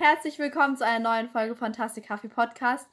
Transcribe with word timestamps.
Herzlich 0.00 0.38
willkommen 0.38 0.76
zu 0.76 0.86
einer 0.86 1.00
neuen 1.00 1.28
Folge 1.28 1.56
Fantastic 1.56 2.06
Coffee 2.06 2.28
Podcast. 2.28 2.86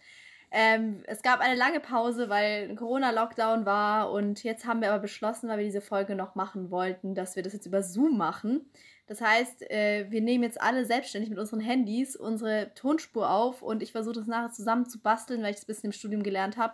Ähm, 0.50 1.04
es 1.06 1.22
gab 1.22 1.40
eine 1.40 1.54
lange 1.54 1.80
Pause, 1.80 2.30
weil 2.30 2.76
Corona-Lockdown 2.76 3.64
war 3.64 4.12
und 4.12 4.44
jetzt 4.44 4.66
haben 4.66 4.82
wir 4.82 4.92
aber 4.92 5.04
beschlossen, 5.04 5.48
weil 5.48 5.60
wir 5.60 5.66
diese 5.66 5.82
Folge 5.82 6.16
noch 6.16 6.34
machen 6.34 6.72
wollten, 6.72 7.14
dass 7.14 7.36
wir 7.36 7.44
das 7.44 7.54
jetzt 7.54 7.68
über 7.68 7.84
Zoom 7.84 8.18
machen. 8.18 8.72
Das 9.06 9.22
heißt, 9.22 9.70
äh, 9.70 10.08
wir 10.10 10.22
nehmen 10.22 10.44
jetzt 10.44 10.60
alle 10.60 10.84
selbstständig 10.84 11.30
mit 11.30 11.38
unseren 11.38 11.60
Handys 11.60 12.16
unsere 12.16 12.72
Tonspur 12.74 13.30
auf 13.30 13.62
und 13.62 13.84
ich 13.84 13.92
versuche 13.92 14.16
das 14.16 14.26
nachher 14.26 14.52
zusammen 14.52 14.90
zu 14.90 15.00
basteln, 15.00 15.44
weil 15.44 15.52
ich 15.52 15.58
es 15.58 15.64
ein 15.64 15.68
bisschen 15.68 15.90
im 15.90 15.92
Studium 15.92 16.24
gelernt 16.24 16.58
habe. 16.58 16.74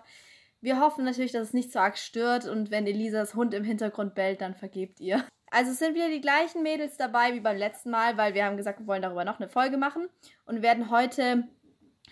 Wir 0.62 0.80
hoffen 0.80 1.04
natürlich, 1.04 1.34
dass 1.34 1.50
es 1.50 1.54
nicht 1.54 1.74
so 1.74 1.80
arg 1.80 1.98
stört 1.98 2.48
und 2.48 2.72
wenn 2.72 2.88
Elisas 2.88 3.36
Hund 3.36 3.54
im 3.54 3.66
Hintergrund 3.66 4.16
bellt, 4.16 4.40
dann 4.40 4.56
vergebt 4.56 5.02
ihr. 5.02 5.26
Also 5.52 5.72
es 5.72 5.80
sind 5.80 5.96
wieder 5.96 6.10
die 6.10 6.22
gleichen 6.22 6.64
Mädels 6.64 6.96
dabei 6.96 7.34
wie 7.34 7.42
beim 7.42 7.58
letzten 7.58 7.92
Mal, 7.92 8.18
weil 8.18 8.34
wir 8.34 8.46
haben 8.46 8.56
gesagt, 8.56 8.80
wir 8.80 8.88
wollen 8.88 9.02
darüber 9.02 9.26
noch 9.26 9.40
eine 9.40 9.50
Folge 9.50 9.78
machen. 9.78 10.08
Und 10.46 10.62
werden 10.62 10.90
heute 10.90 11.44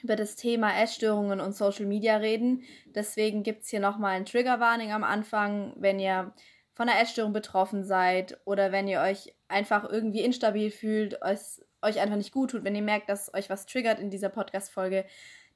über 0.04 0.16
das 0.16 0.36
Thema 0.36 0.78
Essstörungen 0.78 1.40
und 1.40 1.56
Social 1.56 1.86
Media 1.86 2.18
reden. 2.18 2.64
Deswegen 2.86 3.44
gibt 3.44 3.64
es 3.64 3.70
hier 3.70 3.80
nochmal 3.80 4.18
ein 4.18 4.26
Trigger-Warning 4.26 4.92
am 4.92 5.04
Anfang, 5.04 5.74
wenn 5.78 6.00
ihr 6.00 6.34
von 6.74 6.88
einer 6.88 7.02
Essstörung 7.02 7.34
betroffen 7.34 7.84
seid 7.84 8.40
oder 8.46 8.72
wenn 8.72 8.88
ihr 8.88 9.02
euch 9.02 9.34
einfach 9.48 9.90
irgendwie 9.90 10.22
instabil 10.22 10.70
fühlt, 10.70 11.22
euch, 11.22 11.62
euch 11.82 12.00
einfach 12.00 12.16
nicht 12.16 12.32
gut 12.32 12.52
tut, 12.52 12.64
wenn 12.64 12.76
ihr 12.76 12.82
merkt, 12.82 13.10
dass 13.10 13.34
euch 13.34 13.50
was 13.50 13.66
triggert 13.66 14.00
in 14.00 14.10
dieser 14.10 14.30
Podcast-Folge, 14.30 15.06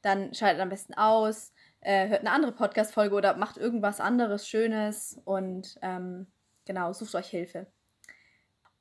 dann 0.02 0.34
schaltet 0.34 0.62
am 0.62 0.70
besten 0.70 0.94
aus, 0.94 1.54
äh, 1.82 2.08
hört 2.08 2.22
eine 2.22 2.32
andere 2.32 2.52
Podcast-Folge 2.52 3.16
oder 3.16 3.38
macht 3.38 3.58
irgendwas 3.58 4.02
anderes 4.02 4.48
Schönes 4.48 5.22
und 5.24 5.78
ähm, 5.82 6.28
genau, 6.66 6.94
sucht 6.94 7.16
euch 7.16 7.28
Hilfe. 7.28 7.68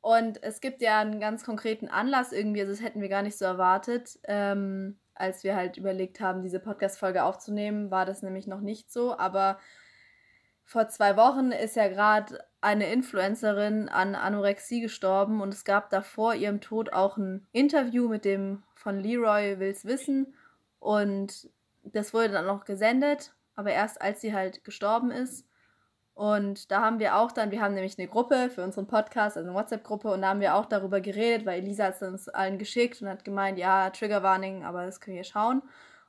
Und 0.01 0.43
es 0.43 0.61
gibt 0.61 0.83
ja 0.83 1.01
einen 1.01 1.21
ganz 1.21 1.45
konkreten 1.45 1.89
Anlass 1.89 2.33
irgendwie, 2.33 2.61
also 2.61 2.73
das 2.73 2.83
hätten 2.83 3.01
wir 3.01 3.09
gar 3.09 3.23
nicht 3.23 3.39
so 3.39 3.45
erwartet. 3.45 4.19
Ähm, 4.25 4.99
als 5.15 5.45
wir 5.45 5.55
halt 5.55 5.77
überlegt 5.77 6.21
haben, 6.21 6.43
diese 6.43 6.59
Podcast-Folge 6.59 7.23
aufzunehmen, 7.23 7.91
war 7.91 8.05
das 8.05 8.23
nämlich 8.23 8.47
noch 8.47 8.61
nicht 8.61 8.93
so. 8.93 9.17
Aber 9.17 9.59
vor 10.65 10.89
zwei 10.89 11.17
Wochen 11.17 11.53
ist 11.53 11.77
ja 11.77 11.89
gerade 11.89 12.39
eine 12.61 12.93
Influencerin 12.93 13.89
an 13.89 14.15
Anorexie 14.15 14.81
gestorben 14.81 15.41
und 15.41 15.53
es 15.53 15.65
gab 15.65 15.91
da 15.91 16.01
vor 16.01 16.35
ihrem 16.35 16.61
Tod 16.61 16.93
auch 16.93 17.17
ein 17.17 17.47
Interview 17.53 18.09
mit 18.09 18.25
dem 18.25 18.63
von 18.75 18.99
Leroy 18.99 19.59
Wills 19.59 19.85
Wissen 19.85 20.35
und 20.79 21.51
das 21.83 22.15
wurde 22.15 22.31
dann 22.31 22.47
noch 22.47 22.65
gesendet, 22.65 23.35
aber 23.55 23.73
erst 23.73 24.01
als 24.01 24.21
sie 24.21 24.33
halt 24.33 24.65
gestorben 24.65 25.11
ist. 25.11 25.47
Und 26.15 26.71
da 26.71 26.83
haben 26.83 26.99
wir 26.99 27.17
auch 27.17 27.33
dann, 27.33 27.51
wir 27.51 27.63
haben 27.63 27.75
nämlich 27.75 27.99
eine 27.99 28.07
Gruppe 28.07 28.51
für 28.51 28.63
unseren 28.63 28.87
Podcast, 28.87 29.37
also 29.37 29.49
eine 29.49 29.59
WhatsApp-Gruppe, 29.59 30.11
und 30.11 30.23
da 30.23 30.29
haben 30.29 30.41
wir 30.41 30.55
auch 30.55 30.67
darüber 30.67 31.01
geredet, 31.01 31.47
weil 31.47 31.61
Elisa 31.61 31.85
hat 31.85 31.95
es 31.95 32.03
uns 32.03 32.29
allen 32.29 32.59
geschickt 32.59 33.01
und 33.01 33.09
hat 33.09 33.25
gemeint, 33.25 33.59
ja, 33.59 33.89
Trigger-Warning, 33.91 34.65
aber 34.65 34.85
das 34.85 35.01
können 35.01 35.17
wir 35.17 35.25
schauen. 35.25 35.63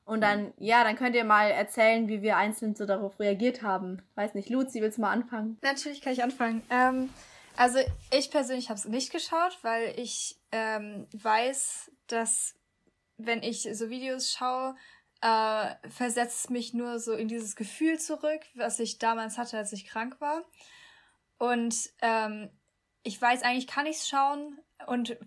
Und 0.05 0.21
dann, 0.21 0.53
ja, 0.57 0.83
dann 0.83 0.97
könnt 0.97 1.15
ihr 1.15 1.23
mal 1.23 1.49
erzählen, 1.49 2.09
wie 2.09 2.21
wir 2.21 2.35
einzeln 2.35 2.75
so 2.75 2.85
darauf 2.85 3.17
reagiert 3.19 3.61
haben. 3.61 4.01
Weiß 4.15 4.33
nicht, 4.33 4.49
Luzi, 4.49 4.81
willst 4.81 4.97
du 4.97 5.01
mal 5.01 5.11
anfangen? 5.11 5.57
Natürlich 5.61 6.01
kann 6.01 6.11
ich 6.11 6.21
anfangen. 6.21 6.61
Ähm, 6.69 7.09
also 7.55 7.79
ich 8.11 8.29
persönlich 8.29 8.69
habe 8.69 8.77
es 8.77 8.85
nicht 8.85 9.11
geschaut, 9.11 9.57
weil 9.61 9.93
ich 9.97 10.37
ähm, 10.51 11.07
weiß, 11.13 11.91
dass 12.07 12.55
wenn 13.17 13.43
ich 13.43 13.61
so 13.73 13.89
Videos 13.89 14.31
schaue, 14.31 14.75
äh, 15.23 15.75
versetzt 15.89 16.49
mich 16.49 16.73
nur 16.73 16.99
so 16.99 17.13
in 17.13 17.29
dieses 17.29 17.55
Gefühl 17.55 17.97
zurück, 17.97 18.41
was 18.55 18.79
ich 18.79 18.99
damals 18.99 19.37
hatte, 19.37 19.57
als 19.57 19.71
ich 19.71 19.85
krank 19.85 20.19
war. 20.19 20.43
Und 21.37 21.89
ähm, 22.01 22.49
ich 23.03 23.21
weiß, 23.21 23.43
eigentlich 23.43 23.67
kann 23.67 23.85
ich 23.85 23.97
es 23.97 24.09
schauen 24.09 24.59
und 24.85 25.17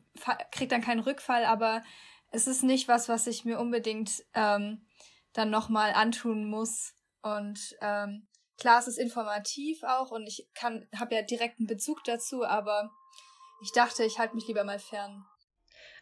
kriege 0.52 0.68
dann 0.68 0.82
keinen 0.82 1.00
Rückfall, 1.00 1.46
aber 1.46 1.82
es 2.30 2.46
ist 2.46 2.62
nicht 2.62 2.88
was, 2.88 3.08
was 3.08 3.26
ich 3.26 3.46
mir 3.46 3.58
unbedingt 3.58 4.22
ähm, 4.34 4.86
dann 5.32 5.48
nochmal 5.48 5.94
antun 5.94 6.44
muss. 6.44 6.92
Und 7.22 7.74
ähm, 7.80 8.28
klar, 8.58 8.80
es 8.80 8.88
ist 8.88 8.98
informativ 8.98 9.82
auch 9.82 10.10
und 10.10 10.26
ich 10.26 10.46
kann, 10.54 10.86
habe 10.94 11.14
ja 11.14 11.22
direkten 11.22 11.66
Bezug 11.66 12.04
dazu, 12.04 12.44
aber 12.44 12.90
ich 13.62 13.72
dachte, 13.72 14.04
ich 14.04 14.18
halte 14.18 14.34
mich 14.34 14.46
lieber 14.46 14.64
mal 14.64 14.78
fern. 14.78 15.24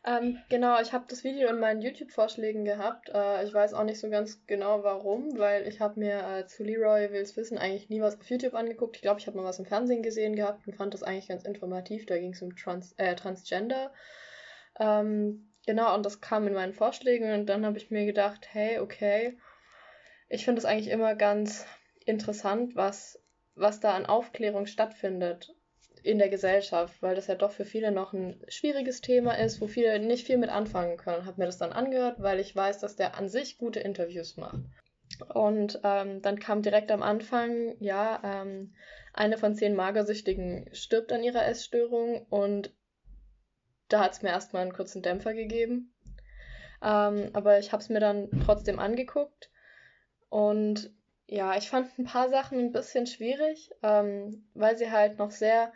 Ähm, 0.07 0.39
genau, 0.51 0.79
ich 0.83 0.93
habe 0.93 1.07
das 1.09 1.25
Video 1.25 1.49
in 1.49 1.61
meinen 1.61 1.81
YouTube-Vorschlägen 1.81 2.67
gehabt. 2.67 3.09
Äh, 3.09 3.45
ich 3.45 3.55
weiß 3.55 3.73
auch 3.73 3.85
nicht 3.85 3.99
so 3.99 4.11
ganz 4.11 4.45
genau 4.47 4.83
warum, 4.83 5.39
weil 5.39 5.67
ich 5.67 5.81
habe 5.81 5.99
mir 5.99 6.23
äh, 6.23 6.47
zu 6.47 6.63
Leroy 6.63 7.11
Wills 7.11 7.37
Wissen 7.39 7.57
eigentlich 7.57 7.89
nie 7.89 8.03
was 8.03 8.21
auf 8.21 8.29
YouTube 8.29 8.53
angeguckt. 8.53 8.97
Ich 8.97 9.03
glaube, 9.03 9.21
ich 9.21 9.27
habe 9.27 9.39
mal 9.39 9.45
was 9.45 9.59
im 9.59 9.65
Fernsehen 9.65 10.03
gesehen 10.03 10.37
gehabt 10.37 10.67
und 10.67 10.77
fand 10.77 10.93
das 10.93 11.03
eigentlich 11.03 11.29
ganz 11.29 11.45
informativ. 11.45 12.05
Da 12.05 12.19
ging 12.19 12.35
es 12.35 12.43
um 12.43 12.55
Trans 12.55 12.93
äh, 12.99 13.15
Transgender. 13.15 13.95
Ähm, 14.79 15.51
genau, 15.67 15.95
und 15.95 16.05
das 16.05 16.21
kam 16.21 16.47
in 16.47 16.53
meinen 16.53 16.75
Vorschlägen 16.75 17.33
und 17.33 17.47
dann 17.47 17.65
habe 17.65 17.79
ich 17.79 17.91
mir 17.91 18.05
gedacht, 18.05 18.49
hey, 18.53 18.81
okay, 18.81 19.39
ich 20.29 20.45
finde 20.45 20.59
es 20.59 20.67
eigentlich 20.67 20.91
immer 20.91 21.15
ganz 21.15 21.67
interessant, 22.05 22.77
was, 22.77 23.19
was 23.55 23.81
da 23.81 23.95
an 23.95 24.05
Aufklärung 24.05 24.67
stattfindet 24.67 25.55
in 26.05 26.19
der 26.19 26.29
Gesellschaft, 26.29 27.01
weil 27.01 27.15
das 27.15 27.29
ja 27.29 27.35
doch 27.35 27.51
für 27.51 27.65
viele 27.65 27.91
noch 27.91 28.13
ein 28.13 28.41
schwieriges 28.49 29.01
Thema 29.01 29.39
ist, 29.39 29.61
wo 29.61 29.67
viele 29.67 29.99
nicht 29.99 30.27
viel 30.27 30.37
mit 30.37 30.51
anfangen 30.51 30.99
können. 30.99 31.25
Habe 31.25 31.41
mir 31.41 31.47
das 31.47 31.59
dann 31.59 31.73
angehört, 31.73 32.17
weil 32.21 32.41
ich 32.41 32.55
weiß, 32.55 32.79
dass 32.79 32.95
der 32.95 33.17
an 33.17 33.29
sich 33.29 33.57
gute 33.57 33.81
Interviews 33.81 34.37
macht. 34.37 34.61
Und 35.33 35.81
ähm, 35.83 36.21
dann 36.21 36.39
kam 36.39 36.63
direkt 36.63 36.91
am 36.93 37.03
Anfang, 37.03 37.77
ja, 37.81 38.21
ähm, 38.23 38.75
eine 39.15 39.39
von 39.39 39.55
zehn 39.55 39.75
Magersüchtigen 39.75 40.69
stirbt 40.73 41.11
an 41.13 41.23
ihrer 41.23 41.47
Essstörung 41.47 42.27
und 42.29 42.75
da 43.89 44.05
hat 44.05 44.13
es 44.13 44.23
mir 44.23 44.31
erstmal 44.31 44.63
einen 44.63 44.73
kurzen 44.73 45.03
Dämpfer 45.03 45.33
gegeben. 45.35 45.95
Ähm, 46.83 47.31
aber 47.33 47.59
ich 47.59 47.73
habe 47.73 47.83
es 47.83 47.89
mir 47.89 48.01
dann 48.01 48.29
trotzdem 48.45 48.79
angeguckt 48.79 49.51
und 50.29 50.93
ja, 51.27 51.57
ich 51.57 51.71
fand 51.71 51.99
ein 51.99 52.05
paar 52.05 52.29
Sachen 52.29 52.59
ein 52.59 52.73
bisschen 52.73 53.07
schwierig, 53.07 53.71
ähm, 53.83 54.47
weil 54.55 54.77
sie 54.77 54.91
halt 54.91 55.19
noch 55.19 55.31
sehr 55.31 55.73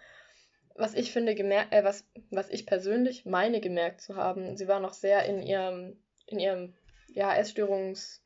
was 0.78 0.94
ich 0.94 1.12
finde, 1.12 1.34
gemerkt, 1.34 1.72
äh, 1.72 1.84
was, 1.84 2.05
was 2.31 2.49
ich 2.49 2.66
persönlich 2.66 3.27
meine 3.27 3.61
gemerkt 3.61 4.00
zu 4.00 4.16
haben, 4.16 4.56
sie 4.56 4.69
war 4.69 4.81
noch 4.81 4.94
sehr 4.94 5.25
in 5.25 5.43
ihrem, 5.43 5.99
in 6.27 6.39
ihrem, 6.39 6.75
ja, 7.09 7.34
Essstörungs, 7.34 8.22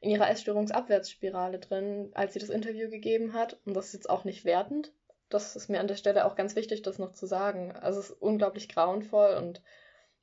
in 0.00 0.10
ihrer 0.10 0.28
Essstörungsabwärtsspirale 0.28 1.60
drin, 1.60 2.10
als 2.14 2.32
sie 2.32 2.40
das 2.40 2.50
Interview 2.50 2.90
gegeben 2.90 3.34
hat. 3.34 3.58
Und 3.64 3.74
das 3.74 3.86
ist 3.86 3.94
jetzt 3.94 4.10
auch 4.10 4.24
nicht 4.24 4.44
wertend. 4.44 4.92
Das 5.28 5.54
ist 5.54 5.68
mir 5.68 5.80
an 5.80 5.86
der 5.86 5.94
Stelle 5.94 6.26
auch 6.26 6.34
ganz 6.34 6.56
wichtig, 6.56 6.82
das 6.82 6.98
noch 6.98 7.12
zu 7.12 7.26
sagen. 7.26 7.72
Also 7.72 8.00
es 8.00 8.10
ist 8.10 8.20
unglaublich 8.20 8.68
grauenvoll 8.68 9.36
und 9.36 9.62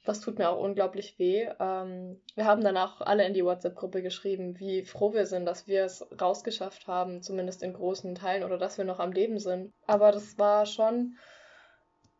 das 0.06 0.22
tut 0.22 0.38
mir 0.38 0.50
auch 0.50 0.62
unglaublich 0.62 1.18
weh. 1.18 1.48
Ähm, 1.60 2.22
wir 2.36 2.46
haben 2.46 2.64
danach 2.64 3.02
alle 3.02 3.26
in 3.26 3.34
die 3.34 3.44
WhatsApp-Gruppe 3.44 4.02
geschrieben, 4.02 4.60
wie 4.60 4.84
froh 4.84 5.14
wir 5.14 5.26
sind, 5.26 5.46
dass 5.46 5.68
wir 5.68 5.86
es 5.86 6.06
rausgeschafft 6.20 6.88
haben, 6.88 7.22
zumindest 7.22 7.64
in 7.64 7.74
großen 7.74 8.16
Teilen, 8.16 8.44
oder 8.44 8.58
dass 8.58 8.78
wir 8.78 8.86
noch 8.86 9.00
am 9.00 9.12
Leben 9.12 9.40
sind. 9.40 9.74
Aber 9.86 10.12
das 10.12 10.38
war 10.38 10.66
schon 10.66 11.16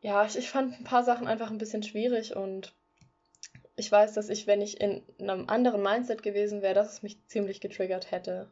ja, 0.02 0.26
ich, 0.26 0.38
ich 0.38 0.50
fand 0.50 0.80
ein 0.80 0.84
paar 0.84 1.04
Sachen 1.04 1.28
einfach 1.28 1.50
ein 1.50 1.58
bisschen 1.58 1.84
schwierig 1.84 2.36
und 2.36 2.74
ich 3.76 3.92
weiß, 3.92 4.14
dass 4.14 4.30
ich, 4.30 4.48
wenn 4.48 4.62
ich 4.62 4.80
in 4.82 5.04
einem 5.20 5.50
anderen 5.50 5.82
Mindset 5.82 6.22
gewesen 6.24 6.62
wäre, 6.62 6.74
dass 6.74 6.94
es 6.94 7.04
mich 7.04 7.26
ziemlich 7.28 7.62
getriggert 7.62 8.12
hätte. 8.12 8.52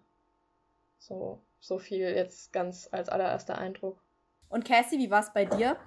So, 1.00 1.42
so 1.60 1.80
viel 1.80 2.10
jetzt 2.10 2.54
ganz 2.54 2.88
als 2.92 3.10
allererster 3.10 3.58
Eindruck. 3.58 4.02
Und 4.50 4.66
Cassie, 4.66 5.00
wie 5.00 5.12
war 5.12 5.22
es 5.22 5.34
bei 5.34 5.46
dir? 5.46 5.78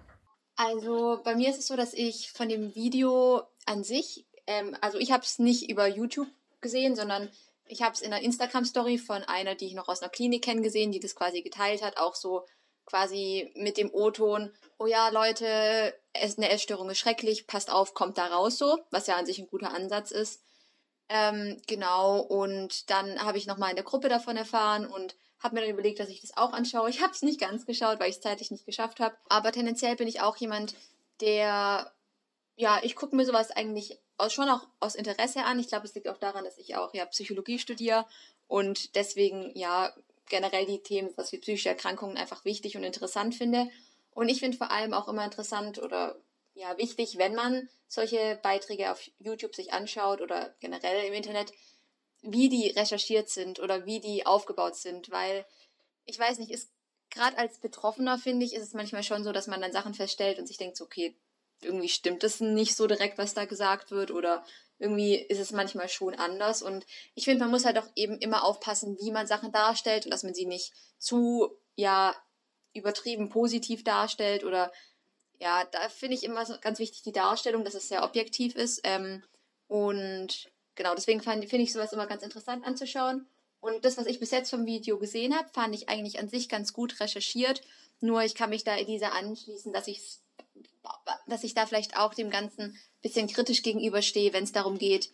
Also 0.56 1.20
bei 1.24 1.34
mir 1.34 1.48
ist 1.48 1.58
es 1.58 1.66
so, 1.66 1.76
dass 1.76 1.94
ich 1.94 2.32
von 2.32 2.48
dem 2.48 2.74
Video 2.74 3.42
an 3.64 3.82
sich, 3.82 4.26
ähm, 4.46 4.76
also 4.82 4.98
ich 4.98 5.10
habe 5.10 5.24
es 5.24 5.38
nicht 5.38 5.70
über 5.70 5.86
YouTube 5.86 6.28
gesehen, 6.60 6.94
sondern 6.94 7.30
ich 7.66 7.82
habe 7.82 7.94
es 7.94 8.02
in 8.02 8.12
einer 8.12 8.22
Instagram-Story 8.22 8.98
von 8.98 9.22
einer, 9.22 9.54
die 9.54 9.66
ich 9.66 9.74
noch 9.74 9.88
aus 9.88 10.02
einer 10.02 10.10
Klinik 10.10 10.44
kenne, 10.44 10.60
gesehen, 10.60 10.92
die 10.92 11.00
das 11.00 11.14
quasi 11.14 11.40
geteilt 11.40 11.82
hat, 11.82 11.96
auch 11.96 12.14
so 12.14 12.44
quasi 12.86 13.52
mit 13.54 13.76
dem 13.76 13.92
O-Ton, 13.92 14.52
oh 14.78 14.86
ja, 14.86 15.08
Leute, 15.10 15.94
eine 16.14 16.50
Essstörung 16.50 16.90
ist 16.90 16.98
schrecklich, 16.98 17.46
passt 17.46 17.70
auf, 17.70 17.94
kommt 17.94 18.18
da 18.18 18.26
raus 18.26 18.58
so, 18.58 18.78
was 18.90 19.06
ja 19.06 19.16
an 19.16 19.26
sich 19.26 19.38
ein 19.38 19.46
guter 19.46 19.72
Ansatz 19.72 20.10
ist. 20.10 20.42
Ähm, 21.08 21.60
genau, 21.66 22.20
und 22.20 22.90
dann 22.90 23.20
habe 23.24 23.38
ich 23.38 23.46
nochmal 23.46 23.70
in 23.70 23.76
der 23.76 23.84
Gruppe 23.84 24.08
davon 24.08 24.36
erfahren 24.36 24.86
und 24.86 25.16
habe 25.40 25.54
mir 25.54 25.62
dann 25.62 25.70
überlegt, 25.70 25.98
dass 25.98 26.08
ich 26.08 26.20
das 26.20 26.36
auch 26.36 26.52
anschaue. 26.52 26.90
Ich 26.90 27.02
habe 27.02 27.12
es 27.12 27.22
nicht 27.22 27.40
ganz 27.40 27.66
geschaut, 27.66 27.98
weil 27.98 28.10
ich 28.10 28.16
es 28.16 28.22
zeitlich 28.22 28.50
nicht 28.50 28.66
geschafft 28.66 29.00
habe. 29.00 29.16
Aber 29.28 29.52
tendenziell 29.52 29.96
bin 29.96 30.06
ich 30.06 30.20
auch 30.20 30.36
jemand, 30.36 30.74
der, 31.20 31.92
ja, 32.56 32.78
ich 32.82 32.94
gucke 32.94 33.16
mir 33.16 33.24
sowas 33.24 33.50
eigentlich 33.50 33.98
schon 34.28 34.48
auch 34.48 34.68
aus 34.80 34.94
Interesse 34.94 35.44
an. 35.44 35.58
Ich 35.58 35.68
glaube, 35.68 35.86
es 35.86 35.94
liegt 35.94 36.08
auch 36.08 36.18
daran, 36.18 36.44
dass 36.44 36.58
ich 36.58 36.76
auch 36.76 36.92
ja 36.92 37.06
Psychologie 37.06 37.58
studiere 37.58 38.06
und 38.48 38.94
deswegen 38.96 39.50
ja 39.56 39.94
generell 40.30 40.64
die 40.64 40.82
Themen, 40.82 41.10
was 41.16 41.32
wie 41.32 41.38
psychische 41.38 41.68
Erkrankungen 41.68 42.16
einfach 42.16 42.44
wichtig 42.44 42.76
und 42.76 42.84
interessant 42.84 43.34
finde. 43.34 43.68
Und 44.12 44.28
ich 44.28 44.40
finde 44.40 44.56
vor 44.56 44.70
allem 44.70 44.94
auch 44.94 45.08
immer 45.08 45.24
interessant 45.24 45.78
oder 45.78 46.16
ja 46.54 46.76
wichtig, 46.78 47.18
wenn 47.18 47.34
man 47.34 47.68
solche 47.88 48.38
Beiträge 48.42 48.90
auf 48.90 49.10
YouTube 49.18 49.54
sich 49.54 49.72
anschaut 49.72 50.20
oder 50.20 50.54
generell 50.60 51.04
im 51.06 51.12
Internet, 51.12 51.52
wie 52.22 52.48
die 52.48 52.68
recherchiert 52.68 53.28
sind 53.28 53.60
oder 53.60 53.86
wie 53.86 54.00
die 54.00 54.26
aufgebaut 54.26 54.76
sind, 54.76 55.10
weil 55.10 55.44
ich 56.04 56.18
weiß 56.18 56.38
nicht, 56.38 56.50
ist 56.50 56.70
gerade 57.10 57.38
als 57.38 57.58
Betroffener 57.58 58.18
finde 58.18 58.46
ich, 58.46 58.54
ist 58.54 58.62
es 58.62 58.74
manchmal 58.74 59.02
schon 59.02 59.24
so, 59.24 59.32
dass 59.32 59.46
man 59.46 59.60
dann 59.60 59.72
Sachen 59.72 59.94
feststellt 59.94 60.38
und 60.38 60.46
sich 60.46 60.56
denkt, 60.56 60.76
so, 60.76 60.84
okay, 60.84 61.16
irgendwie 61.62 61.88
stimmt 61.88 62.22
das 62.22 62.40
nicht 62.40 62.76
so 62.76 62.86
direkt, 62.86 63.18
was 63.18 63.34
da 63.34 63.44
gesagt 63.44 63.90
wird 63.90 64.10
oder 64.10 64.44
irgendwie 64.80 65.14
ist 65.16 65.38
es 65.38 65.52
manchmal 65.52 65.88
schon 65.88 66.14
anders. 66.14 66.62
Und 66.62 66.86
ich 67.14 67.26
finde, 67.26 67.44
man 67.44 67.50
muss 67.50 67.64
halt 67.64 67.78
auch 67.78 67.86
eben 67.94 68.18
immer 68.18 68.42
aufpassen, 68.44 68.96
wie 69.00 69.12
man 69.12 69.26
Sachen 69.26 69.52
darstellt 69.52 70.06
und 70.06 70.10
dass 70.10 70.24
man 70.24 70.34
sie 70.34 70.46
nicht 70.46 70.72
zu, 70.98 71.56
ja, 71.76 72.16
übertrieben 72.72 73.28
positiv 73.28 73.84
darstellt 73.84 74.44
oder 74.44 74.72
ja, 75.38 75.64
da 75.64 75.88
finde 75.88 76.14
ich 76.14 76.24
immer 76.24 76.44
ganz 76.60 76.78
wichtig 76.78 77.02
die 77.02 77.12
Darstellung, 77.12 77.64
dass 77.64 77.74
es 77.74 77.88
sehr 77.88 78.04
objektiv 78.04 78.54
ist. 78.56 78.80
Ähm, 78.84 79.22
und 79.68 80.50
genau, 80.74 80.94
deswegen 80.94 81.20
finde 81.20 81.46
ich 81.46 81.72
sowas 81.72 81.92
immer 81.92 82.06
ganz 82.06 82.22
interessant 82.22 82.64
anzuschauen. 82.66 83.26
Und 83.60 83.84
das, 83.84 83.96
was 83.96 84.06
ich 84.06 84.20
bis 84.20 84.30
jetzt 84.30 84.50
vom 84.50 84.66
Video 84.66 84.98
gesehen 84.98 85.36
habe, 85.36 85.48
fand 85.52 85.74
ich 85.74 85.88
eigentlich 85.88 86.18
an 86.18 86.28
sich 86.28 86.48
ganz 86.48 86.72
gut 86.72 87.00
recherchiert. 87.00 87.62
Nur 88.00 88.22
ich 88.22 88.34
kann 88.34 88.50
mich 88.50 88.64
da 88.64 88.76
Elisa 88.76 89.08
anschließen, 89.08 89.72
dass 89.72 89.88
ich 89.88 90.00
dass 91.26 91.44
ich 91.44 91.54
da 91.54 91.66
vielleicht 91.66 91.96
auch 91.96 92.14
dem 92.14 92.30
Ganzen 92.30 92.78
bisschen 93.02 93.28
kritisch 93.28 93.62
gegenüberstehe, 93.62 94.32
wenn 94.32 94.44
es 94.44 94.52
darum 94.52 94.78
geht, 94.78 95.12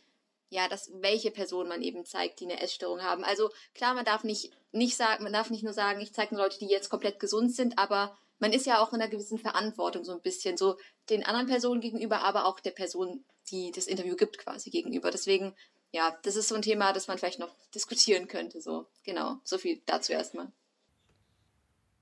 ja, 0.48 0.68
dass 0.68 0.90
welche 1.00 1.30
Person 1.30 1.68
man 1.68 1.82
eben 1.82 2.04
zeigt, 2.04 2.40
die 2.40 2.44
eine 2.44 2.60
Essstörung 2.60 3.02
haben. 3.02 3.24
Also 3.24 3.50
klar, 3.74 3.94
man 3.94 4.04
darf 4.04 4.24
nicht, 4.24 4.52
nicht 4.72 4.96
sagen, 4.96 5.24
man 5.24 5.32
darf 5.32 5.50
nicht 5.50 5.64
nur 5.64 5.72
sagen, 5.72 6.00
ich 6.00 6.12
zeige 6.12 6.34
nur 6.34 6.44
Leute, 6.44 6.58
die 6.58 6.68
jetzt 6.68 6.88
komplett 6.88 7.18
gesund 7.18 7.54
sind, 7.54 7.78
aber 7.78 8.16
man 8.38 8.52
ist 8.52 8.66
ja 8.66 8.80
auch 8.80 8.92
in 8.92 9.00
einer 9.00 9.10
gewissen 9.10 9.38
Verantwortung 9.38 10.04
so 10.04 10.12
ein 10.12 10.20
bisschen, 10.20 10.56
so 10.56 10.76
den 11.10 11.24
anderen 11.24 11.48
Personen 11.48 11.80
gegenüber, 11.80 12.20
aber 12.20 12.46
auch 12.46 12.60
der 12.60 12.70
Person, 12.70 13.24
die 13.50 13.72
das 13.72 13.86
Interview 13.86 14.14
gibt, 14.14 14.38
quasi 14.38 14.70
gegenüber. 14.70 15.10
Deswegen, 15.10 15.54
ja, 15.90 16.16
das 16.22 16.36
ist 16.36 16.48
so 16.48 16.54
ein 16.54 16.62
Thema, 16.62 16.92
das 16.92 17.08
man 17.08 17.18
vielleicht 17.18 17.38
noch 17.38 17.54
diskutieren 17.74 18.28
könnte. 18.28 18.60
So, 18.60 18.86
genau. 19.04 19.36
So 19.42 19.58
viel 19.58 19.80
dazu 19.86 20.12
erstmal. 20.12 20.52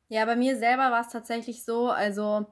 Ja, 0.08 0.24
bei 0.26 0.36
mir 0.36 0.58
selber 0.58 0.90
war 0.90 1.00
es 1.00 1.12
tatsächlich 1.12 1.64
so, 1.64 1.88
also 1.88 2.46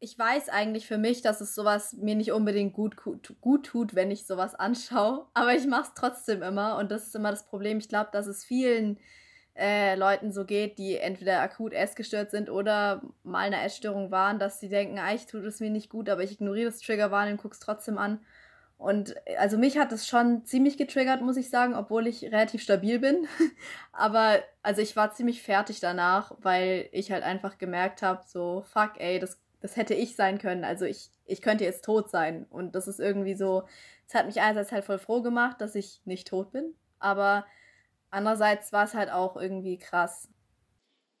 ich 0.00 0.18
weiß 0.18 0.48
eigentlich 0.48 0.86
für 0.86 0.96
mich, 0.96 1.20
dass 1.20 1.42
es 1.42 1.54
sowas 1.54 1.92
mir 1.92 2.14
nicht 2.14 2.32
unbedingt 2.32 2.72
gut, 2.72 2.96
gut, 3.40 3.66
tut, 3.66 3.94
wenn 3.94 4.10
ich 4.10 4.26
sowas 4.26 4.54
anschaue. 4.54 5.26
Aber 5.34 5.54
ich 5.54 5.66
mache 5.66 5.88
es 5.88 5.94
trotzdem 5.94 6.42
immer. 6.42 6.78
Und 6.78 6.90
das 6.90 7.06
ist 7.06 7.14
immer 7.14 7.30
das 7.30 7.46
Problem. 7.46 7.78
Ich 7.78 7.88
glaube, 7.88 8.08
dass 8.10 8.26
es 8.26 8.42
vielen 8.42 8.98
äh, 9.54 9.94
Leuten 9.96 10.32
so 10.32 10.46
geht, 10.46 10.78
die 10.78 10.96
entweder 10.96 11.40
akut 11.40 11.74
essgestört 11.74 12.30
sind 12.30 12.48
oder 12.48 13.02
mal 13.24 13.46
eine 13.46 13.62
Essstörung 13.62 14.10
waren, 14.10 14.38
dass 14.38 14.58
sie 14.58 14.70
denken, 14.70 14.98
eigentlich 14.98 15.26
tut 15.26 15.44
es 15.44 15.60
mir 15.60 15.70
nicht 15.70 15.90
gut, 15.90 16.08
aber 16.08 16.22
ich 16.22 16.32
ignoriere 16.32 16.70
das 16.70 16.80
Triggerwarnung 16.80 17.32
und 17.32 17.42
gucke 17.42 17.54
es 17.54 17.60
trotzdem 17.60 17.98
an. 17.98 18.20
Und 18.78 19.14
äh, 19.26 19.36
also 19.36 19.58
mich 19.58 19.76
hat 19.76 19.92
es 19.92 20.06
schon 20.06 20.46
ziemlich 20.46 20.78
getriggert, 20.78 21.20
muss 21.20 21.36
ich 21.36 21.50
sagen, 21.50 21.74
obwohl 21.74 22.06
ich 22.06 22.24
relativ 22.24 22.62
stabil 22.62 22.98
bin. 23.00 23.28
aber 23.92 24.38
also 24.62 24.80
ich 24.80 24.96
war 24.96 25.12
ziemlich 25.12 25.42
fertig 25.42 25.80
danach, 25.80 26.32
weil 26.40 26.88
ich 26.92 27.12
halt 27.12 27.22
einfach 27.22 27.58
gemerkt 27.58 28.00
habe, 28.00 28.22
so 28.26 28.64
fuck, 28.72 28.92
ey, 28.96 29.18
das 29.18 29.38
das 29.60 29.76
hätte 29.76 29.94
ich 29.94 30.16
sein 30.16 30.38
können. 30.38 30.64
Also 30.64 30.84
ich, 30.84 31.10
ich 31.26 31.42
könnte 31.42 31.64
jetzt 31.64 31.84
tot 31.84 32.10
sein. 32.10 32.46
Und 32.50 32.74
das 32.74 32.88
ist 32.88 32.98
irgendwie 32.98 33.34
so, 33.34 33.64
es 34.08 34.14
hat 34.14 34.26
mich 34.26 34.40
einerseits 34.40 34.72
halt 34.72 34.84
voll 34.84 34.98
froh 34.98 35.22
gemacht, 35.22 35.60
dass 35.60 35.74
ich 35.74 36.00
nicht 36.04 36.28
tot 36.28 36.50
bin. 36.52 36.74
Aber 36.98 37.46
andererseits 38.10 38.72
war 38.72 38.84
es 38.84 38.94
halt 38.94 39.10
auch 39.10 39.36
irgendwie 39.36 39.78
krass. 39.78 40.28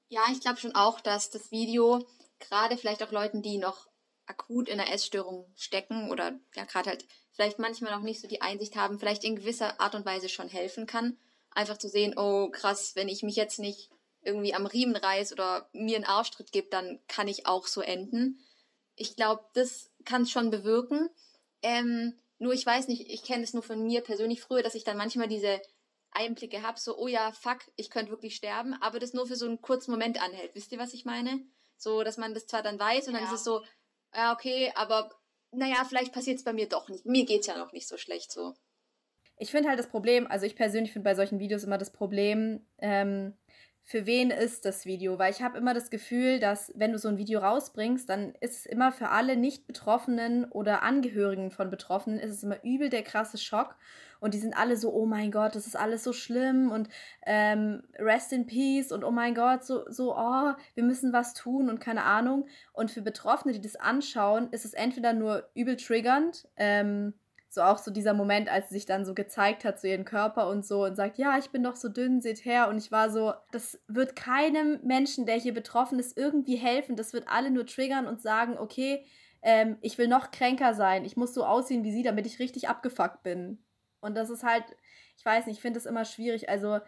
Ja, 0.08 0.22
ich 0.32 0.40
glaube 0.40 0.58
schon 0.58 0.74
auch, 0.74 1.00
dass 1.00 1.30
das 1.30 1.50
Video 1.50 2.04
gerade 2.40 2.76
vielleicht 2.76 3.02
auch 3.02 3.12
Leuten, 3.12 3.42
die 3.42 3.58
noch 3.58 3.88
akut 4.26 4.68
in 4.68 4.80
einer 4.80 4.92
Essstörung 4.92 5.46
stecken 5.56 6.10
oder 6.10 6.38
ja 6.54 6.64
gerade 6.64 6.90
halt 6.90 7.04
vielleicht 7.32 7.58
manchmal 7.58 7.92
noch 7.92 8.02
nicht 8.02 8.20
so 8.20 8.28
die 8.28 8.42
Einsicht 8.42 8.76
haben, 8.76 8.98
vielleicht 8.98 9.24
in 9.24 9.36
gewisser 9.36 9.80
Art 9.80 9.94
und 9.94 10.06
Weise 10.06 10.28
schon 10.28 10.48
helfen 10.48 10.86
kann. 10.86 11.16
Einfach 11.52 11.78
zu 11.78 11.88
sehen, 11.88 12.14
oh 12.16 12.48
krass, 12.50 12.94
wenn 12.94 13.08
ich 13.08 13.22
mich 13.22 13.36
jetzt 13.36 13.58
nicht 13.58 13.90
irgendwie 14.22 14.54
am 14.54 14.66
Riemen 14.66 14.96
reiß 14.96 15.32
oder 15.32 15.68
mir 15.72 15.96
einen 15.96 16.04
Arschtritt 16.04 16.52
gibt, 16.52 16.72
dann 16.72 17.00
kann 17.08 17.28
ich 17.28 17.46
auch 17.46 17.66
so 17.66 17.80
enden. 17.80 18.44
Ich 18.96 19.16
glaube, 19.16 19.44
das 19.54 19.90
kann 20.04 20.22
es 20.22 20.30
schon 20.30 20.50
bewirken. 20.50 21.08
Ähm, 21.62 22.14
nur 22.38 22.52
ich 22.52 22.64
weiß 22.64 22.88
nicht, 22.88 23.08
ich 23.08 23.22
kenne 23.22 23.44
es 23.44 23.54
nur 23.54 23.62
von 23.62 23.86
mir 23.86 24.02
persönlich 24.02 24.40
früher, 24.40 24.62
dass 24.62 24.74
ich 24.74 24.84
dann 24.84 24.96
manchmal 24.96 25.28
diese 25.28 25.60
Einblicke 26.12 26.62
habe, 26.62 26.78
so, 26.78 26.98
oh 26.98 27.06
ja, 27.06 27.32
fuck, 27.32 27.58
ich 27.76 27.90
könnte 27.90 28.10
wirklich 28.10 28.34
sterben, 28.34 28.74
aber 28.80 28.98
das 28.98 29.12
nur 29.12 29.26
für 29.26 29.36
so 29.36 29.46
einen 29.46 29.60
kurzen 29.60 29.92
Moment 29.92 30.22
anhält. 30.22 30.54
Wisst 30.54 30.72
ihr, 30.72 30.78
was 30.78 30.94
ich 30.94 31.04
meine? 31.04 31.40
So, 31.76 32.02
dass 32.02 32.16
man 32.16 32.34
das 32.34 32.46
zwar 32.46 32.62
dann 32.62 32.78
weiß 32.78 33.06
und 33.06 33.14
dann 33.14 33.22
ja. 33.22 33.28
ist 33.28 33.36
es 33.36 33.44
so, 33.44 33.62
ja, 34.14 34.32
okay, 34.32 34.72
aber 34.74 35.10
naja, 35.52 35.84
vielleicht 35.88 36.12
passiert 36.12 36.38
es 36.38 36.44
bei 36.44 36.52
mir 36.52 36.68
doch 36.68 36.88
nicht. 36.88 37.06
Mir 37.06 37.24
geht 37.24 37.40
es 37.42 37.46
ja 37.46 37.56
noch 37.56 37.72
nicht 37.72 37.88
so 37.88 37.96
schlecht 37.96 38.32
so. 38.32 38.54
Ich 39.36 39.50
finde 39.50 39.70
halt 39.70 39.78
das 39.78 39.88
Problem, 39.88 40.26
also 40.26 40.44
ich 40.44 40.54
persönlich 40.54 40.92
finde 40.92 41.04
bei 41.04 41.14
solchen 41.14 41.38
Videos 41.38 41.64
immer 41.64 41.78
das 41.78 41.90
Problem, 41.90 42.66
ähm, 42.78 43.34
für 43.90 44.06
wen 44.06 44.30
ist 44.30 44.66
das 44.66 44.86
Video? 44.86 45.18
Weil 45.18 45.32
ich 45.32 45.42
habe 45.42 45.58
immer 45.58 45.74
das 45.74 45.90
Gefühl, 45.90 46.38
dass 46.38 46.72
wenn 46.76 46.92
du 46.92 46.98
so 46.98 47.08
ein 47.08 47.18
Video 47.18 47.40
rausbringst, 47.40 48.08
dann 48.08 48.36
ist 48.38 48.58
es 48.58 48.66
immer 48.66 48.92
für 48.92 49.08
alle 49.08 49.36
Nicht-Betroffenen 49.36 50.44
oder 50.44 50.84
Angehörigen 50.84 51.50
von 51.50 51.70
Betroffenen, 51.70 52.20
ist 52.20 52.30
es 52.30 52.44
immer 52.44 52.62
übel 52.62 52.88
der 52.88 53.02
krasse 53.02 53.36
Schock. 53.36 53.74
Und 54.20 54.34
die 54.34 54.38
sind 54.38 54.56
alle 54.56 54.76
so, 54.76 54.92
oh 54.92 55.06
mein 55.06 55.32
Gott, 55.32 55.56
das 55.56 55.66
ist 55.66 55.74
alles 55.74 56.04
so 56.04 56.12
schlimm 56.12 56.70
und 56.70 56.88
ähm, 57.26 57.82
rest 57.98 58.32
in 58.32 58.46
peace 58.46 58.92
und 58.92 59.02
oh 59.02 59.10
mein 59.10 59.34
Gott, 59.34 59.64
so, 59.64 59.82
so, 59.90 60.14
oh, 60.16 60.52
wir 60.74 60.84
müssen 60.84 61.12
was 61.12 61.34
tun 61.34 61.68
und 61.68 61.80
keine 61.80 62.04
Ahnung. 62.04 62.46
Und 62.72 62.92
für 62.92 63.02
Betroffene, 63.02 63.54
die 63.54 63.60
das 63.60 63.74
anschauen, 63.74 64.50
ist 64.52 64.64
es 64.64 64.72
entweder 64.72 65.14
nur 65.14 65.50
übel 65.54 65.76
triggernd, 65.76 66.46
ähm, 66.56 67.14
so 67.52 67.62
auch 67.62 67.78
so 67.78 67.90
dieser 67.90 68.14
Moment, 68.14 68.48
als 68.48 68.68
sie 68.68 68.76
sich 68.76 68.86
dann 68.86 69.04
so 69.04 69.12
gezeigt 69.12 69.64
hat, 69.64 69.80
so 69.80 69.88
ihren 69.88 70.04
Körper 70.04 70.48
und 70.48 70.64
so 70.64 70.84
und 70.84 70.94
sagt, 70.94 71.18
ja, 71.18 71.36
ich 71.36 71.50
bin 71.50 71.64
doch 71.64 71.74
so 71.74 71.88
dünn, 71.88 72.20
seht 72.20 72.44
her. 72.44 72.68
Und 72.68 72.78
ich 72.78 72.92
war 72.92 73.10
so, 73.10 73.32
das 73.50 73.80
wird 73.88 74.14
keinem 74.14 74.78
Menschen, 74.84 75.26
der 75.26 75.34
hier 75.34 75.52
betroffen 75.52 75.98
ist, 75.98 76.16
irgendwie 76.16 76.54
helfen. 76.54 76.94
Das 76.94 77.12
wird 77.12 77.26
alle 77.26 77.50
nur 77.50 77.66
triggern 77.66 78.06
und 78.06 78.22
sagen, 78.22 78.56
okay, 78.56 79.04
ähm, 79.42 79.78
ich 79.80 79.98
will 79.98 80.06
noch 80.06 80.30
kränker 80.30 80.74
sein. 80.74 81.04
Ich 81.04 81.16
muss 81.16 81.34
so 81.34 81.44
aussehen 81.44 81.82
wie 81.82 81.90
sie, 81.90 82.04
damit 82.04 82.24
ich 82.24 82.38
richtig 82.38 82.68
abgefuckt 82.68 83.24
bin. 83.24 83.58
Und 84.00 84.16
das 84.16 84.30
ist 84.30 84.44
halt, 84.44 84.64
ich 85.18 85.24
weiß 85.24 85.46
nicht, 85.46 85.56
ich 85.56 85.62
finde 85.62 85.80
das 85.80 85.86
immer 85.86 86.04
schwierig. 86.04 86.48
Also 86.48 86.78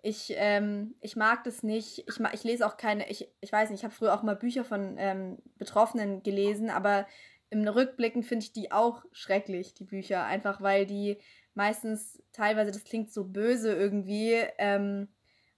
ich, 0.00 0.32
ähm, 0.36 0.94
ich 1.00 1.16
mag 1.16 1.42
das 1.42 1.64
nicht. 1.64 2.04
Ich, 2.06 2.20
ich 2.32 2.44
lese 2.44 2.64
auch 2.66 2.76
keine, 2.76 3.10
ich, 3.10 3.28
ich 3.40 3.50
weiß 3.50 3.70
nicht, 3.70 3.80
ich 3.80 3.84
habe 3.84 3.94
früher 3.94 4.14
auch 4.14 4.22
mal 4.22 4.36
Bücher 4.36 4.64
von 4.64 4.94
ähm, 4.96 5.38
Betroffenen 5.58 6.22
gelesen, 6.22 6.70
aber 6.70 7.04
im 7.52 7.68
Rückblicken 7.68 8.22
finde 8.22 8.44
ich 8.44 8.52
die 8.52 8.72
auch 8.72 9.04
schrecklich, 9.12 9.74
die 9.74 9.84
Bücher. 9.84 10.24
Einfach 10.24 10.62
weil 10.62 10.86
die 10.86 11.18
meistens 11.54 12.22
teilweise, 12.32 12.72
das 12.72 12.84
klingt 12.84 13.12
so 13.12 13.24
böse 13.24 13.74
irgendwie. 13.74 14.32
Ähm, 14.58 15.08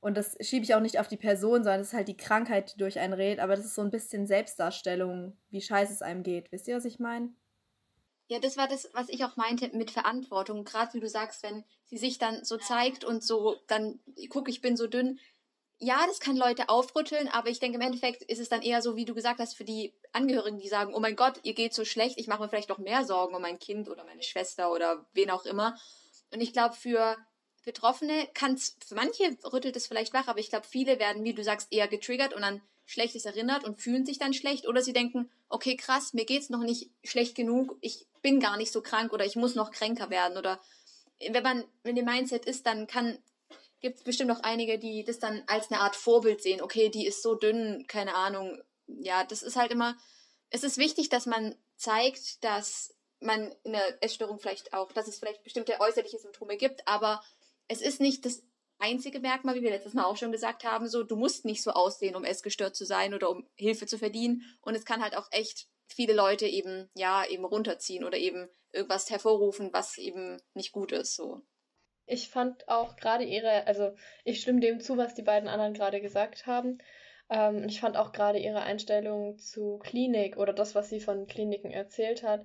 und 0.00 0.16
das 0.16 0.36
schiebe 0.40 0.64
ich 0.64 0.74
auch 0.74 0.80
nicht 0.80 0.98
auf 0.98 1.08
die 1.08 1.16
Person, 1.16 1.62
sondern 1.62 1.78
das 1.78 1.88
ist 1.88 1.94
halt 1.94 2.08
die 2.08 2.16
Krankheit, 2.16 2.74
die 2.74 2.78
durch 2.78 2.98
einen 2.98 3.14
redet. 3.14 3.38
Aber 3.38 3.54
das 3.54 3.64
ist 3.64 3.76
so 3.76 3.82
ein 3.82 3.92
bisschen 3.92 4.26
Selbstdarstellung, 4.26 5.38
wie 5.50 5.62
scheiße 5.62 5.92
es 5.92 6.02
einem 6.02 6.24
geht. 6.24 6.50
Wisst 6.50 6.66
ihr, 6.66 6.76
was 6.76 6.84
ich 6.84 6.98
meine? 6.98 7.32
Ja, 8.26 8.40
das 8.40 8.56
war 8.56 8.66
das, 8.66 8.90
was 8.92 9.08
ich 9.08 9.24
auch 9.24 9.36
meinte 9.36 9.70
mit 9.76 9.90
Verantwortung. 9.90 10.64
Gerade 10.64 10.94
wie 10.94 11.00
du 11.00 11.08
sagst, 11.08 11.42
wenn 11.42 11.64
sie 11.84 11.98
sich 11.98 12.18
dann 12.18 12.44
so 12.44 12.56
zeigt 12.56 13.04
und 13.04 13.22
so, 13.22 13.56
dann 13.68 14.00
guck, 14.30 14.48
ich 14.48 14.60
bin 14.60 14.76
so 14.76 14.88
dünn, 14.88 15.20
ja, 15.84 16.06
das 16.06 16.18
kann 16.18 16.36
Leute 16.36 16.68
aufrütteln, 16.70 17.28
aber 17.28 17.50
ich 17.50 17.60
denke, 17.60 17.76
im 17.76 17.82
Endeffekt 17.82 18.22
ist 18.22 18.40
es 18.40 18.48
dann 18.48 18.62
eher 18.62 18.80
so, 18.80 18.96
wie 18.96 19.04
du 19.04 19.14
gesagt 19.14 19.38
hast, 19.38 19.54
für 19.54 19.64
die 19.64 19.92
Angehörigen, 20.12 20.58
die 20.58 20.68
sagen, 20.68 20.94
oh 20.94 21.00
mein 21.00 21.14
Gott, 21.14 21.40
ihr 21.42 21.52
geht 21.52 21.74
so 21.74 21.84
schlecht, 21.84 22.18
ich 22.18 22.26
mache 22.26 22.42
mir 22.42 22.48
vielleicht 22.48 22.70
noch 22.70 22.78
mehr 22.78 23.04
Sorgen 23.04 23.34
um 23.34 23.42
mein 23.42 23.58
Kind 23.58 23.88
oder 23.90 24.04
meine 24.04 24.22
Schwester 24.22 24.72
oder 24.72 25.04
wen 25.12 25.30
auch 25.30 25.44
immer. 25.44 25.78
Und 26.32 26.40
ich 26.40 26.52
glaube, 26.52 26.74
für 26.74 27.16
Betroffene 27.64 28.28
kann 28.32 28.54
es, 28.54 28.76
für 28.86 28.94
manche 28.94 29.36
rüttelt 29.52 29.76
es 29.76 29.86
vielleicht 29.86 30.14
wach, 30.14 30.26
aber 30.26 30.38
ich 30.38 30.48
glaube, 30.48 30.66
viele 30.66 30.98
werden, 30.98 31.22
wie 31.22 31.34
du 31.34 31.44
sagst, 31.44 31.70
eher 31.70 31.86
getriggert 31.86 32.32
und 32.32 32.44
an 32.44 32.62
Schlechtes 32.86 33.26
erinnert 33.26 33.64
und 33.64 33.80
fühlen 33.80 34.06
sich 34.06 34.18
dann 34.18 34.32
schlecht 34.32 34.66
oder 34.66 34.82
sie 34.82 34.92
denken, 34.94 35.30
okay, 35.50 35.76
krass, 35.76 36.14
mir 36.14 36.24
geht's 36.24 36.50
noch 36.50 36.62
nicht 36.62 36.90
schlecht 37.02 37.34
genug, 37.34 37.76
ich 37.80 38.06
bin 38.22 38.40
gar 38.40 38.56
nicht 38.56 38.72
so 38.72 38.80
krank 38.80 39.12
oder 39.12 39.24
ich 39.24 39.36
muss 39.36 39.54
noch 39.54 39.70
kränker 39.70 40.10
werden 40.10 40.38
oder 40.38 40.60
wenn 41.20 41.42
man, 41.42 41.64
wenn 41.82 41.94
der 41.94 42.04
Mindset 42.04 42.44
ist, 42.46 42.66
dann 42.66 42.86
kann 42.86 43.18
gibt 43.84 43.98
es 43.98 44.02
bestimmt 44.02 44.30
noch 44.30 44.40
einige, 44.40 44.78
die 44.78 45.04
das 45.04 45.18
dann 45.18 45.42
als 45.46 45.70
eine 45.70 45.82
Art 45.82 45.94
Vorbild 45.94 46.40
sehen. 46.40 46.62
Okay, 46.62 46.88
die 46.88 47.06
ist 47.06 47.22
so 47.22 47.34
dünn, 47.34 47.84
keine 47.86 48.14
Ahnung. 48.14 48.62
Ja, 48.86 49.24
das 49.24 49.42
ist 49.42 49.56
halt 49.56 49.70
immer, 49.70 49.94
es 50.48 50.64
ist 50.64 50.78
wichtig, 50.78 51.10
dass 51.10 51.26
man 51.26 51.54
zeigt, 51.76 52.42
dass 52.42 52.94
man 53.20 53.54
in 53.62 53.72
der 53.72 54.02
Essstörung 54.02 54.38
vielleicht 54.38 54.72
auch, 54.72 54.90
dass 54.92 55.06
es 55.06 55.18
vielleicht 55.18 55.44
bestimmte 55.44 55.78
äußerliche 55.80 56.18
Symptome 56.18 56.56
gibt, 56.56 56.88
aber 56.88 57.22
es 57.68 57.82
ist 57.82 58.00
nicht 58.00 58.24
das 58.24 58.42
einzige 58.78 59.20
Merkmal, 59.20 59.54
wie 59.54 59.62
wir 59.62 59.70
letztes 59.70 59.92
Mal 59.92 60.04
auch 60.04 60.16
schon 60.16 60.32
gesagt 60.32 60.64
haben, 60.64 60.88
so, 60.88 61.02
du 61.02 61.16
musst 61.16 61.44
nicht 61.44 61.62
so 61.62 61.72
aussehen, 61.72 62.16
um 62.16 62.24
essgestört 62.24 62.74
zu 62.74 62.86
sein 62.86 63.12
oder 63.12 63.28
um 63.28 63.46
Hilfe 63.54 63.84
zu 63.84 63.98
verdienen. 63.98 64.42
Und 64.62 64.74
es 64.74 64.86
kann 64.86 65.02
halt 65.02 65.14
auch 65.14 65.28
echt 65.30 65.68
viele 65.88 66.14
Leute 66.14 66.46
eben, 66.46 66.88
ja, 66.94 67.26
eben 67.26 67.44
runterziehen 67.44 68.02
oder 68.04 68.16
eben 68.16 68.48
irgendwas 68.72 69.10
hervorrufen, 69.10 69.74
was 69.74 69.98
eben 69.98 70.40
nicht 70.54 70.72
gut 70.72 70.90
ist, 70.90 71.16
so. 71.16 71.42
Ich 72.06 72.28
fand 72.28 72.68
auch 72.68 72.96
gerade 72.96 73.24
ihre, 73.24 73.66
also 73.66 73.94
ich 74.24 74.40
stimme 74.40 74.60
dem 74.60 74.80
zu, 74.80 74.96
was 74.96 75.14
die 75.14 75.22
beiden 75.22 75.48
anderen 75.48 75.74
gerade 75.74 76.00
gesagt 76.00 76.46
haben. 76.46 76.78
Ähm, 77.30 77.64
ich 77.68 77.80
fand 77.80 77.96
auch 77.96 78.12
gerade 78.12 78.38
ihre 78.38 78.62
Einstellung 78.62 79.38
zu 79.38 79.78
Klinik 79.78 80.36
oder 80.36 80.52
das, 80.52 80.74
was 80.74 80.90
sie 80.90 81.00
von 81.00 81.26
Kliniken 81.26 81.70
erzählt 81.70 82.22
hat. 82.22 82.44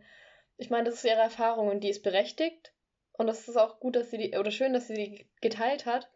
Ich 0.57 0.69
meine, 0.69 0.85
das 0.85 0.95
ist 0.95 1.05
ihre 1.05 1.21
Erfahrung 1.21 1.67
und 1.67 1.81
die 1.83 1.89
ist 1.89 2.03
berechtigt. 2.03 2.73
Und 3.13 3.27
es 3.27 3.47
ist 3.49 3.57
auch 3.57 3.79
gut, 3.79 3.97
dass 3.97 4.11
sie 4.11 4.17
die, 4.17 4.37
oder 4.37 4.51
schön, 4.51 4.73
dass 4.73 4.87
sie 4.87 4.93
die 4.93 5.29
geteilt 5.41 5.85
hat. 5.85 6.09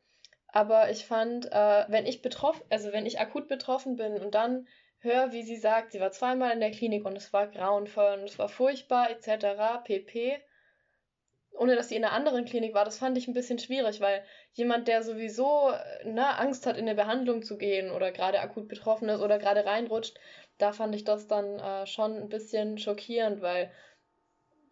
Aber 0.47 0.89
ich 0.89 1.05
fand, 1.05 1.51
äh, 1.51 1.85
wenn 1.89 2.05
ich 2.05 2.21
betroffen, 2.21 2.63
also 2.69 2.93
wenn 2.93 3.05
ich 3.05 3.19
akut 3.19 3.47
betroffen 3.47 3.95
bin 3.97 4.13
und 4.13 4.35
dann 4.35 4.67
höre, 4.99 5.33
wie 5.33 5.43
sie 5.43 5.57
sagt, 5.57 5.91
sie 5.91 5.99
war 5.99 6.11
zweimal 6.11 6.51
in 6.51 6.61
der 6.61 6.71
Klinik 6.71 7.05
und 7.05 7.17
es 7.17 7.33
war 7.33 7.47
grauenvoll 7.47 8.19
und 8.19 8.29
es 8.29 8.39
war 8.39 8.47
furchtbar, 8.47 9.09
etc., 9.09 9.83
pp., 9.83 10.39
ohne 11.53 11.75
dass 11.75 11.89
sie 11.89 11.95
in 11.95 12.03
einer 12.03 12.13
anderen 12.13 12.45
Klinik 12.45 12.73
war, 12.73 12.85
das 12.85 12.97
fand 12.97 13.17
ich 13.17 13.27
ein 13.27 13.33
bisschen 13.33 13.59
schwierig, 13.59 14.01
weil 14.01 14.23
jemand, 14.53 14.87
der 14.87 15.03
sowieso 15.03 15.71
ne, 16.03 16.37
Angst 16.37 16.65
hat, 16.65 16.77
in 16.77 16.83
eine 16.83 16.95
Behandlung 16.95 17.43
zu 17.43 17.57
gehen 17.57 17.91
oder 17.91 18.11
gerade 18.11 18.39
akut 18.39 18.67
betroffen 18.67 19.09
ist 19.09 19.21
oder 19.21 19.39
gerade 19.39 19.65
reinrutscht, 19.65 20.17
da 20.57 20.73
fand 20.73 20.95
ich 20.95 21.03
das 21.03 21.27
dann 21.27 21.59
äh, 21.59 21.85
schon 21.85 22.15
ein 22.17 22.29
bisschen 22.29 22.77
schockierend, 22.77 23.41
weil 23.41 23.71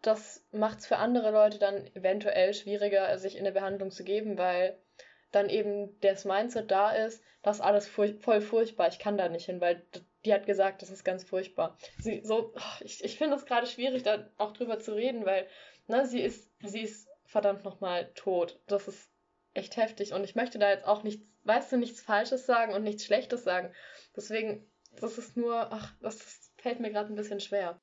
das 0.02 0.44
macht 0.50 0.80
es 0.80 0.86
für 0.86 0.96
andere 0.96 1.30
Leute 1.30 1.58
dann 1.58 1.86
eventuell 1.94 2.54
schwieriger, 2.54 3.16
sich 3.18 3.36
in 3.36 3.42
eine 3.42 3.52
Behandlung 3.52 3.90
zu 3.90 4.02
geben, 4.02 4.36
weil 4.36 4.76
dann 5.30 5.48
eben 5.48 5.98
das 6.00 6.24
Mindset 6.24 6.70
da 6.70 6.90
ist, 6.90 7.22
das 7.42 7.56
ist 7.56 7.62
alles 7.62 7.88
furch 7.88 8.14
voll 8.20 8.40
furchtbar, 8.40 8.88
ich 8.88 8.98
kann 8.98 9.16
da 9.16 9.28
nicht 9.28 9.46
hin, 9.46 9.60
weil 9.60 9.82
die 10.24 10.32
hat 10.32 10.46
gesagt, 10.46 10.82
das 10.82 10.90
ist 10.90 11.04
ganz 11.04 11.24
furchtbar. 11.24 11.76
Sie, 11.98 12.20
so, 12.22 12.52
oh, 12.54 12.84
ich, 12.84 13.02
ich 13.02 13.16
finde 13.16 13.36
es 13.36 13.46
gerade 13.46 13.66
schwierig, 13.66 14.02
da 14.02 14.28
auch 14.38 14.52
drüber 14.52 14.78
zu 14.78 14.94
reden, 14.94 15.24
weil 15.24 15.46
ne, 15.86 16.06
sie 16.06 16.20
ist, 16.20 16.50
sie 16.62 16.82
ist 16.82 17.08
verdammt 17.24 17.64
nochmal 17.64 18.12
tot. 18.14 18.60
Das 18.66 18.88
ist 18.88 19.10
echt 19.54 19.76
heftig 19.76 20.12
und 20.12 20.24
ich 20.24 20.34
möchte 20.34 20.58
da 20.58 20.70
jetzt 20.70 20.86
auch 20.86 21.02
nichts, 21.02 21.26
weißt 21.44 21.72
du, 21.72 21.76
nichts 21.76 22.00
Falsches 22.00 22.46
sagen 22.46 22.72
und 22.72 22.82
nichts 22.84 23.04
Schlechtes 23.04 23.44
sagen. 23.44 23.72
Deswegen, 24.16 24.70
das 25.00 25.18
ist 25.18 25.36
nur, 25.36 25.72
ach, 25.72 25.94
das, 26.00 26.42
fällt 26.62 26.80
mir 26.80 26.90
gerade 26.90 27.12
ein 27.12 27.16
bisschen 27.16 27.40
schwer. 27.40 27.80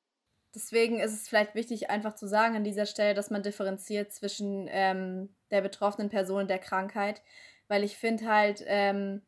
Deswegen 0.54 0.98
ist 0.98 1.12
es 1.12 1.28
vielleicht 1.28 1.54
wichtig, 1.54 1.90
einfach 1.90 2.14
zu 2.14 2.26
sagen 2.26 2.56
an 2.56 2.64
dieser 2.64 2.86
Stelle, 2.86 3.14
dass 3.14 3.30
man 3.30 3.42
differenziert 3.42 4.12
zwischen 4.12 4.66
ähm, 4.70 5.28
der 5.50 5.60
betroffenen 5.60 6.08
Person 6.08 6.42
und 6.42 6.50
der 6.50 6.58
Krankheit. 6.58 7.22
Weil 7.68 7.84
ich 7.84 7.96
finde 7.96 8.26
halt, 8.26 8.64
ähm, 8.66 9.22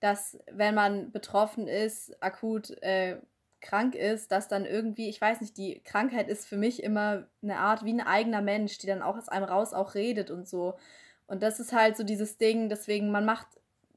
dass 0.00 0.38
wenn 0.50 0.74
man 0.74 1.12
betroffen 1.12 1.68
ist, 1.68 2.20
akut 2.20 2.70
äh, 2.82 3.18
krank 3.64 3.94
ist, 3.94 4.30
dass 4.30 4.46
dann 4.46 4.66
irgendwie, 4.66 5.08
ich 5.08 5.20
weiß 5.20 5.40
nicht, 5.40 5.56
die 5.56 5.80
Krankheit 5.82 6.28
ist 6.28 6.46
für 6.46 6.56
mich 6.56 6.82
immer 6.82 7.26
eine 7.42 7.58
Art 7.58 7.84
wie 7.84 7.92
ein 7.92 8.00
eigener 8.00 8.42
Mensch, 8.42 8.78
die 8.78 8.86
dann 8.86 9.02
auch 9.02 9.16
aus 9.16 9.28
einem 9.28 9.46
raus 9.46 9.72
auch 9.72 9.94
redet 9.94 10.30
und 10.30 10.46
so. 10.46 10.74
Und 11.26 11.42
das 11.42 11.58
ist 11.58 11.72
halt 11.72 11.96
so 11.96 12.04
dieses 12.04 12.36
Ding, 12.38 12.68
deswegen 12.68 13.10
man 13.10 13.24
macht, 13.24 13.46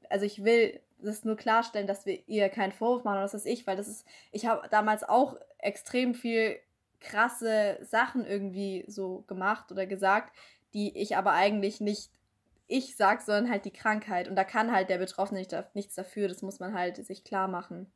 also 0.08 0.24
ich 0.24 0.42
will 0.42 0.80
das 1.00 1.24
nur 1.24 1.36
klarstellen, 1.36 1.86
dass 1.86 2.06
wir 2.06 2.26
ihr 2.26 2.48
keinen 2.48 2.72
Vorwurf 2.72 3.04
machen, 3.04 3.20
das 3.20 3.34
ist 3.34 3.46
ich, 3.46 3.66
weil 3.66 3.76
das 3.76 3.86
ist, 3.86 4.06
ich 4.32 4.46
habe 4.46 4.66
damals 4.70 5.04
auch 5.04 5.36
extrem 5.58 6.14
viel 6.14 6.56
krasse 7.00 7.78
Sachen 7.82 8.24
irgendwie 8.24 8.84
so 8.88 9.24
gemacht 9.28 9.70
oder 9.70 9.86
gesagt, 9.86 10.34
die 10.74 10.96
ich 10.98 11.16
aber 11.16 11.32
eigentlich 11.32 11.80
nicht 11.80 12.10
ich 12.68 12.96
sag, 12.96 13.22
sondern 13.22 13.50
halt 13.50 13.64
die 13.64 13.72
Krankheit. 13.72 14.28
Und 14.28 14.36
da 14.36 14.44
kann 14.44 14.70
halt 14.72 14.90
der 14.90 14.98
Betroffene 14.98 15.40
nicht, 15.40 15.54
nichts 15.74 15.94
dafür. 15.94 16.28
Das 16.28 16.42
muss 16.42 16.60
man 16.60 16.74
halt 16.74 17.04
sich 17.04 17.24
klar 17.24 17.48
machen. 17.48 17.90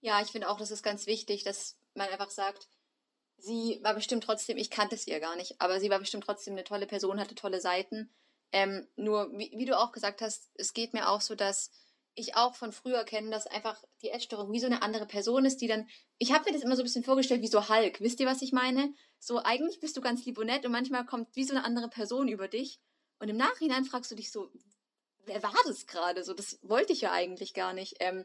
Ja, 0.00 0.20
ich 0.20 0.28
finde 0.28 0.48
auch, 0.48 0.58
das 0.58 0.70
ist 0.70 0.82
ganz 0.82 1.06
wichtig, 1.06 1.44
dass 1.44 1.78
man 1.94 2.08
einfach 2.08 2.30
sagt, 2.30 2.68
sie 3.38 3.80
war 3.82 3.94
bestimmt 3.94 4.24
trotzdem, 4.24 4.56
ich 4.56 4.70
kannte 4.70 4.96
sie 4.96 5.10
ja 5.10 5.18
gar 5.18 5.36
nicht, 5.36 5.60
aber 5.60 5.80
sie 5.80 5.90
war 5.90 5.98
bestimmt 5.98 6.24
trotzdem 6.24 6.54
eine 6.54 6.64
tolle 6.64 6.86
Person, 6.86 7.20
hatte 7.20 7.34
tolle 7.34 7.60
Seiten. 7.60 8.10
Ähm, 8.52 8.86
nur, 8.96 9.30
wie, 9.32 9.52
wie, 9.56 9.64
du 9.64 9.78
auch 9.78 9.92
gesagt 9.92 10.22
hast, 10.22 10.50
es 10.54 10.72
geht 10.72 10.94
mir 10.94 11.08
auch 11.08 11.20
so, 11.20 11.34
dass 11.34 11.70
ich 12.14 12.36
auch 12.36 12.54
von 12.54 12.72
früher 12.72 13.04
kenne, 13.04 13.30
dass 13.30 13.46
einfach 13.46 13.82
die 14.02 14.10
Essstörung 14.10 14.50
wie 14.52 14.60
so 14.60 14.66
eine 14.66 14.82
andere 14.82 15.06
Person 15.06 15.44
ist, 15.44 15.60
die 15.60 15.66
dann. 15.66 15.86
Ich 16.18 16.32
habe 16.32 16.44
mir 16.44 16.52
das 16.52 16.62
immer 16.62 16.76
so 16.76 16.82
ein 16.82 16.86
bisschen 16.86 17.04
vorgestellt 17.04 17.42
wie 17.42 17.48
so 17.48 17.68
Hulk. 17.68 18.00
Wisst 18.00 18.20
ihr, 18.20 18.26
was 18.26 18.40
ich 18.40 18.52
meine? 18.52 18.94
So, 19.18 19.42
eigentlich 19.42 19.80
bist 19.80 19.96
du 19.96 20.00
ganz 20.00 20.24
lieb 20.24 20.38
und 20.38 20.46
nett 20.46 20.64
und 20.64 20.72
manchmal 20.72 21.04
kommt 21.04 21.34
wie 21.36 21.44
so 21.44 21.54
eine 21.54 21.64
andere 21.64 21.88
Person 21.88 22.28
über 22.28 22.48
dich. 22.48 22.80
Und 23.18 23.28
im 23.28 23.36
Nachhinein 23.36 23.84
fragst 23.84 24.10
du 24.10 24.14
dich 24.14 24.32
so, 24.32 24.50
wer 25.26 25.42
war 25.42 25.54
das 25.66 25.86
gerade? 25.86 26.24
So, 26.24 26.32
das 26.32 26.58
wollte 26.62 26.94
ich 26.94 27.02
ja 27.02 27.12
eigentlich 27.12 27.52
gar 27.52 27.74
nicht. 27.74 27.96
Ähm, 28.00 28.24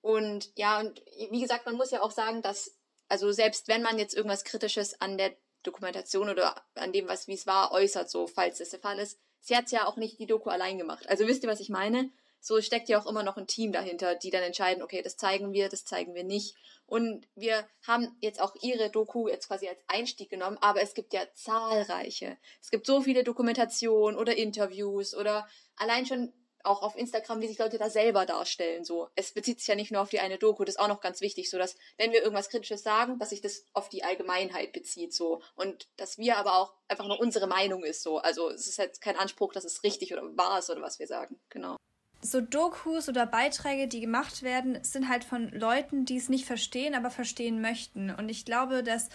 und 0.00 0.50
ja, 0.56 0.80
und 0.80 1.02
wie 1.30 1.40
gesagt, 1.40 1.66
man 1.66 1.76
muss 1.76 1.90
ja 1.90 2.02
auch 2.02 2.10
sagen, 2.10 2.42
dass, 2.42 2.76
also 3.08 3.32
selbst 3.32 3.68
wenn 3.68 3.82
man 3.82 3.98
jetzt 3.98 4.14
irgendwas 4.14 4.44
Kritisches 4.44 5.00
an 5.00 5.18
der 5.18 5.34
Dokumentation 5.62 6.30
oder 6.30 6.62
an 6.74 6.92
dem, 6.92 7.08
was 7.08 7.28
wie 7.28 7.34
es 7.34 7.46
war, 7.46 7.72
äußert, 7.72 8.10
so 8.10 8.26
falls 8.26 8.58
das 8.58 8.70
der 8.70 8.80
Fall 8.80 8.98
ist, 8.98 9.18
sie 9.40 9.56
hat 9.56 9.70
ja 9.70 9.86
auch 9.86 9.96
nicht 9.96 10.18
die 10.18 10.26
Doku 10.26 10.50
allein 10.50 10.78
gemacht. 10.78 11.08
Also 11.08 11.26
wisst 11.26 11.42
ihr, 11.42 11.50
was 11.50 11.60
ich 11.60 11.68
meine? 11.68 12.10
so 12.40 12.60
steckt 12.60 12.88
ja 12.88 12.98
auch 12.98 13.06
immer 13.06 13.22
noch 13.22 13.36
ein 13.36 13.46
Team 13.46 13.72
dahinter, 13.72 14.14
die 14.14 14.30
dann 14.30 14.42
entscheiden, 14.42 14.82
okay, 14.82 15.02
das 15.02 15.16
zeigen 15.16 15.52
wir, 15.52 15.68
das 15.68 15.84
zeigen 15.84 16.14
wir 16.14 16.24
nicht. 16.24 16.56
Und 16.86 17.28
wir 17.36 17.68
haben 17.86 18.16
jetzt 18.20 18.40
auch 18.40 18.56
ihre 18.62 18.90
Doku 18.90 19.28
jetzt 19.28 19.46
quasi 19.46 19.68
als 19.68 19.78
Einstieg 19.86 20.30
genommen, 20.30 20.58
aber 20.60 20.80
es 20.80 20.94
gibt 20.94 21.12
ja 21.12 21.22
zahlreiche. 21.34 22.36
Es 22.60 22.70
gibt 22.70 22.86
so 22.86 23.02
viele 23.02 23.22
Dokumentationen 23.22 24.18
oder 24.18 24.36
Interviews 24.36 25.14
oder 25.14 25.46
allein 25.76 26.06
schon 26.06 26.32
auch 26.64 26.82
auf 26.82 26.96
Instagram, 26.96 27.40
wie 27.40 27.48
sich 27.48 27.58
Leute 27.58 27.78
da 27.78 27.90
selber 27.90 28.26
darstellen. 28.26 28.84
So, 28.84 29.08
es 29.14 29.32
bezieht 29.32 29.58
sich 29.58 29.68
ja 29.68 29.74
nicht 29.74 29.90
nur 29.90 30.02
auf 30.02 30.10
die 30.10 30.20
eine 30.20 30.38
Doku, 30.38 30.64
das 30.64 30.76
ist 30.76 30.80
auch 30.80 30.88
noch 30.88 31.00
ganz 31.00 31.20
wichtig, 31.20 31.50
so 31.50 31.58
dass 31.58 31.76
wenn 31.98 32.12
wir 32.12 32.22
irgendwas 32.22 32.48
Kritisches 32.48 32.82
sagen, 32.82 33.18
dass 33.18 33.30
sich 33.30 33.40
das 33.40 33.66
auf 33.72 33.88
die 33.88 34.04
Allgemeinheit 34.04 34.72
bezieht, 34.72 35.14
so 35.14 35.42
und 35.56 35.88
dass 35.96 36.18
wir 36.18 36.36
aber 36.36 36.54
auch 36.54 36.74
einfach 36.88 37.06
nur 37.06 37.20
unsere 37.20 37.46
Meinung 37.46 37.84
ist, 37.84 38.02
so. 38.02 38.18
Also 38.18 38.50
es 38.50 38.66
ist 38.66 38.78
jetzt 38.78 39.00
kein 39.00 39.16
Anspruch, 39.16 39.52
dass 39.52 39.64
es 39.64 39.82
richtig 39.82 40.12
oder 40.12 40.22
wahr 40.36 40.58
ist 40.58 40.70
oder 40.70 40.82
was 40.82 40.98
wir 40.98 41.06
sagen. 41.06 41.40
Genau 41.48 41.76
so 42.22 42.40
Dokus 42.40 43.08
oder 43.08 43.26
Beiträge, 43.26 43.88
die 43.88 44.00
gemacht 44.00 44.42
werden, 44.42 44.82
sind 44.84 45.08
halt 45.08 45.24
von 45.24 45.50
Leuten, 45.52 46.04
die 46.04 46.18
es 46.18 46.28
nicht 46.28 46.44
verstehen, 46.44 46.94
aber 46.94 47.10
verstehen 47.10 47.60
möchten. 47.60 48.10
Und 48.10 48.28
ich 48.28 48.44
glaube, 48.44 48.82
dass 48.82 49.08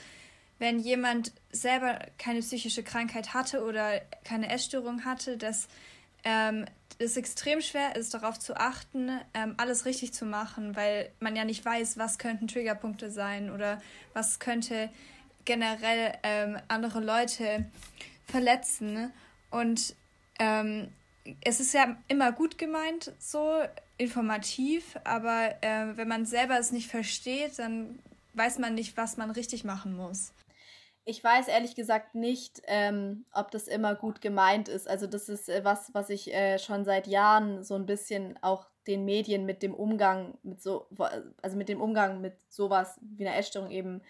wenn 0.58 0.80
jemand 0.80 1.34
selber 1.52 2.00
keine 2.18 2.40
psychische 2.40 2.84
Krankheit 2.84 3.34
hatte 3.34 3.64
oder 3.64 4.00
keine 4.24 4.50
Essstörung 4.50 5.06
hatte, 5.06 5.38
dass 5.38 5.68
ähm, 6.24 6.66
es 7.00 7.18
extrem 7.18 7.62
schwer 7.62 7.96
ist, 7.96 8.14
darauf 8.14 8.40
zu 8.40 8.56
achten, 8.56 9.10
ähm, 9.34 9.56
alles 9.58 9.86
richtig 9.86 10.14
zu 10.14 10.26
machen, 10.26 10.76
weil 10.76 11.12
man 11.20 11.36
ja 11.36 11.46
nicht 11.46 11.64
weiß, 11.66 11.98
was 11.98 12.18
könnten 12.18 12.48
Triggerpunkte 12.48 13.12
sein 13.12 13.52
oder 13.52 13.82
was 14.14 14.40
könnte 14.40 14.90
generell 15.46 16.14
ähm, 16.24 16.58
andere 16.68 17.00
Leute 17.00 17.66
verletzen. 18.26 19.12
Und 19.52 19.96
ähm, 20.40 20.90
es 21.42 21.60
ist 21.60 21.74
ja 21.74 21.98
immer 22.08 22.32
gut 22.32 22.58
gemeint, 22.58 23.12
so 23.20 23.62
informativ, 23.98 24.98
aber 25.04 25.56
äh, 25.62 25.96
wenn 25.98 26.08
man 26.08 26.26
selber 26.26 26.60
es 26.60 26.72
nicht 26.72 26.90
versteht, 26.90 27.60
dann 27.60 28.00
weiß 28.34 28.60
man 28.60 28.76
nicht, 28.76 28.98
was 28.98 29.18
man 29.18 29.32
richtig 29.32 29.64
machen 29.64 29.96
muss. 29.96 30.34
Ich 31.08 31.24
weiß 31.24 31.48
ehrlich 31.48 31.76
gesagt 31.76 32.16
nicht, 32.16 32.64
ähm, 32.66 33.26
ob 33.32 33.52
das 33.52 33.68
immer 33.68 33.94
gut 33.94 34.22
gemeint 34.22 34.68
ist. 34.68 34.90
Also 34.90 35.06
das 35.06 35.30
ist 35.30 35.50
äh, 35.50 35.64
was, 35.64 35.94
was 35.94 36.10
ich 36.10 36.34
äh, 36.34 36.58
schon 36.58 36.84
seit 36.84 37.06
Jahren 37.06 37.64
so 37.64 37.76
ein 37.76 37.86
bisschen 37.86 38.40
auch 38.42 38.68
den 38.88 39.06
Medien 39.06 39.46
mit 39.46 39.62
dem 39.62 39.74
Umgang 39.74 40.38
mit 40.42 40.62
so, 40.62 40.88
also 41.42 41.58
mit 41.58 41.70
dem 41.70 41.80
Umgang 41.80 42.22
mit 42.22 42.34
sowas 42.50 43.00
wie 43.02 43.28
einer 43.28 43.38
Essstörung 43.38 43.70
eben 43.70 44.02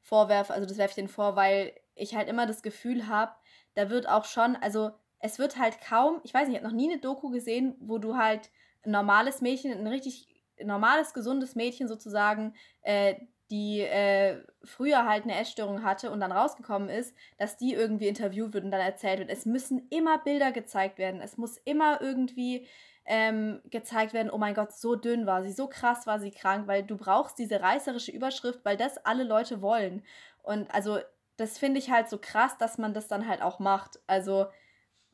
vorwerfe. 0.00 0.52
Also 0.52 0.66
das 0.66 0.78
werfe 0.78 0.90
ich 0.92 0.96
denen 0.96 1.08
vor, 1.08 1.34
weil 1.34 1.72
ich 1.96 2.14
halt 2.14 2.28
immer 2.28 2.46
das 2.46 2.62
Gefühl 2.62 3.08
habe, 3.08 3.32
da 3.74 3.90
wird 3.90 4.08
auch 4.08 4.24
schon, 4.24 4.56
also 4.56 4.92
es 5.18 5.38
wird 5.38 5.58
halt 5.58 5.80
kaum, 5.80 6.20
ich 6.22 6.34
weiß 6.34 6.46
nicht, 6.46 6.56
ich 6.56 6.62
habe 6.62 6.72
noch 6.72 6.80
nie 6.80 6.90
eine 6.90 7.00
Doku 7.00 7.30
gesehen, 7.30 7.76
wo 7.80 7.98
du 7.98 8.16
halt 8.16 8.50
ein 8.84 8.92
normales 8.92 9.40
Mädchen, 9.40 9.72
ein 9.72 9.86
richtig 9.86 10.28
normales, 10.62 11.14
gesundes 11.14 11.54
Mädchen 11.54 11.88
sozusagen, 11.88 12.54
äh, 12.82 13.16
die 13.50 13.80
äh, 13.80 14.42
früher 14.62 15.06
halt 15.06 15.24
eine 15.24 15.38
Essstörung 15.38 15.82
hatte 15.84 16.10
und 16.10 16.20
dann 16.20 16.32
rausgekommen 16.32 16.88
ist, 16.88 17.14
dass 17.38 17.56
die 17.56 17.74
irgendwie 17.74 18.08
interviewt 18.08 18.54
wird 18.54 18.64
und 18.64 18.70
dann 18.70 18.80
erzählt 18.80 19.18
wird. 19.18 19.30
Es 19.30 19.46
müssen 19.46 19.86
immer 19.90 20.18
Bilder 20.18 20.52
gezeigt 20.52 20.98
werden. 20.98 21.20
Es 21.20 21.36
muss 21.36 21.58
immer 21.58 22.00
irgendwie 22.00 22.66
ähm, 23.04 23.60
gezeigt 23.70 24.14
werden, 24.14 24.30
oh 24.30 24.38
mein 24.38 24.54
Gott, 24.54 24.72
so 24.72 24.96
dünn 24.96 25.26
war 25.26 25.42
sie, 25.42 25.52
so 25.52 25.68
krass 25.68 26.06
war 26.06 26.18
sie 26.18 26.30
krank, 26.30 26.66
weil 26.66 26.82
du 26.82 26.96
brauchst 26.96 27.38
diese 27.38 27.60
reißerische 27.60 28.12
Überschrift, 28.12 28.64
weil 28.64 28.76
das 28.78 28.98
alle 28.98 29.24
Leute 29.24 29.60
wollen. 29.60 30.02
Und 30.42 30.72
also 30.74 30.98
das 31.36 31.58
finde 31.58 31.80
ich 31.80 31.90
halt 31.90 32.08
so 32.08 32.18
krass, 32.18 32.56
dass 32.58 32.78
man 32.78 32.94
das 32.94 33.08
dann 33.08 33.28
halt 33.28 33.42
auch 33.42 33.58
macht. 33.58 34.00
Also 34.06 34.46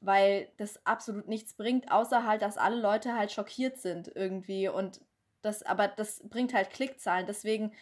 weil 0.00 0.48
das 0.56 0.84
absolut 0.86 1.28
nichts 1.28 1.54
bringt, 1.54 1.90
außer 1.92 2.24
halt, 2.26 2.42
dass 2.42 2.56
alle 2.56 2.80
Leute 2.80 3.14
halt 3.14 3.32
schockiert 3.32 3.78
sind 3.78 4.10
irgendwie 4.14 4.68
und 4.68 5.00
das, 5.42 5.62
aber 5.62 5.88
das 5.88 6.22
bringt 6.28 6.54
halt 6.54 6.70
Klickzahlen. 6.70 7.26
Deswegen, 7.26 7.72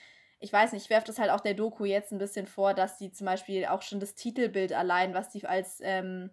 ich 0.40 0.52
weiß 0.52 0.72
nicht, 0.72 0.84
ich 0.84 0.90
werfe 0.90 1.06
das 1.06 1.18
halt 1.18 1.30
auch 1.30 1.40
der 1.40 1.54
Doku 1.54 1.84
jetzt 1.84 2.12
ein 2.12 2.18
bisschen 2.18 2.46
vor, 2.46 2.74
dass 2.74 2.98
die 2.98 3.10
zum 3.12 3.26
Beispiel 3.26 3.66
auch 3.66 3.82
schon 3.82 4.00
das 4.00 4.14
Titelbild 4.14 4.72
allein, 4.72 5.14
was 5.14 5.30
die 5.30 5.44
als 5.46 5.80
ähm, 5.82 6.30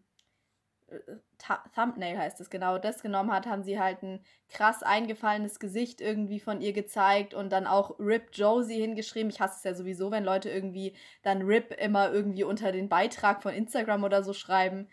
Thumbnail 1.74 2.18
heißt 2.18 2.40
es 2.40 2.52
genau, 2.52 2.78
das 2.78 3.02
genommen 3.02 3.32
hat, 3.32 3.48
haben 3.48 3.64
sie 3.64 3.80
halt 3.80 4.04
ein 4.04 4.24
krass 4.50 4.84
eingefallenes 4.84 5.60
Gesicht 5.60 6.00
irgendwie 6.00 6.40
von 6.40 6.62
ihr 6.62 6.74
gezeigt 6.74 7.34
und 7.34 7.52
dann 7.52 7.66
auch 7.66 8.00
Rip 8.00 8.30
Josie 8.34 8.80
hingeschrieben. 8.80 9.32
Ich 9.32 9.42
hasse 9.42 9.56
es 9.58 9.64
ja 9.64 9.74
sowieso, 9.74 10.12
wenn 10.12 10.24
Leute 10.24 10.50
irgendwie 10.52 10.96
dann 11.24 11.42
Rip 11.42 11.76
immer 11.80 12.12
irgendwie 12.12 12.44
unter 12.44 12.72
den 12.72 12.88
Beitrag 12.88 13.42
von 13.42 13.54
Instagram 13.54 14.04
oder 14.04 14.24
so 14.24 14.34
schreiben 14.34 14.88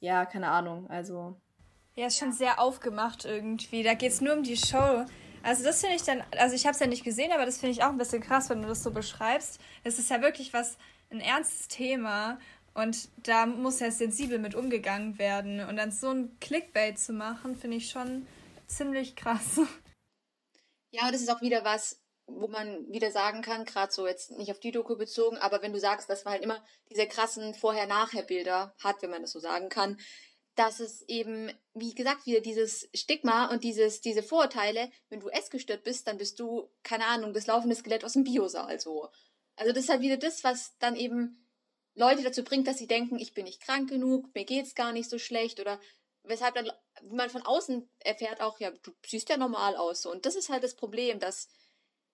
ja, 0.00 0.24
keine 0.24 0.48
Ahnung, 0.48 0.88
also. 0.88 1.36
Ja, 1.94 2.06
ist 2.06 2.18
schon 2.18 2.32
sehr 2.32 2.58
aufgemacht 2.58 3.26
irgendwie. 3.26 3.82
Da 3.82 3.94
geht 3.94 4.12
es 4.12 4.20
nur 4.20 4.34
um 4.34 4.42
die 4.42 4.56
Show. 4.56 5.04
Also 5.42 5.64
das 5.64 5.80
finde 5.80 5.96
ich 5.96 6.02
dann, 6.02 6.22
also 6.36 6.54
ich 6.54 6.66
habe 6.66 6.74
es 6.74 6.80
ja 6.80 6.86
nicht 6.86 7.04
gesehen, 7.04 7.32
aber 7.32 7.46
das 7.46 7.58
finde 7.58 7.72
ich 7.72 7.82
auch 7.82 7.88
ein 7.88 7.98
bisschen 7.98 8.22
krass, 8.22 8.50
wenn 8.50 8.62
du 8.62 8.68
das 8.68 8.82
so 8.82 8.90
beschreibst. 8.90 9.60
Es 9.84 9.98
ist 9.98 10.10
ja 10.10 10.20
wirklich 10.20 10.52
was, 10.52 10.76
ein 11.10 11.20
ernstes 11.20 11.68
Thema 11.68 12.38
und 12.74 13.08
da 13.26 13.46
muss 13.46 13.80
ja 13.80 13.90
sensibel 13.90 14.38
mit 14.38 14.54
umgegangen 14.54 15.18
werden. 15.18 15.60
Und 15.60 15.76
dann 15.76 15.90
so 15.90 16.10
ein 16.10 16.38
Clickbait 16.40 16.98
zu 16.98 17.12
machen, 17.12 17.56
finde 17.56 17.78
ich 17.78 17.90
schon 17.90 18.26
ziemlich 18.66 19.16
krass. 19.16 19.60
Ja, 20.92 21.06
und 21.06 21.12
das 21.12 21.20
ist 21.20 21.30
auch 21.30 21.40
wieder 21.40 21.64
was, 21.64 22.00
wo 22.26 22.48
man 22.48 22.90
wieder 22.92 23.10
sagen 23.10 23.42
kann, 23.42 23.64
gerade 23.64 23.92
so 23.92 24.06
jetzt 24.06 24.32
nicht 24.32 24.50
auf 24.50 24.60
die 24.60 24.70
Doku 24.70 24.96
bezogen, 24.96 25.36
aber 25.38 25.62
wenn 25.62 25.72
du 25.72 25.80
sagst, 25.80 26.08
dass 26.08 26.24
man 26.24 26.32
halt 26.32 26.42
immer 26.42 26.64
diese 26.90 27.06
krassen 27.06 27.54
Vorher-Nachher-Bilder 27.54 28.74
hat, 28.82 29.02
wenn 29.02 29.10
man 29.10 29.22
das 29.22 29.32
so 29.32 29.40
sagen 29.40 29.68
kann, 29.68 29.98
dass 30.54 30.80
es 30.80 31.02
eben, 31.02 31.50
wie 31.74 31.94
gesagt, 31.94 32.26
wieder 32.26 32.40
dieses 32.40 32.88
Stigma 32.94 33.46
und 33.46 33.64
dieses, 33.64 34.00
diese 34.00 34.22
Vorurteile, 34.22 34.90
wenn 35.08 35.20
du 35.20 35.28
essgestört 35.28 35.84
bist, 35.84 36.06
dann 36.06 36.18
bist 36.18 36.38
du, 36.40 36.70
keine 36.82 37.06
Ahnung, 37.06 37.32
das 37.32 37.46
laufende 37.46 37.76
Skelett 37.76 38.04
aus 38.04 38.14
dem 38.14 38.24
Biosaal 38.24 38.78
so. 38.80 39.08
Also 39.56 39.72
das 39.72 39.84
ist 39.84 39.90
halt 39.90 40.00
wieder 40.00 40.16
das, 40.16 40.44
was 40.44 40.76
dann 40.78 40.96
eben 40.96 41.46
Leute 41.94 42.22
dazu 42.22 42.44
bringt, 42.44 42.66
dass 42.66 42.78
sie 42.78 42.86
denken, 42.86 43.18
ich 43.18 43.34
bin 43.34 43.44
nicht 43.44 43.62
krank 43.62 43.88
genug, 43.88 44.34
mir 44.34 44.44
geht's 44.44 44.74
gar 44.74 44.92
nicht 44.92 45.08
so 45.08 45.18
schlecht 45.18 45.60
oder 45.60 45.80
weshalb 46.24 46.54
dann 46.54 46.70
man 47.10 47.30
von 47.30 47.42
außen 47.42 47.88
erfährt 48.00 48.40
auch, 48.40 48.60
ja, 48.60 48.70
du 48.70 48.92
siehst 49.06 49.28
ja 49.28 49.36
normal 49.36 49.76
aus 49.76 50.02
so. 50.02 50.10
Und 50.10 50.26
das 50.26 50.36
ist 50.36 50.48
halt 50.48 50.62
das 50.62 50.76
Problem, 50.76 51.18
dass 51.18 51.48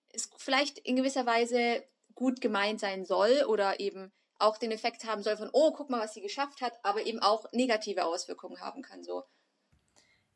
es 0.09 0.29
vielleicht 0.37 0.79
in 0.79 0.95
gewisser 0.95 1.25
Weise 1.25 1.83
gut 2.15 2.41
gemeint 2.41 2.79
sein 2.79 3.05
soll 3.05 3.43
oder 3.47 3.79
eben 3.79 4.11
auch 4.39 4.57
den 4.57 4.71
Effekt 4.71 5.05
haben 5.05 5.23
soll 5.23 5.37
von, 5.37 5.49
oh, 5.53 5.71
guck 5.71 5.89
mal, 5.89 6.01
was 6.01 6.13
sie 6.13 6.21
geschafft 6.21 6.61
hat, 6.61 6.73
aber 6.83 7.05
eben 7.05 7.19
auch 7.19 7.51
negative 7.51 8.05
Auswirkungen 8.05 8.61
haben 8.61 8.81
kann, 8.81 9.03
so. 9.03 9.23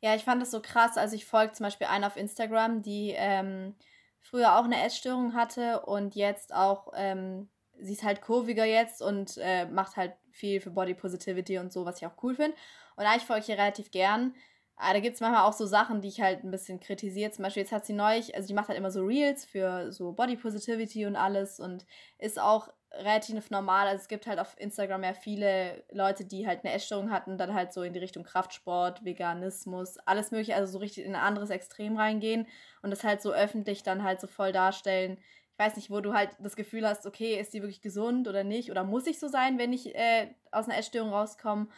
Ja, 0.00 0.16
ich 0.16 0.24
fand 0.24 0.42
das 0.42 0.50
so 0.50 0.60
krass. 0.60 0.96
Also 0.96 1.14
ich 1.14 1.24
folge 1.24 1.52
zum 1.52 1.64
Beispiel 1.64 1.86
einer 1.86 2.08
auf 2.08 2.16
Instagram, 2.16 2.82
die 2.82 3.14
ähm, 3.16 3.76
früher 4.20 4.58
auch 4.58 4.64
eine 4.64 4.82
Essstörung 4.82 5.34
hatte 5.34 5.80
und 5.86 6.16
jetzt 6.16 6.52
auch, 6.52 6.92
ähm, 6.96 7.48
sie 7.78 7.92
ist 7.92 8.02
halt 8.02 8.20
kurviger 8.20 8.64
jetzt 8.64 9.00
und 9.00 9.38
äh, 9.38 9.66
macht 9.66 9.96
halt 9.96 10.14
viel 10.30 10.60
für 10.60 10.70
Body 10.70 10.94
Positivity 10.94 11.58
und 11.58 11.72
so, 11.72 11.84
was 11.84 11.98
ich 11.98 12.06
auch 12.06 12.22
cool 12.22 12.34
finde. 12.34 12.56
Und 12.96 13.04
eigentlich 13.04 13.26
folge 13.26 13.42
ich 13.42 13.48
ihr 13.48 13.58
relativ 13.58 13.92
gern. 13.92 14.34
Aber 14.76 14.94
da 14.94 15.00
gibt 15.00 15.14
es 15.14 15.20
manchmal 15.20 15.44
auch 15.44 15.52
so 15.52 15.66
Sachen, 15.66 16.00
die 16.00 16.08
ich 16.08 16.20
halt 16.20 16.42
ein 16.42 16.50
bisschen 16.50 16.80
kritisiere. 16.80 17.30
Zum 17.30 17.44
Beispiel, 17.44 17.62
jetzt 17.62 17.72
hat 17.72 17.86
sie 17.86 17.92
neu, 17.92 18.20
also 18.34 18.48
die 18.48 18.54
macht 18.54 18.68
halt 18.68 18.78
immer 18.78 18.90
so 18.90 19.04
Reels 19.04 19.44
für 19.44 19.92
so 19.92 20.12
Body 20.12 20.36
Positivity 20.36 21.06
und 21.06 21.14
alles 21.14 21.60
und 21.60 21.86
ist 22.18 22.40
auch 22.40 22.68
relativ 22.94 23.50
normal. 23.50 23.86
Also 23.86 24.02
es 24.02 24.08
gibt 24.08 24.26
halt 24.26 24.38
auf 24.38 24.54
Instagram 24.58 25.04
ja 25.04 25.14
viele 25.14 25.84
Leute, 25.90 26.24
die 26.24 26.46
halt 26.46 26.64
eine 26.64 26.74
Essstörung 26.74 27.10
hatten, 27.10 27.38
dann 27.38 27.54
halt 27.54 27.72
so 27.72 27.82
in 27.82 27.92
die 27.92 27.98
Richtung 27.98 28.24
Kraftsport, 28.24 29.04
Veganismus, 29.04 29.98
alles 29.98 30.30
mögliche, 30.30 30.54
also 30.54 30.72
so 30.72 30.78
richtig 30.78 31.04
in 31.04 31.14
ein 31.14 31.22
anderes 31.22 31.50
Extrem 31.50 31.96
reingehen 31.96 32.46
und 32.82 32.90
das 32.90 33.04
halt 33.04 33.22
so 33.22 33.32
öffentlich 33.32 33.82
dann 33.82 34.02
halt 34.02 34.20
so 34.20 34.26
voll 34.26 34.52
darstellen. 34.52 35.18
Ich 35.52 35.58
weiß 35.58 35.76
nicht, 35.76 35.90
wo 35.90 36.00
du 36.00 36.14
halt 36.14 36.30
das 36.40 36.56
Gefühl 36.56 36.86
hast, 36.86 37.06
okay, 37.06 37.38
ist 37.38 37.54
die 37.54 37.62
wirklich 37.62 37.82
gesund 37.82 38.28
oder 38.28 38.44
nicht? 38.44 38.70
Oder 38.70 38.84
muss 38.84 39.06
ich 39.06 39.18
so 39.18 39.28
sein, 39.28 39.58
wenn 39.58 39.72
ich 39.72 39.94
äh, 39.94 40.28
aus 40.50 40.66
einer 40.68 40.78
Essstörung 40.78 41.10
rauskomme? 41.10 41.68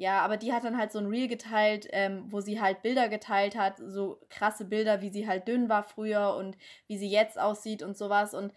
Ja, 0.00 0.20
aber 0.20 0.36
die 0.36 0.52
hat 0.52 0.62
dann 0.62 0.78
halt 0.78 0.92
so 0.92 1.00
ein 1.00 1.06
Reel 1.06 1.26
geteilt, 1.26 1.88
ähm, 1.90 2.26
wo 2.30 2.40
sie 2.40 2.60
halt 2.60 2.82
Bilder 2.82 3.08
geteilt 3.08 3.56
hat, 3.56 3.78
so 3.84 4.20
krasse 4.30 4.64
Bilder, 4.64 5.02
wie 5.02 5.10
sie 5.10 5.26
halt 5.26 5.48
dünn 5.48 5.68
war 5.68 5.82
früher 5.82 6.36
und 6.36 6.56
wie 6.86 6.96
sie 6.96 7.08
jetzt 7.08 7.36
aussieht 7.38 7.82
und 7.82 7.96
sowas. 7.98 8.32
Und 8.32 8.52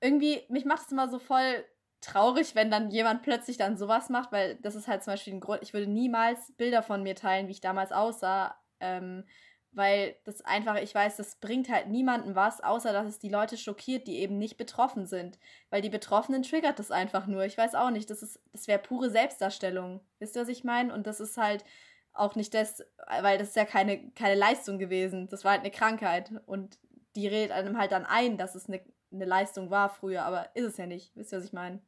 irgendwie, 0.00 0.42
mich 0.48 0.64
macht 0.64 0.86
es 0.86 0.92
immer 0.92 1.08
so 1.08 1.18
voll 1.18 1.64
traurig, 2.00 2.54
wenn 2.54 2.70
dann 2.70 2.90
jemand 2.90 3.22
plötzlich 3.22 3.56
dann 3.56 3.76
sowas 3.76 4.08
macht, 4.08 4.30
weil 4.32 4.56
das 4.56 4.74
ist 4.74 4.86
halt 4.86 5.02
zum 5.02 5.12
Beispiel 5.14 5.34
ein 5.34 5.40
Grund, 5.40 5.62
ich 5.62 5.72
würde 5.72 5.88
niemals 5.90 6.52
Bilder 6.56 6.82
von 6.82 7.02
mir 7.02 7.16
teilen, 7.16 7.48
wie 7.48 7.52
ich 7.52 7.60
damals 7.60 7.90
aussah, 7.90 8.56
ähm, 8.80 9.24
weil 9.72 10.16
das 10.24 10.40
einfach, 10.42 10.76
ich 10.76 10.94
weiß, 10.94 11.16
das 11.16 11.36
bringt 11.36 11.68
halt 11.68 11.88
niemandem 11.88 12.34
was, 12.34 12.60
außer 12.60 12.92
dass 12.92 13.06
es 13.06 13.18
die 13.18 13.28
Leute 13.28 13.56
schockiert, 13.56 14.06
die 14.06 14.18
eben 14.18 14.38
nicht 14.38 14.56
betroffen 14.56 15.06
sind, 15.06 15.38
weil 15.70 15.82
die 15.82 15.90
Betroffenen 15.90 16.42
triggert 16.42 16.78
das 16.78 16.90
einfach 16.90 17.26
nur. 17.26 17.44
Ich 17.44 17.58
weiß 17.58 17.74
auch 17.74 17.90
nicht, 17.90 18.08
das 18.10 18.40
das 18.52 18.68
wäre 18.68 18.78
pure 18.78 19.10
Selbstdarstellung. 19.10 20.00
Wisst 20.18 20.36
ihr, 20.36 20.42
was 20.42 20.48
ich 20.48 20.64
meine? 20.64 20.92
Und 20.94 21.06
das 21.06 21.20
ist 21.20 21.36
halt 21.36 21.64
auch 22.12 22.34
nicht 22.34 22.54
das, 22.54 22.82
weil 23.20 23.38
das 23.38 23.48
ist 23.48 23.56
ja 23.56 23.64
keine, 23.64 24.10
keine 24.12 24.34
Leistung 24.34 24.78
gewesen, 24.78 25.28
das 25.28 25.44
war 25.44 25.52
halt 25.52 25.60
eine 25.60 25.70
Krankheit 25.70 26.32
und 26.46 26.78
die 27.14 27.28
redet 27.28 27.52
einem 27.52 27.78
halt 27.78 27.92
dann 27.92 28.06
ein, 28.06 28.36
dass 28.38 28.54
es 28.54 28.68
eine 28.68 28.80
eine 29.10 29.24
Leistung 29.24 29.70
war 29.70 29.88
früher, 29.88 30.24
aber 30.24 30.54
ist 30.54 30.64
es 30.64 30.76
ja 30.76 30.86
nicht. 30.86 31.14
Wisst 31.14 31.32
ihr, 31.32 31.38
was 31.38 31.44
ich 31.44 31.52
meine? 31.52 31.82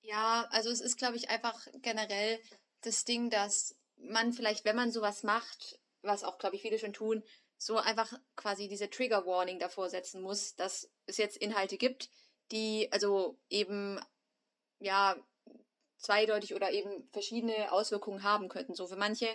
Ja, 0.00 0.46
also 0.50 0.70
es 0.70 0.80
ist, 0.80 0.96
glaube 0.96 1.16
ich, 1.16 1.30
einfach 1.30 1.66
generell 1.82 2.38
das 2.82 3.04
Ding, 3.04 3.30
dass 3.30 3.76
man 3.96 4.32
vielleicht, 4.32 4.64
wenn 4.64 4.76
man 4.76 4.92
sowas 4.92 5.22
macht, 5.22 5.80
was 6.02 6.24
auch, 6.24 6.38
glaube 6.38 6.56
ich, 6.56 6.62
viele 6.62 6.78
schon 6.78 6.92
tun, 6.92 7.22
so 7.58 7.78
einfach 7.78 8.12
quasi 8.36 8.68
diese 8.68 8.90
Trigger 8.90 9.26
Warning 9.26 9.58
davor 9.58 9.90
setzen 9.90 10.22
muss, 10.22 10.54
dass 10.56 10.90
es 11.06 11.16
jetzt 11.16 11.36
Inhalte 11.38 11.78
gibt, 11.78 12.10
die 12.52 12.88
also 12.92 13.38
eben 13.48 14.00
ja 14.78 15.16
zweideutig 15.98 16.54
oder 16.54 16.70
eben 16.70 17.08
verschiedene 17.12 17.72
Auswirkungen 17.72 18.22
haben 18.22 18.48
könnten. 18.48 18.74
So 18.74 18.86
für 18.86 18.96
manche 18.96 19.28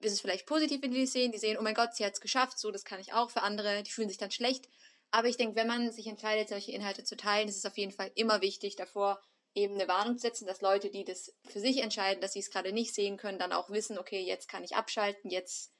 ist 0.00 0.12
es 0.12 0.20
vielleicht 0.20 0.46
positiv, 0.46 0.82
wenn 0.82 0.90
die 0.90 1.02
das 1.02 1.12
sehen, 1.12 1.32
die 1.32 1.38
sehen, 1.38 1.56
oh 1.58 1.62
mein 1.62 1.74
Gott, 1.74 1.94
sie 1.94 2.04
hat 2.04 2.14
es 2.14 2.20
geschafft, 2.20 2.58
so 2.58 2.70
das 2.70 2.84
kann 2.84 3.00
ich 3.00 3.12
auch. 3.12 3.30
Für 3.30 3.42
andere, 3.42 3.82
die 3.82 3.90
fühlen 3.90 4.08
sich 4.08 4.18
dann 4.18 4.30
schlecht. 4.30 4.68
Aber 5.12 5.28
ich 5.28 5.36
denke, 5.36 5.56
wenn 5.56 5.66
man 5.66 5.92
sich 5.92 6.06
entscheidet, 6.06 6.48
solche 6.48 6.72
Inhalte 6.72 7.04
zu 7.04 7.16
teilen, 7.16 7.48
ist 7.48 7.58
es 7.58 7.66
auf 7.66 7.76
jeden 7.76 7.92
Fall 7.92 8.10
immer 8.14 8.40
wichtig, 8.40 8.76
davor 8.76 9.22
eben 9.54 9.74
eine 9.74 9.86
Warnung 9.86 10.16
zu 10.16 10.22
setzen, 10.22 10.46
dass 10.46 10.62
Leute, 10.62 10.90
die 10.90 11.04
das 11.04 11.34
für 11.46 11.60
sich 11.60 11.82
entscheiden, 11.82 12.22
dass 12.22 12.32
sie 12.32 12.38
es 12.40 12.50
gerade 12.50 12.72
nicht 12.72 12.94
sehen 12.94 13.18
können, 13.18 13.38
dann 13.38 13.52
auch 13.52 13.68
wissen, 13.68 13.98
okay, 13.98 14.22
jetzt 14.22 14.48
kann 14.48 14.64
ich 14.64 14.74
abschalten, 14.74 15.30
jetzt 15.30 15.70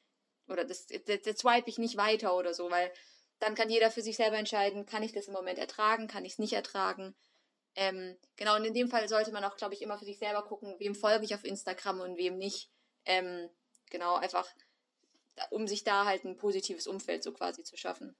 oder 0.48 0.64
das, 0.64 0.86
das, 0.86 1.22
das 1.22 1.38
swipe 1.38 1.68
ich 1.68 1.78
nicht 1.78 1.96
weiter 1.96 2.36
oder 2.36 2.52
so, 2.52 2.70
weil 2.70 2.92
dann 3.38 3.54
kann 3.54 3.70
jeder 3.70 3.90
für 3.90 4.02
sich 4.02 4.16
selber 4.16 4.36
entscheiden, 4.36 4.84
kann 4.84 5.02
ich 5.02 5.12
das 5.12 5.28
im 5.28 5.32
Moment 5.32 5.58
ertragen, 5.58 6.08
kann 6.08 6.26
ich 6.26 6.32
es 6.32 6.38
nicht 6.38 6.52
ertragen. 6.52 7.14
Ähm, 7.74 8.18
genau, 8.36 8.56
und 8.56 8.66
in 8.66 8.74
dem 8.74 8.88
Fall 8.88 9.08
sollte 9.08 9.32
man 9.32 9.44
auch, 9.44 9.56
glaube 9.56 9.72
ich, 9.72 9.80
immer 9.80 9.98
für 9.98 10.04
sich 10.04 10.18
selber 10.18 10.44
gucken, 10.44 10.76
wem 10.78 10.94
folge 10.94 11.24
ich 11.24 11.34
auf 11.34 11.44
Instagram 11.44 12.00
und 12.00 12.18
wem 12.18 12.36
nicht. 12.36 12.70
Ähm, 13.06 13.48
genau, 13.88 14.16
einfach, 14.16 14.46
um 15.50 15.66
sich 15.66 15.84
da 15.84 16.04
halt 16.04 16.24
ein 16.24 16.36
positives 16.36 16.86
Umfeld 16.86 17.24
so 17.24 17.32
quasi 17.32 17.62
zu 17.64 17.78
schaffen. 17.78 18.14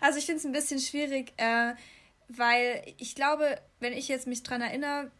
Also 0.00 0.18
ich 0.18 0.26
finde 0.26 0.38
es 0.38 0.46
ein 0.46 0.52
bisschen 0.52 0.80
schwierig, 0.80 1.32
äh, 1.36 1.74
weil 2.28 2.82
ich 2.98 3.14
glaube, 3.14 3.60
wenn 3.80 3.92
ich 3.92 4.08
jetzt 4.08 4.26
mich 4.26 4.42
dran 4.42 4.60
erinnere, 4.60 5.10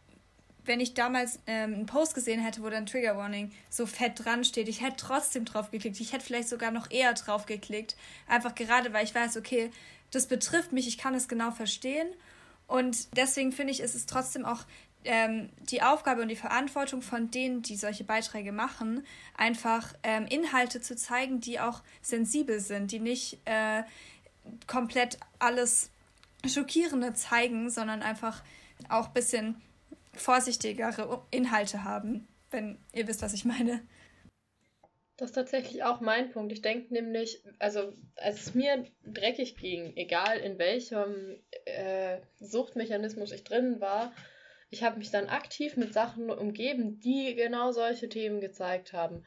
wenn 0.63 0.79
ich 0.79 0.93
damals 0.93 1.39
ähm, 1.47 1.73
einen 1.73 1.85
Post 1.85 2.13
gesehen 2.13 2.39
hätte, 2.39 2.61
wo 2.61 2.69
dann 2.69 2.85
Trigger 2.85 3.17
Warning 3.17 3.51
so 3.69 3.85
fett 3.85 4.23
dran 4.23 4.43
steht, 4.43 4.67
ich 4.67 4.81
hätte 4.81 4.97
trotzdem 4.97 5.45
drauf 5.45 5.71
geklickt. 5.71 5.99
Ich 5.99 6.13
hätte 6.13 6.25
vielleicht 6.25 6.49
sogar 6.49 6.71
noch 6.71 6.91
eher 6.91 7.13
drauf 7.13 7.45
geklickt. 7.45 7.95
Einfach 8.27 8.53
gerade, 8.53 8.93
weil 8.93 9.03
ich 9.03 9.15
weiß, 9.15 9.37
okay, 9.37 9.71
das 10.11 10.27
betrifft 10.27 10.71
mich, 10.71 10.87
ich 10.87 10.97
kann 10.97 11.15
es 11.15 11.27
genau 11.27 11.51
verstehen. 11.51 12.07
Und 12.67 13.17
deswegen 13.17 13.51
finde 13.51 13.73
ich, 13.73 13.79
ist 13.79 13.95
es 13.95 14.05
trotzdem 14.05 14.45
auch 14.45 14.65
ähm, 15.03 15.49
die 15.61 15.81
Aufgabe 15.81 16.21
und 16.21 16.27
die 16.27 16.35
Verantwortung 16.35 17.01
von 17.01 17.31
denen, 17.31 17.63
die 17.63 17.75
solche 17.75 18.03
Beiträge 18.03 18.51
machen, 18.51 19.05
einfach 19.35 19.93
ähm, 20.03 20.27
Inhalte 20.27 20.79
zu 20.79 20.95
zeigen, 20.95 21.41
die 21.41 21.59
auch 21.59 21.81
sensibel 22.01 22.59
sind, 22.59 22.91
die 22.91 22.99
nicht 22.99 23.39
äh, 23.45 23.83
komplett 24.67 25.17
alles 25.39 25.91
Schockierende 26.45 27.13
zeigen, 27.13 27.69
sondern 27.69 28.01
einfach 28.01 28.43
auch 28.89 29.07
ein 29.07 29.13
bisschen 29.13 29.61
vorsichtigere 30.13 31.23
Inhalte 31.31 31.83
haben, 31.83 32.27
wenn 32.49 32.77
ihr 32.93 33.07
wisst, 33.07 33.21
was 33.21 33.33
ich 33.33 33.45
meine. 33.45 33.81
Das 35.17 35.29
ist 35.29 35.35
tatsächlich 35.35 35.83
auch 35.83 36.01
mein 36.01 36.31
Punkt. 36.31 36.51
Ich 36.51 36.63
denke 36.63 36.91
nämlich, 36.93 37.43
also 37.59 37.93
als 38.15 38.41
es 38.41 38.55
mir 38.55 38.85
dreckig 39.05 39.55
ging, 39.55 39.95
egal 39.95 40.39
in 40.39 40.57
welchem 40.57 41.37
äh, 41.65 42.17
Suchtmechanismus 42.39 43.31
ich 43.31 43.43
drin 43.43 43.79
war, 43.79 44.13
ich 44.71 44.83
habe 44.83 44.97
mich 44.97 45.11
dann 45.11 45.27
aktiv 45.27 45.77
mit 45.77 45.93
Sachen 45.93 46.31
umgeben, 46.31 46.99
die 47.01 47.35
genau 47.35 47.71
solche 47.71 48.09
Themen 48.09 48.41
gezeigt 48.41 48.93
haben. 48.93 49.23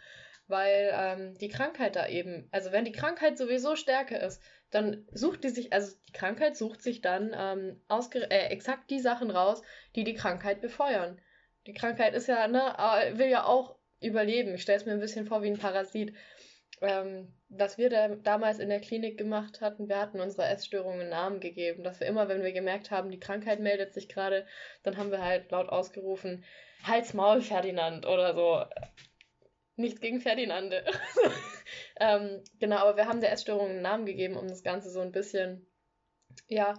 Weil 0.46 0.90
ähm, 0.92 1.38
die 1.38 1.48
Krankheit 1.48 1.96
da 1.96 2.06
eben, 2.06 2.48
also 2.50 2.70
wenn 2.70 2.84
die 2.84 2.92
Krankheit 2.92 3.38
sowieso 3.38 3.76
stärker 3.76 4.20
ist, 4.20 4.42
dann 4.70 5.06
sucht 5.12 5.44
die 5.44 5.48
sich, 5.48 5.72
also 5.72 5.96
die 6.08 6.12
Krankheit 6.12 6.56
sucht 6.56 6.82
sich 6.82 7.00
dann 7.00 7.34
ähm, 7.34 7.80
äh, 7.88 8.48
exakt 8.48 8.90
die 8.90 9.00
Sachen 9.00 9.30
raus, 9.30 9.62
die 9.94 10.04
die 10.04 10.14
Krankheit 10.14 10.60
befeuern. 10.60 11.20
Die 11.66 11.72
Krankheit 11.72 12.14
ist 12.14 12.26
ja, 12.26 12.46
ne, 12.48 12.74
will 13.16 13.28
ja 13.28 13.44
auch 13.44 13.76
überleben. 14.00 14.54
Ich 14.54 14.62
stelle 14.62 14.78
es 14.78 14.84
mir 14.84 14.92
ein 14.92 15.00
bisschen 15.00 15.26
vor 15.26 15.42
wie 15.42 15.48
ein 15.48 15.58
Parasit. 15.58 16.14
Ähm, 16.80 17.32
was 17.48 17.78
wir 17.78 17.88
da 17.88 18.08
damals 18.08 18.58
in 18.58 18.68
der 18.68 18.80
Klinik 18.80 19.16
gemacht 19.16 19.60
hatten, 19.60 19.88
wir 19.88 20.00
hatten 20.00 20.20
unserer 20.20 20.50
Essstörung 20.50 20.94
einen 21.00 21.08
Namen 21.08 21.40
gegeben, 21.40 21.84
dass 21.84 22.00
wir 22.00 22.06
immer, 22.06 22.28
wenn 22.28 22.42
wir 22.42 22.52
gemerkt 22.52 22.90
haben, 22.90 23.10
die 23.10 23.20
Krankheit 23.20 23.60
meldet 23.60 23.94
sich 23.94 24.08
gerade, 24.08 24.46
dann 24.82 24.96
haben 24.96 25.10
wir 25.10 25.24
halt 25.24 25.50
laut 25.50 25.68
ausgerufen, 25.68 26.44
Hals, 26.82 27.14
Maul, 27.14 27.40
Ferdinand 27.40 28.06
oder 28.06 28.34
so. 28.34 28.64
Nichts 29.76 30.00
gegen 30.00 30.20
Ferdinande. 30.20 30.84
ähm, 32.00 32.42
genau, 32.60 32.76
aber 32.76 32.96
wir 32.96 33.06
haben 33.06 33.20
der 33.20 33.32
Essstörung 33.32 33.70
einen 33.70 33.82
Namen 33.82 34.06
gegeben, 34.06 34.36
um 34.36 34.46
das 34.46 34.62
Ganze 34.62 34.90
so 34.90 35.00
ein 35.00 35.12
bisschen, 35.12 35.66
ja, 36.48 36.74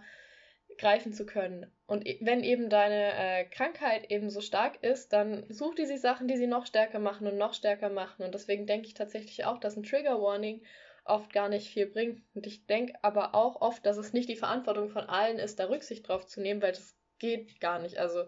greifen 0.77 1.13
zu 1.13 1.25
können. 1.25 1.71
Und 1.88 2.05
e, 2.05 2.19
wenn 2.21 2.43
eben 2.43 2.69
deine 2.69 3.13
äh, 3.13 3.45
Krankheit 3.45 4.12
eben 4.12 4.29
so 4.29 4.41
stark 4.41 4.84
ist, 4.84 5.13
dann 5.13 5.45
such 5.49 5.75
die 5.75 5.86
sich 5.86 6.01
Sachen, 6.01 6.27
die 6.27 6.38
sie 6.38 6.47
noch 6.47 6.65
stärker 6.65 6.99
machen 6.99 7.27
und 7.27 7.38
noch 7.38 7.53
stärker 7.53 7.89
machen. 7.89 8.23
Und 8.23 8.34
deswegen 8.34 8.65
denke 8.65 8.88
ich 8.88 8.93
tatsächlich 8.93 9.45
auch, 9.45 9.58
dass 9.58 9.75
ein 9.75 9.84
Trigger 9.84 10.21
Warning 10.21 10.63
oft 11.05 11.31
gar 11.31 11.49
nicht 11.49 11.69
viel 11.69 11.86
bringt. 11.86 12.23
Und 12.34 12.47
ich 12.47 12.65
denke 12.65 12.93
aber 13.01 13.36
auch 13.36 13.62
oft, 13.62 13.86
dass 13.86 13.97
es 13.97 14.13
nicht 14.13 14.29
die 14.29 14.36
Verantwortung 14.36 14.89
von 14.89 15.03
allen 15.03 15.38
ist, 15.38 15.60
da 15.60 15.65
Rücksicht 15.65 16.08
drauf 16.08 16.25
zu 16.25 16.41
nehmen, 16.41 16.62
weil 16.62 16.71
das 16.71 16.95
geht 17.19 17.60
gar 17.62 17.79
nicht. 17.79 17.97
Also 17.97 18.23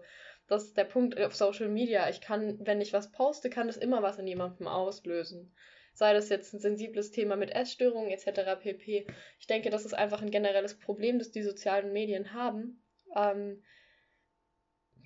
das 0.48 0.64
ist 0.64 0.76
der 0.76 0.84
Punkt 0.84 1.20
auf 1.20 1.36
Social 1.36 1.68
Media. 1.68 2.08
Ich 2.08 2.20
kann, 2.20 2.58
wenn 2.66 2.80
ich 2.80 2.92
was 2.92 3.12
poste, 3.12 3.50
kann 3.50 3.66
das 3.66 3.76
immer 3.76 4.02
was 4.02 4.18
in 4.18 4.26
jemandem 4.26 4.66
auslösen. 4.66 5.54
sei 5.92 6.14
das 6.14 6.28
jetzt 6.28 6.54
ein 6.54 6.60
sensibles 6.60 7.10
Thema 7.10 7.36
mit 7.36 7.50
Essstörungen 7.50 8.10
etc. 8.10 8.60
pp. 8.60 9.06
Ich 9.38 9.46
denke, 9.46 9.68
das 9.70 9.84
ist 9.84 9.94
einfach 9.94 10.22
ein 10.22 10.30
generelles 10.30 10.78
Problem, 10.78 11.18
das 11.18 11.30
die 11.30 11.42
sozialen 11.42 11.92
Medien 11.92 12.32
haben, 12.32 12.82
ähm, 13.14 13.62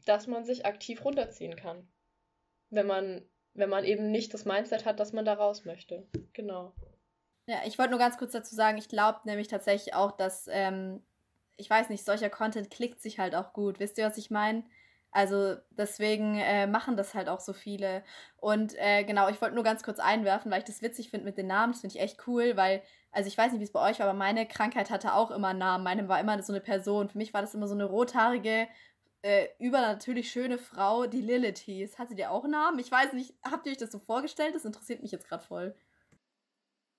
dass 0.04 0.26
man 0.26 0.44
sich 0.44 0.66
aktiv 0.66 1.04
runterziehen 1.04 1.56
kann, 1.56 1.88
wenn 2.70 2.86
man, 2.86 3.24
wenn 3.54 3.70
man 3.70 3.84
eben 3.84 4.10
nicht 4.10 4.34
das 4.34 4.44
Mindset 4.44 4.84
hat, 4.84 5.00
dass 5.00 5.12
man 5.12 5.24
da 5.24 5.34
raus 5.34 5.64
möchte. 5.64 6.06
Genau. 6.34 6.74
Ja, 7.46 7.62
ich 7.66 7.78
wollte 7.78 7.90
nur 7.90 7.98
ganz 7.98 8.18
kurz 8.18 8.32
dazu 8.32 8.54
sagen, 8.54 8.78
ich 8.78 8.88
glaube 8.88 9.20
nämlich 9.24 9.48
tatsächlich 9.48 9.94
auch, 9.94 10.12
dass, 10.12 10.46
ähm, 10.50 11.02
ich 11.56 11.68
weiß 11.68 11.88
nicht, 11.88 12.04
solcher 12.04 12.30
Content 12.30 12.70
klickt 12.70 13.00
sich 13.00 13.18
halt 13.18 13.34
auch 13.34 13.52
gut. 13.52 13.80
Wisst 13.80 13.98
ihr, 13.98 14.06
was 14.06 14.18
ich 14.18 14.30
meine? 14.30 14.64
Also 15.12 15.56
deswegen 15.70 16.36
äh, 16.38 16.66
machen 16.66 16.96
das 16.96 17.14
halt 17.14 17.28
auch 17.28 17.40
so 17.40 17.52
viele. 17.52 18.02
Und 18.38 18.74
äh, 18.78 19.04
genau, 19.04 19.28
ich 19.28 19.40
wollte 19.42 19.54
nur 19.54 19.64
ganz 19.64 19.82
kurz 19.82 19.98
einwerfen, 19.98 20.50
weil 20.50 20.60
ich 20.60 20.64
das 20.64 20.82
witzig 20.82 21.10
finde 21.10 21.26
mit 21.26 21.36
den 21.38 21.46
Namen. 21.46 21.72
Das 21.72 21.82
finde 21.82 21.96
ich 21.96 22.02
echt 22.02 22.26
cool, 22.26 22.56
weil, 22.56 22.82
also 23.12 23.28
ich 23.28 23.36
weiß 23.36 23.52
nicht, 23.52 23.60
wie 23.60 23.64
es 23.64 23.72
bei 23.72 23.90
euch 23.90 23.98
war, 24.00 24.08
aber 24.08 24.18
meine 24.18 24.46
Krankheit 24.48 24.90
hatte 24.90 25.14
auch 25.14 25.30
immer 25.30 25.48
einen 25.48 25.58
Namen. 25.58 25.84
Meine 25.84 26.08
war 26.08 26.18
immer 26.18 26.42
so 26.42 26.52
eine 26.52 26.60
Person. 26.62 27.10
Für 27.10 27.18
mich 27.18 27.34
war 27.34 27.42
das 27.42 27.54
immer 27.54 27.68
so 27.68 27.74
eine 27.74 27.84
rothaarige, 27.84 28.68
äh, 29.22 29.48
übernatürlich 29.58 30.30
schöne 30.30 30.58
Frau, 30.58 31.06
die 31.06 31.20
Lilith 31.20 31.58
hieß. 31.58 31.98
Hatte 31.98 32.14
die 32.14 32.26
auch 32.26 32.44
einen 32.44 32.52
Namen? 32.52 32.78
Ich 32.78 32.90
weiß 32.90 33.12
nicht, 33.12 33.34
habt 33.44 33.66
ihr 33.66 33.72
euch 33.72 33.78
das 33.78 33.92
so 33.92 33.98
vorgestellt? 33.98 34.54
Das 34.54 34.64
interessiert 34.64 35.02
mich 35.02 35.12
jetzt 35.12 35.28
gerade 35.28 35.44
voll. 35.44 35.74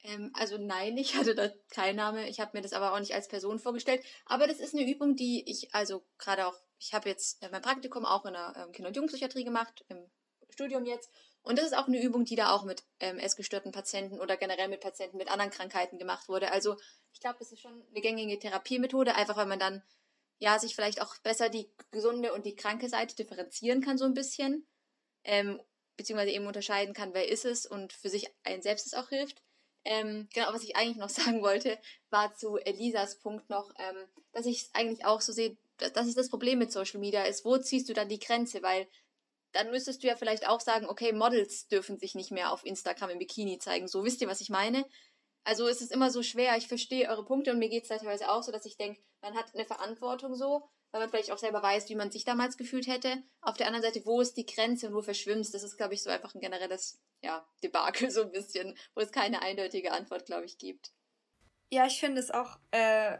Ähm, 0.04 0.32
also 0.34 0.58
nein, 0.58 0.98
ich 0.98 1.16
hatte 1.16 1.36
da 1.36 1.94
Namen. 1.94 2.26
Ich 2.28 2.40
habe 2.40 2.52
mir 2.54 2.62
das 2.62 2.74
aber 2.74 2.94
auch 2.94 3.00
nicht 3.00 3.14
als 3.14 3.28
Person 3.28 3.60
vorgestellt. 3.60 4.04
Aber 4.26 4.48
das 4.48 4.60
ist 4.60 4.76
eine 4.76 4.90
Übung, 4.90 5.16
die 5.16 5.50
ich 5.50 5.74
also 5.74 6.04
gerade 6.18 6.48
auch 6.48 6.60
ich 6.86 6.94
habe 6.94 7.10
jetzt 7.10 7.42
mein 7.50 7.62
Praktikum 7.62 8.06
auch 8.06 8.26
in 8.26 8.34
der 8.34 8.54
ähm, 8.58 8.72
Kinder- 8.72 8.90
und 8.90 8.96
Jugendpsychiatrie 8.96 9.46
gemacht, 9.46 9.86
im 9.88 10.06
Studium 10.50 10.86
jetzt. 10.86 11.10
Und 11.42 11.58
das 11.58 11.68
ist 11.68 11.78
auch 11.78 11.88
eine 11.88 12.02
Übung, 12.02 12.26
die 12.26 12.36
da 12.36 12.52
auch 12.52 12.64
mit 12.64 12.84
ähm, 13.00 13.20
essgestörten 13.20 13.72
Patienten 13.72 14.20
oder 14.20 14.38
generell 14.38 14.68
mit 14.68 14.82
Patienten 14.82 15.18
mit 15.18 15.32
anderen 15.32 15.52
Krankheiten 15.52 15.98
gemacht 15.98 16.28
wurde. 16.28 16.52
Also 16.52 16.78
ich 17.14 17.20
glaube, 17.20 17.38
das 17.40 17.52
ist 17.52 17.62
schon 17.62 17.86
eine 17.90 18.02
gängige 18.02 18.38
Therapiemethode, 18.38 19.16
einfach 19.16 19.38
weil 19.38 19.46
man 19.46 19.60
dann 19.60 19.82
ja 20.40 20.60
sich 20.60 20.76
vielleicht 20.76 21.02
auch 21.02 21.18
besser 21.20 21.50
die 21.50 21.72
gesunde 21.92 22.34
und 22.34 22.46
die 22.46 22.56
kranke 22.56 22.90
Seite 22.90 23.16
differenzieren 23.16 23.82
kann 23.82 23.98
so 23.98 24.06
ein 24.06 24.14
bisschen, 24.14 24.68
ähm, 25.24 25.62
beziehungsweise 25.96 26.32
eben 26.32 26.48
unterscheiden 26.48 26.94
kann, 26.94 27.14
wer 27.14 27.30
ist 27.30 27.46
es 27.46 27.66
und 27.66 27.94
für 27.94 28.10
sich 28.10 28.28
ein 28.44 28.62
selbst 28.62 28.88
es 28.88 28.94
auch 28.94 29.10
hilft. 29.10 29.42
Ähm, 29.86 30.28
genau, 30.34 30.54
was 30.54 30.64
ich 30.64 30.76
eigentlich 30.76 30.98
noch 30.98 31.10
sagen 31.10 31.42
wollte, 31.42 31.78
war 32.10 32.34
zu 32.36 32.58
Elisas 32.58 33.20
Punkt 33.20 33.50
noch, 33.50 33.72
ähm, 33.78 33.98
dass 34.32 34.46
ich 34.46 34.64
es 34.64 34.70
eigentlich 34.74 35.06
auch 35.06 35.22
so 35.22 35.32
sehe, 35.32 35.58
das 35.78 36.08
ist 36.08 36.18
das 36.18 36.30
Problem 36.30 36.60
mit 36.60 36.72
Social 36.72 37.00
Media, 37.00 37.24
ist, 37.24 37.46
wo 37.46 37.58
ziehst 37.58 37.90
du 37.90 37.94
dann 37.94 38.10
die 38.10 38.20
Grenze? 38.20 38.62
Weil 38.64 38.88
dann 39.52 39.72
müsstest 39.72 40.04
du 40.04 40.08
ja 40.08 40.16
vielleicht 40.16 40.48
auch 40.48 40.62
sagen, 40.62 40.88
okay, 40.88 41.12
Models 41.14 41.68
dürfen 41.68 41.98
sich 41.98 42.16
nicht 42.16 42.32
mehr 42.32 42.52
auf 42.52 42.66
Instagram 42.66 43.12
im 43.12 43.20
Bikini 43.20 43.60
zeigen. 43.60 43.88
So, 43.88 44.04
wisst 44.04 44.22
ihr, 44.22 44.28
was 44.28 44.42
ich 44.42 44.50
meine? 44.50 44.86
Also 45.44 45.68
es 45.68 45.82
ist 45.82 45.92
immer 45.92 46.10
so 46.10 46.24
schwer. 46.24 46.58
Ich 46.58 46.68
verstehe 46.68 47.10
eure 47.10 47.26
Punkte 47.26 47.52
und 47.52 47.60
mir 47.60 47.70
geht 47.70 47.84
es 47.84 47.90
teilweise 47.90 48.32
auch 48.32 48.44
so, 48.44 48.52
dass 48.52 48.66
ich 48.66 48.78
denke, 48.78 49.02
man 49.22 49.36
hat 49.36 49.54
eine 49.54 49.66
Verantwortung 49.66 50.36
so, 50.36 50.70
weil 50.94 51.02
man 51.02 51.10
vielleicht 51.10 51.32
auch 51.32 51.40
selber 51.40 51.64
weiß, 51.64 51.90
wie 51.90 51.96
man 51.96 52.12
sich 52.12 52.24
damals 52.24 52.56
gefühlt 52.56 52.86
hätte. 52.86 53.24
Auf 53.42 53.58
der 53.58 53.66
anderen 53.66 53.84
Seite, 53.84 54.06
wo 54.06 54.22
ist 54.22 54.38
die 54.38 54.46
Grenze 54.46 54.88
und 54.88 54.94
wo 54.94 55.02
verschwimmst? 55.02 55.52
Das 55.54 55.64
ist, 55.64 55.76
glaube 55.76 55.96
ich, 55.96 56.04
so 56.04 56.12
einfach 56.12 56.36
ein 56.36 56.40
generelles 56.40 57.02
ja, 57.24 57.44
Debakel 57.64 58.12
so 58.12 58.22
ein 58.22 58.32
bisschen, 58.32 58.78
wo 58.94 59.02
es 59.02 59.12
keine 59.12 59.42
eindeutige 59.42 59.92
Antwort, 59.92 60.28
glaube 60.28 60.46
ich, 60.46 60.60
gibt. 60.60 60.92
Ja, 61.72 61.88
ich 61.88 62.00
finde 62.00 62.22
es 62.22 62.30
auch 62.30 62.60
äh, 62.70 63.18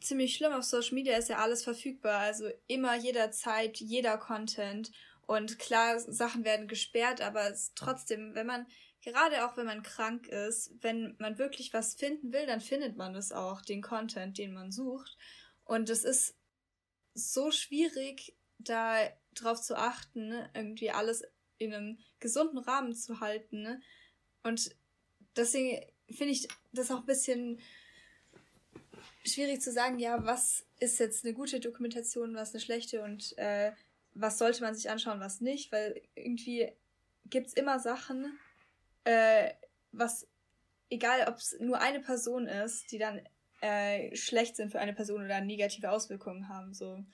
ziemlich 0.00 0.36
schlimm. 0.36 0.52
Auf 0.52 0.62
Social 0.62 0.94
Media 0.94 1.16
ist 1.16 1.28
ja 1.28 1.38
alles 1.38 1.64
verfügbar. 1.64 2.20
Also 2.20 2.48
immer, 2.68 2.94
jederzeit, 2.94 3.78
jeder 3.78 4.18
Content. 4.18 4.92
Und 5.26 5.58
klar, 5.58 5.98
Sachen 5.98 6.44
werden 6.44 6.68
gesperrt, 6.68 7.20
aber 7.20 7.52
trotzdem, 7.74 8.36
wenn 8.36 8.46
man, 8.46 8.68
gerade 9.02 9.44
auch 9.44 9.56
wenn 9.56 9.66
man 9.66 9.82
krank 9.82 10.28
ist, 10.28 10.70
wenn 10.80 11.16
man 11.18 11.38
wirklich 11.38 11.74
was 11.74 11.94
finden 11.94 12.32
will, 12.32 12.46
dann 12.46 12.60
findet 12.60 12.96
man 12.96 13.16
es 13.16 13.32
auch, 13.32 13.62
den 13.62 13.82
Content, 13.82 14.38
den 14.38 14.54
man 14.54 14.70
sucht. 14.70 15.16
Und 15.64 15.90
es 15.90 16.04
ist 16.04 16.36
so 17.16 17.50
schwierig, 17.50 18.36
da 18.58 18.98
drauf 19.34 19.60
zu 19.60 19.76
achten, 19.76 20.32
irgendwie 20.54 20.90
alles 20.90 21.24
in 21.58 21.74
einem 21.74 21.98
gesunden 22.20 22.58
Rahmen 22.58 22.94
zu 22.94 23.20
halten. 23.20 23.82
Und 24.42 24.74
deswegen 25.34 25.84
finde 26.10 26.32
ich 26.32 26.48
das 26.72 26.90
auch 26.90 27.00
ein 27.00 27.06
bisschen 27.06 27.60
schwierig 29.24 29.60
zu 29.60 29.72
sagen, 29.72 29.98
ja, 29.98 30.24
was 30.24 30.64
ist 30.78 30.98
jetzt 30.98 31.24
eine 31.24 31.34
gute 31.34 31.60
Dokumentation, 31.60 32.34
was 32.34 32.52
eine 32.52 32.60
schlechte 32.60 33.02
und 33.02 33.36
äh, 33.38 33.72
was 34.14 34.38
sollte 34.38 34.62
man 34.62 34.74
sich 34.74 34.88
anschauen, 34.88 35.20
was 35.20 35.40
nicht, 35.40 35.72
weil 35.72 36.00
irgendwie 36.14 36.72
gibt 37.26 37.48
es 37.48 37.54
immer 37.54 37.80
Sachen, 37.80 38.38
äh, 39.04 39.52
was, 39.92 40.26
egal 40.90 41.28
ob 41.28 41.36
es 41.36 41.58
nur 41.60 41.80
eine 41.80 42.00
Person 42.00 42.46
ist, 42.46 42.90
die 42.92 42.98
dann 42.98 43.20
äh, 43.60 44.14
schlecht 44.14 44.56
sind 44.56 44.70
für 44.70 44.80
eine 44.80 44.92
Person 44.92 45.24
oder 45.24 45.40
negative 45.40 45.90
Auswirkungen 45.90 46.48
haben. 46.48 46.74
So. 46.74 47.04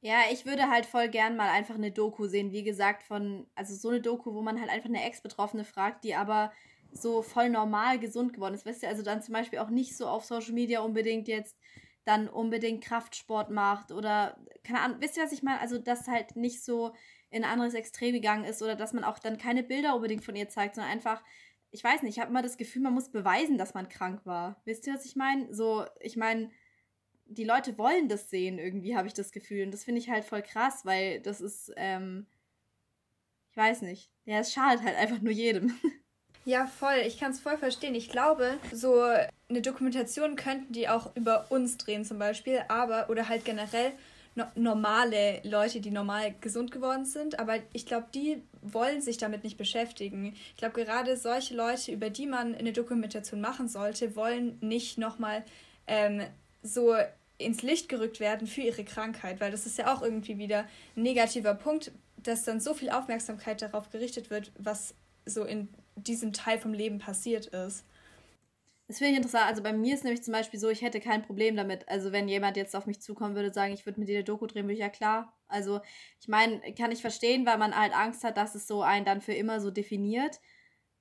Ja, 0.00 0.18
ich 0.32 0.46
würde 0.46 0.70
halt 0.70 0.86
voll 0.86 1.08
gern 1.08 1.36
mal 1.36 1.50
einfach 1.50 1.74
eine 1.74 1.90
Doku 1.90 2.26
sehen, 2.26 2.52
wie 2.52 2.62
gesagt, 2.62 3.02
von, 3.02 3.46
also 3.54 3.74
so 3.74 3.88
eine 3.88 4.00
Doku, 4.00 4.32
wo 4.34 4.42
man 4.42 4.60
halt 4.60 4.70
einfach 4.70 4.88
eine 4.88 5.04
Ex-Betroffene 5.04 5.64
fragt, 5.64 6.04
die 6.04 6.14
aber 6.14 6.52
so 6.92 7.22
voll 7.22 7.50
normal 7.50 7.98
gesund 7.98 8.32
geworden 8.32 8.54
ist. 8.54 8.64
Weißt 8.64 8.82
du, 8.82 8.88
also 8.88 9.02
dann 9.02 9.22
zum 9.22 9.34
Beispiel 9.34 9.58
auch 9.58 9.70
nicht 9.70 9.96
so 9.96 10.06
auf 10.06 10.24
Social 10.24 10.52
Media 10.52 10.80
unbedingt 10.80 11.28
jetzt 11.28 11.56
dann 12.04 12.28
unbedingt 12.28 12.82
Kraftsport 12.82 13.50
macht 13.50 13.92
oder 13.92 14.38
keine 14.64 14.80
Ahnung, 14.80 14.96
wisst 15.00 15.18
ihr, 15.18 15.24
was 15.24 15.32
ich 15.32 15.42
meine? 15.42 15.60
Also, 15.60 15.78
dass 15.78 16.08
halt 16.08 16.36
nicht 16.36 16.64
so 16.64 16.94
in 17.30 17.44
ein 17.44 17.50
anderes 17.50 17.74
Extrem 17.74 18.14
gegangen 18.14 18.44
ist 18.44 18.62
oder 18.62 18.76
dass 18.76 18.94
man 18.94 19.04
auch 19.04 19.18
dann 19.18 19.36
keine 19.36 19.62
Bilder 19.62 19.94
unbedingt 19.94 20.24
von 20.24 20.34
ihr 20.34 20.48
zeigt, 20.48 20.76
sondern 20.76 20.92
einfach, 20.92 21.22
ich 21.70 21.84
weiß 21.84 22.02
nicht, 22.02 22.16
ich 22.16 22.20
habe 22.20 22.30
immer 22.30 22.42
das 22.42 22.56
Gefühl, 22.56 22.82
man 22.82 22.94
muss 22.94 23.10
beweisen, 23.10 23.58
dass 23.58 23.74
man 23.74 23.88
krank 23.88 24.24
war. 24.24 24.60
Wisst 24.64 24.86
ihr, 24.86 24.94
was 24.94 25.04
ich 25.04 25.16
meine? 25.16 25.52
So, 25.54 25.84
ich 26.00 26.16
meine, 26.16 26.50
die 27.26 27.44
Leute 27.44 27.76
wollen 27.76 28.08
das 28.08 28.30
sehen, 28.30 28.58
irgendwie, 28.58 28.96
habe 28.96 29.06
ich 29.06 29.14
das 29.14 29.32
Gefühl. 29.32 29.64
Und 29.64 29.72
das 29.72 29.84
finde 29.84 30.00
ich 30.00 30.08
halt 30.08 30.24
voll 30.24 30.42
krass, 30.42 30.84
weil 30.84 31.20
das 31.20 31.40
ist, 31.40 31.72
ähm, 31.76 32.26
ich 33.50 33.56
weiß 33.56 33.82
nicht. 33.82 34.10
Ja, 34.24 34.38
es 34.38 34.52
schadet 34.52 34.82
halt 34.82 34.96
einfach 34.96 35.20
nur 35.20 35.32
jedem. 35.32 35.74
Ja, 36.44 36.66
voll. 36.66 37.02
Ich 37.06 37.20
kann 37.20 37.32
es 37.32 37.40
voll 37.40 37.58
verstehen. 37.58 37.94
Ich 37.94 38.08
glaube, 38.08 38.58
so 38.72 39.02
eine 39.50 39.60
Dokumentation 39.60 40.34
könnten 40.34 40.72
die 40.72 40.88
auch 40.88 41.14
über 41.14 41.50
uns 41.50 41.76
drehen 41.76 42.06
zum 42.06 42.18
Beispiel, 42.18 42.62
aber 42.68 43.10
oder 43.10 43.28
halt 43.28 43.44
generell 43.44 43.92
no 44.38 44.46
normale 44.54 45.40
Leute, 45.42 45.80
die 45.80 45.90
normal 45.90 46.34
gesund 46.40 46.70
geworden 46.70 47.04
sind. 47.04 47.38
Aber 47.38 47.56
ich 47.72 47.84
glaube, 47.86 48.06
die 48.14 48.42
wollen 48.62 49.00
sich 49.00 49.18
damit 49.18 49.44
nicht 49.44 49.58
beschäftigen. 49.58 50.34
Ich 50.52 50.56
glaube, 50.56 50.84
gerade 50.84 51.16
solche 51.16 51.54
Leute, 51.54 51.92
über 51.92 52.10
die 52.10 52.26
man 52.26 52.54
eine 52.54 52.72
Dokumentation 52.72 53.40
machen 53.40 53.68
sollte, 53.68 54.16
wollen 54.16 54.56
nicht 54.60 54.98
nochmal 54.98 55.44
ähm, 55.86 56.22
so 56.62 56.94
ins 57.38 57.62
Licht 57.62 57.88
gerückt 57.88 58.20
werden 58.20 58.46
für 58.46 58.62
ihre 58.62 58.84
Krankheit, 58.84 59.40
weil 59.40 59.50
das 59.50 59.66
ist 59.66 59.78
ja 59.78 59.94
auch 59.94 60.02
irgendwie 60.02 60.38
wieder 60.38 60.64
ein 60.96 61.02
negativer 61.02 61.54
Punkt, 61.54 61.92
dass 62.16 62.44
dann 62.44 62.60
so 62.60 62.74
viel 62.74 62.90
Aufmerksamkeit 62.90 63.62
darauf 63.62 63.90
gerichtet 63.90 64.30
wird, 64.30 64.50
was 64.58 64.94
so 65.24 65.44
in 65.44 65.68
diesem 65.96 66.32
Teil 66.32 66.58
vom 66.58 66.72
Leben 66.72 66.98
passiert 66.98 67.46
ist. 67.46 67.84
Das 68.88 68.98
finde 68.98 69.12
ich 69.12 69.16
interessant. 69.18 69.46
Also 69.46 69.62
bei 69.62 69.74
mir 69.74 69.94
ist 69.94 70.04
nämlich 70.04 70.22
zum 70.22 70.32
Beispiel 70.32 70.58
so, 70.58 70.70
ich 70.70 70.80
hätte 70.80 70.98
kein 70.98 71.22
Problem 71.22 71.56
damit. 71.56 71.86
Also 71.88 72.10
wenn 72.10 72.26
jemand 72.26 72.56
jetzt 72.56 72.74
auf 72.74 72.86
mich 72.86 73.02
zukommen 73.02 73.34
würde, 73.34 73.52
sagen, 73.52 73.74
ich 73.74 73.84
würde 73.84 74.00
mit 74.00 74.08
dir 74.08 74.16
eine 74.16 74.24
Doku 74.24 74.46
drehen, 74.46 74.64
würde 74.64 74.72
ich 74.74 74.80
ja 74.80 74.88
klar. 74.88 75.36
Also 75.46 75.80
ich 76.20 76.28
meine, 76.28 76.60
kann 76.72 76.90
ich 76.90 77.02
verstehen, 77.02 77.44
weil 77.44 77.58
man 77.58 77.76
halt 77.78 77.94
Angst 77.94 78.24
hat, 78.24 78.38
dass 78.38 78.54
es 78.54 78.66
so 78.66 78.82
einen 78.82 79.04
dann 79.04 79.20
für 79.20 79.34
immer 79.34 79.60
so 79.60 79.70
definiert. 79.70 80.40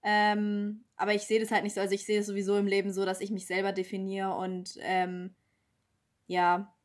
Ähm, 0.03 0.83
aber 0.97 1.13
ich 1.13 1.23
sehe 1.23 1.39
das 1.39 1.51
halt 1.51 1.63
nicht 1.63 1.75
so. 1.75 1.81
Also 1.81 1.95
ich 1.95 2.05
sehe 2.05 2.19
es 2.19 2.27
sowieso 2.27 2.57
im 2.57 2.67
Leben 2.67 2.91
so, 2.91 3.05
dass 3.05 3.21
ich 3.21 3.31
mich 3.31 3.47
selber 3.47 3.71
definiere 3.71 4.35
und 4.35 4.77
ähm, 4.81 5.33
ja, 6.27 6.75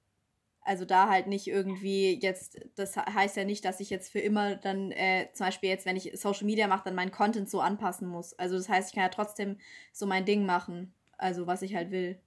also 0.65 0.85
da 0.85 1.09
halt 1.09 1.27
nicht 1.27 1.49
irgendwie 1.49 2.19
jetzt, 2.21 2.61
das 2.77 2.97
heißt 2.97 3.37
ja 3.37 3.45
nicht, 3.45 3.65
dass 3.65 3.81
ich 3.81 3.91
jetzt 3.91 4.13
für 4.13 4.21
immer 4.21 4.55
dann 4.57 4.93
äh, 4.93 5.29
zum 5.33 5.47
Beispiel 5.47 5.69
jetzt, 5.69 5.87
wenn 5.87 5.97
ich 5.97 6.13
Social 6.15 6.45
Media 6.45 6.69
mache, 6.69 6.85
dann 6.85 6.95
meinen 6.95 7.11
Content 7.11 7.51
so 7.51 7.61
anpassen 7.61 8.09
muss. 8.09 8.33
Also 8.39 8.57
das 8.57 8.69
heißt, 8.69 8.91
ich 8.91 8.95
kann 8.95 9.05
ja 9.05 9.09
trotzdem 9.09 9.59
so 9.93 10.07
mein 10.07 10.25
Ding 10.25 10.47
machen, 10.47 10.95
also 11.19 11.47
was 11.47 11.63
ich 11.63 11.75
halt 11.75 11.91
will. 11.91 12.19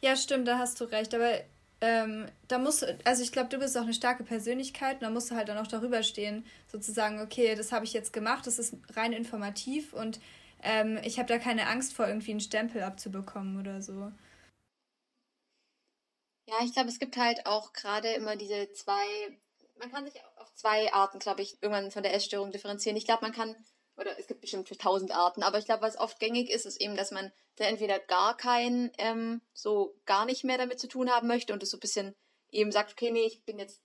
Ja, 0.00 0.16
stimmt, 0.16 0.46
da 0.46 0.58
hast 0.58 0.80
du 0.80 0.84
recht. 0.84 1.14
Aber 1.14 1.32
ähm, 1.80 2.26
da 2.46 2.58
musst 2.58 2.82
du, 2.82 2.98
also 3.04 3.22
ich 3.22 3.32
glaube, 3.32 3.48
du 3.48 3.58
bist 3.58 3.76
auch 3.76 3.82
eine 3.82 3.94
starke 3.94 4.24
Persönlichkeit 4.24 4.96
und 4.96 5.02
da 5.02 5.10
musst 5.10 5.30
du 5.30 5.34
halt 5.34 5.48
dann 5.48 5.58
auch 5.58 5.66
darüber 5.66 6.02
stehen, 6.02 6.44
sozusagen, 6.70 7.20
okay, 7.20 7.54
das 7.54 7.72
habe 7.72 7.84
ich 7.84 7.92
jetzt 7.92 8.12
gemacht, 8.12 8.46
das 8.46 8.58
ist 8.58 8.76
rein 8.96 9.12
informativ 9.12 9.92
und 9.92 10.20
ähm, 10.62 10.98
ich 11.04 11.18
habe 11.18 11.28
da 11.28 11.38
keine 11.38 11.68
Angst 11.68 11.94
vor, 11.94 12.08
irgendwie 12.08 12.32
einen 12.32 12.40
Stempel 12.40 12.82
abzubekommen 12.82 13.60
oder 13.60 13.80
so. 13.80 14.10
Ja, 16.48 16.64
ich 16.64 16.72
glaube, 16.72 16.88
es 16.88 16.98
gibt 16.98 17.18
halt 17.18 17.44
auch 17.44 17.74
gerade 17.74 18.08
immer 18.14 18.34
diese 18.34 18.72
zwei, 18.72 19.04
man 19.78 19.92
kann 19.92 20.06
sich 20.06 20.18
auf 20.38 20.50
zwei 20.54 20.90
Arten, 20.94 21.18
glaube 21.18 21.42
ich, 21.42 21.62
irgendwann 21.62 21.90
von 21.90 22.02
der 22.02 22.14
Essstörung 22.14 22.52
differenzieren. 22.52 22.96
Ich 22.96 23.04
glaube, 23.04 23.20
man 23.20 23.32
kann, 23.34 23.54
oder 23.98 24.18
es 24.18 24.28
gibt 24.28 24.40
bestimmt 24.40 24.66
tausend 24.80 25.14
Arten, 25.14 25.42
aber 25.42 25.58
ich 25.58 25.66
glaube, 25.66 25.82
was 25.82 25.98
oft 25.98 26.18
gängig 26.18 26.48
ist, 26.48 26.64
ist 26.64 26.80
eben, 26.80 26.96
dass 26.96 27.10
man 27.10 27.30
da 27.56 27.64
entweder 27.64 27.98
gar 27.98 28.34
kein, 28.34 28.90
ähm, 28.96 29.42
so 29.52 29.94
gar 30.06 30.24
nicht 30.24 30.42
mehr 30.42 30.56
damit 30.56 30.80
zu 30.80 30.88
tun 30.88 31.10
haben 31.10 31.28
möchte 31.28 31.52
und 31.52 31.62
es 31.62 31.68
so 31.68 31.76
ein 31.76 31.80
bisschen 31.80 32.16
eben 32.50 32.72
sagt, 32.72 32.92
okay, 32.92 33.10
nee, 33.10 33.26
ich 33.26 33.44
bin 33.44 33.58
jetzt 33.58 33.82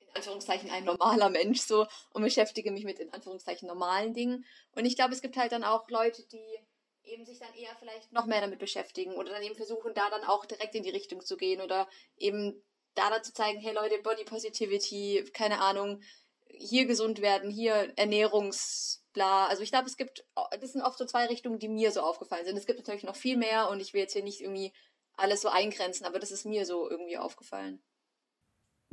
in 0.00 0.14
Anführungszeichen 0.14 0.70
ein 0.70 0.84
normaler 0.84 1.30
Mensch 1.30 1.62
so 1.62 1.86
und 2.10 2.22
beschäftige 2.22 2.72
mich 2.72 2.84
mit 2.84 2.98
in 2.98 3.10
Anführungszeichen 3.14 3.66
normalen 3.66 4.12
Dingen. 4.12 4.44
Und 4.74 4.84
ich 4.84 4.96
glaube, 4.96 5.14
es 5.14 5.22
gibt 5.22 5.38
halt 5.38 5.52
dann 5.52 5.64
auch 5.64 5.88
Leute, 5.88 6.22
die 6.26 6.58
eben 7.04 7.24
sich 7.24 7.38
dann 7.38 7.54
eher 7.54 7.74
vielleicht 7.76 8.12
noch 8.12 8.26
mehr 8.26 8.40
damit 8.40 8.58
beschäftigen 8.58 9.14
oder 9.14 9.32
dann 9.32 9.42
eben 9.42 9.54
versuchen, 9.54 9.94
da 9.94 10.10
dann 10.10 10.24
auch 10.24 10.44
direkt 10.46 10.74
in 10.74 10.82
die 10.82 10.90
Richtung 10.90 11.24
zu 11.24 11.36
gehen 11.36 11.60
oder 11.60 11.88
eben 12.16 12.62
da 12.94 13.10
dann 13.10 13.24
zu 13.24 13.32
zeigen, 13.32 13.60
hey 13.60 13.72
Leute, 13.72 13.98
Body 14.02 14.24
Positivity, 14.24 15.24
keine 15.32 15.60
Ahnung, 15.60 16.02
hier 16.46 16.86
gesund 16.86 17.20
werden, 17.20 17.50
hier 17.50 17.92
Ernährungsbla. 17.96 19.46
Also 19.46 19.62
ich 19.62 19.70
glaube, 19.70 19.88
es 19.88 19.96
gibt, 19.96 20.24
das 20.60 20.72
sind 20.72 20.82
oft 20.82 20.98
so 20.98 21.06
zwei 21.06 21.26
Richtungen, 21.26 21.58
die 21.58 21.68
mir 21.68 21.90
so 21.90 22.02
aufgefallen 22.02 22.44
sind. 22.44 22.56
Es 22.56 22.66
gibt 22.66 22.78
natürlich 22.78 23.04
noch 23.04 23.16
viel 23.16 23.36
mehr 23.36 23.70
und 23.70 23.80
ich 23.80 23.94
will 23.94 24.02
jetzt 24.02 24.12
hier 24.12 24.22
nicht 24.22 24.40
irgendwie 24.40 24.72
alles 25.16 25.40
so 25.40 25.48
eingrenzen, 25.48 26.06
aber 26.06 26.18
das 26.18 26.30
ist 26.30 26.44
mir 26.44 26.66
so 26.66 26.88
irgendwie 26.88 27.18
aufgefallen. 27.18 27.82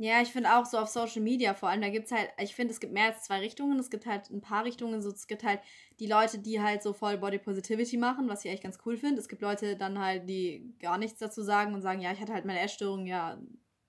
Ja, 0.02 0.22
ich 0.22 0.28
finde 0.32 0.56
auch 0.56 0.64
so 0.64 0.78
auf 0.78 0.88
Social 0.88 1.20
Media 1.20 1.52
vor 1.52 1.68
allem, 1.68 1.82
da 1.82 1.90
gibt 1.90 2.06
es 2.06 2.12
halt, 2.12 2.30
ich 2.40 2.54
finde, 2.54 2.72
es 2.72 2.80
gibt 2.80 2.94
mehr 2.94 3.04
als 3.08 3.24
zwei 3.24 3.40
Richtungen. 3.40 3.78
Es 3.78 3.90
gibt 3.90 4.06
halt 4.06 4.30
ein 4.30 4.40
paar 4.40 4.64
Richtungen. 4.64 5.02
So, 5.02 5.10
es 5.10 5.26
gibt 5.26 5.44
halt 5.44 5.60
die 5.98 6.06
Leute, 6.06 6.38
die 6.38 6.62
halt 6.62 6.82
so 6.82 6.94
voll 6.94 7.18
Body 7.18 7.36
Positivity 7.38 7.98
machen, 7.98 8.26
was 8.26 8.42
ich 8.42 8.50
echt 8.50 8.62
ganz 8.62 8.78
cool 8.86 8.96
finde. 8.96 9.20
Es 9.20 9.28
gibt 9.28 9.42
Leute 9.42 9.76
dann 9.76 9.98
halt, 9.98 10.26
die 10.26 10.74
gar 10.80 10.96
nichts 10.96 11.18
dazu 11.18 11.42
sagen 11.42 11.74
und 11.74 11.82
sagen, 11.82 12.00
ja, 12.00 12.12
ich 12.12 12.20
hatte 12.20 12.32
halt 12.32 12.46
meine 12.46 12.60
Essstörung, 12.60 13.06
ja, 13.06 13.38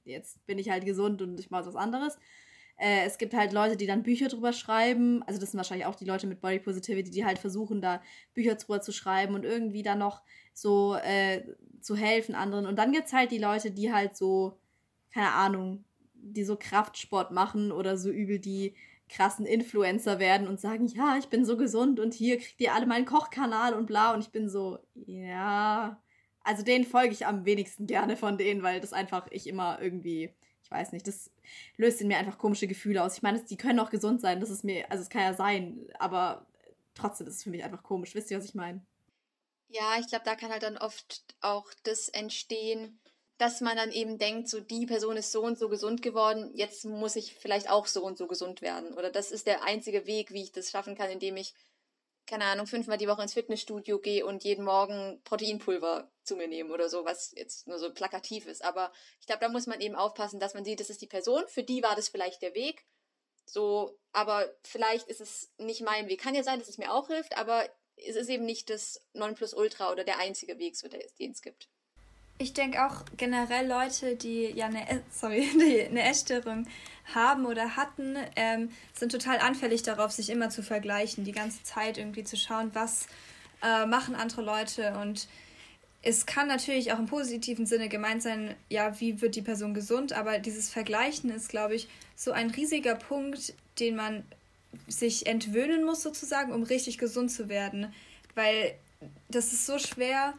jetzt 0.03 0.45
bin 0.45 0.59
ich 0.59 0.69
halt 0.69 0.83
gesund 0.83 1.21
und 1.21 1.39
ich 1.39 1.49
mache 1.49 1.65
was 1.67 1.77
anderes. 1.77 2.17
Äh, 2.75 3.05
es 3.05 3.17
gibt 3.17 3.33
halt 3.33 3.53
Leute, 3.53 3.77
die 3.77 3.87
dann 3.87 4.03
Bücher 4.03 4.27
drüber 4.27 4.51
schreiben. 4.51 5.23
Also 5.27 5.39
das 5.39 5.51
sind 5.51 5.59
wahrscheinlich 5.59 5.85
auch 5.87 5.95
die 5.95 6.03
Leute 6.03 6.27
mit 6.27 6.41
Body 6.41 6.59
Positivity, 6.59 7.09
die 7.09 7.23
halt 7.25 7.39
versuchen, 7.39 7.79
da 7.79 8.01
Bücher 8.33 8.55
drüber 8.55 8.81
zu 8.81 8.91
schreiben 8.91 9.33
und 9.33 9.45
irgendwie 9.45 9.81
dann 9.83 9.99
noch 9.99 10.23
so 10.53 10.95
äh, 10.95 11.41
zu 11.79 11.95
helfen 11.95 12.35
anderen. 12.35 12.65
Und 12.65 12.75
dann 12.77 12.91
gibt 12.91 13.07
es 13.07 13.13
halt 13.13 13.31
die 13.31 13.37
Leute, 13.37 13.71
die 13.71 13.93
halt 13.93 14.17
so, 14.17 14.59
keine 15.13 15.31
Ahnung, 15.31 15.85
die 16.23 16.43
so 16.43 16.55
Kraftsport 16.55 17.31
machen 17.31 17.71
oder 17.71 17.97
so 17.97 18.09
übel 18.09 18.39
die 18.39 18.75
krassen 19.11 19.45
Influencer 19.45 20.19
werden 20.19 20.47
und 20.47 20.59
sagen, 20.59 20.87
ja, 20.87 21.17
ich 21.17 21.27
bin 21.27 21.43
so 21.43 21.57
gesund 21.57 21.99
und 21.99 22.13
hier 22.13 22.37
kriegt 22.37 22.61
ihr 22.61 22.73
alle 22.73 22.85
meinen 22.85 23.05
Kochkanal 23.05 23.73
und 23.73 23.85
bla. 23.85 24.13
Und 24.13 24.21
ich 24.21 24.31
bin 24.31 24.49
so, 24.49 24.79
ja. 24.95 26.01
Also 26.43 26.63
denen 26.63 26.85
folge 26.85 27.13
ich 27.13 27.27
am 27.27 27.45
wenigsten 27.45 27.87
gerne 27.87 28.15
von 28.15 28.37
denen, 28.37 28.63
weil 28.63 28.79
das 28.79 28.93
einfach 28.93 29.27
ich 29.29 29.47
immer 29.47 29.79
irgendwie, 29.81 30.33
ich 30.63 30.71
weiß 30.71 30.93
nicht, 30.93 31.05
das 31.07 31.29
löst 31.75 32.01
in 32.01 32.07
mir 32.07 32.17
einfach 32.17 32.37
komische 32.37 32.67
Gefühle 32.67 33.03
aus. 33.03 33.17
Ich 33.17 33.21
meine, 33.21 33.43
die 33.43 33.57
können 33.57 33.79
auch 33.79 33.89
gesund 33.89 34.21
sein, 34.21 34.39
das 34.39 34.49
ist 34.49 34.63
mir, 34.63 34.89
also 34.89 35.03
es 35.03 35.09
kann 35.09 35.23
ja 35.23 35.33
sein, 35.33 35.87
aber 35.99 36.47
trotzdem 36.95 37.27
ist 37.27 37.35
es 37.35 37.43
für 37.43 37.49
mich 37.49 37.63
einfach 37.63 37.83
komisch. 37.83 38.15
Wisst 38.15 38.31
ihr, 38.31 38.37
was 38.37 38.45
ich 38.45 38.55
meine? 38.55 38.81
Ja, 39.67 39.97
ich 39.99 40.07
glaube, 40.07 40.25
da 40.25 40.35
kann 40.35 40.51
halt 40.51 40.63
dann 40.63 40.77
oft 40.77 41.23
auch 41.41 41.71
das 41.83 42.09
entstehen, 42.09 42.97
dass 43.41 43.59
man 43.59 43.75
dann 43.75 43.91
eben 43.91 44.19
denkt, 44.19 44.49
so 44.49 44.59
die 44.59 44.85
Person 44.85 45.17
ist 45.17 45.31
so 45.31 45.41
und 45.41 45.57
so 45.57 45.67
gesund 45.67 46.03
geworden, 46.03 46.51
jetzt 46.53 46.85
muss 46.85 47.15
ich 47.15 47.33
vielleicht 47.33 47.71
auch 47.71 47.87
so 47.87 48.03
und 48.03 48.15
so 48.15 48.27
gesund 48.27 48.61
werden. 48.61 48.93
Oder 48.93 49.09
das 49.09 49.31
ist 49.31 49.47
der 49.47 49.63
einzige 49.63 50.05
Weg, 50.05 50.31
wie 50.31 50.43
ich 50.43 50.51
das 50.51 50.69
schaffen 50.69 50.93
kann, 50.93 51.09
indem 51.09 51.37
ich, 51.37 51.55
keine 52.27 52.45
Ahnung, 52.45 52.67
fünfmal 52.67 52.99
die 52.99 53.07
Woche 53.07 53.23
ins 53.23 53.33
Fitnessstudio 53.33 53.97
gehe 53.97 54.27
und 54.27 54.43
jeden 54.43 54.63
Morgen 54.63 55.19
Proteinpulver 55.23 56.11
zu 56.21 56.35
mir 56.35 56.47
nehme 56.47 56.71
oder 56.71 56.87
so, 56.87 57.03
was 57.03 57.31
jetzt 57.35 57.65
nur 57.65 57.79
so 57.79 57.91
plakativ 57.91 58.45
ist. 58.45 58.63
Aber 58.63 58.91
ich 59.19 59.25
glaube, 59.25 59.41
da 59.41 59.49
muss 59.49 59.65
man 59.65 59.81
eben 59.81 59.95
aufpassen, 59.95 60.39
dass 60.39 60.53
man 60.53 60.63
sieht, 60.63 60.79
das 60.79 60.91
ist 60.91 61.01
die 61.01 61.07
Person, 61.07 61.41
für 61.47 61.63
die 61.63 61.81
war 61.81 61.95
das 61.95 62.09
vielleicht 62.09 62.43
der 62.43 62.53
Weg. 62.53 62.85
So, 63.47 63.97
aber 64.11 64.53
vielleicht 64.61 65.07
ist 65.07 65.19
es 65.19 65.51
nicht 65.57 65.81
mein 65.81 66.07
Weg. 66.09 66.21
Kann 66.21 66.35
ja 66.35 66.43
sein, 66.43 66.59
dass 66.59 66.69
es 66.69 66.77
mir 66.77 66.93
auch 66.93 67.07
hilft, 67.07 67.35
aber 67.39 67.67
es 67.95 68.15
ist 68.15 68.29
eben 68.29 68.45
nicht 68.45 68.69
das 68.69 69.01
Nonplusultra 69.13 69.91
oder 69.91 70.03
der 70.03 70.19
einzige 70.19 70.59
Weg, 70.59 70.75
so 70.75 70.87
den 70.87 71.01
es 71.31 71.41
gibt. 71.41 71.69
Ich 72.37 72.53
denke 72.53 72.85
auch 72.85 73.05
generell 73.17 73.67
Leute, 73.67 74.15
die 74.15 74.51
ja 74.55 74.65
eine, 74.65 74.89
äh, 74.89 74.99
sorry, 75.11 75.47
die 75.53 75.81
eine 75.81 76.03
Essstörung 76.03 76.65
haben 77.13 77.45
oder 77.45 77.75
hatten, 77.75 78.15
ähm, 78.35 78.69
sind 78.93 79.11
total 79.11 79.39
anfällig 79.39 79.83
darauf, 79.83 80.11
sich 80.11 80.29
immer 80.29 80.49
zu 80.49 80.63
vergleichen, 80.63 81.23
die 81.23 81.31
ganze 81.31 81.63
Zeit 81.63 81.97
irgendwie 81.97 82.23
zu 82.23 82.37
schauen, 82.37 82.71
was 82.73 83.07
äh, 83.61 83.85
machen 83.85 84.15
andere 84.15 84.41
Leute. 84.41 84.97
Und 84.99 85.27
es 86.03 86.25
kann 86.25 86.47
natürlich 86.47 86.91
auch 86.93 86.99
im 86.99 87.05
positiven 87.05 87.65
Sinne 87.65 87.89
gemeint 87.89 88.23
sein, 88.23 88.55
ja, 88.69 88.99
wie 88.99 89.21
wird 89.21 89.35
die 89.35 89.41
Person 89.41 89.73
gesund, 89.73 90.13
aber 90.13 90.39
dieses 90.39 90.69
Vergleichen 90.69 91.29
ist, 91.29 91.49
glaube 91.49 91.75
ich, 91.75 91.87
so 92.15 92.31
ein 92.31 92.49
riesiger 92.49 92.95
Punkt, 92.95 93.53
den 93.79 93.95
man 93.95 94.23
sich 94.87 95.27
entwöhnen 95.27 95.83
muss 95.83 96.01
sozusagen, 96.01 96.53
um 96.53 96.63
richtig 96.63 96.97
gesund 96.97 97.31
zu 97.31 97.49
werden, 97.49 97.93
weil 98.35 98.73
das 99.29 99.53
ist 99.53 99.65
so 99.65 99.77
schwer, 99.77 100.33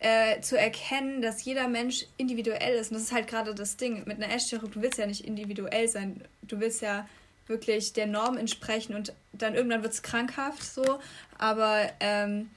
äh, 0.00 0.40
zu 0.40 0.56
erkennen, 0.56 1.22
dass 1.22 1.44
jeder 1.44 1.68
Mensch 1.68 2.06
individuell 2.16 2.76
ist. 2.76 2.90
Und 2.90 2.96
das 2.96 3.04
ist 3.04 3.12
halt 3.12 3.26
gerade 3.26 3.54
das 3.54 3.76
Ding. 3.76 4.04
Mit 4.06 4.22
einer 4.22 4.32
Essstörung, 4.32 4.70
du 4.70 4.82
willst 4.82 4.98
ja 4.98 5.06
nicht 5.06 5.24
individuell 5.24 5.88
sein. 5.88 6.22
Du 6.42 6.60
willst 6.60 6.82
ja 6.82 7.08
wirklich 7.48 7.94
der 7.94 8.06
Norm 8.06 8.36
entsprechen 8.36 8.94
und 8.94 9.12
dann 9.32 9.54
irgendwann 9.54 9.82
wird 9.82 9.92
es 9.92 10.02
krankhaft 10.02 10.62
so. 10.62 11.00
Aber 11.38 11.90
ähm, 12.00 12.50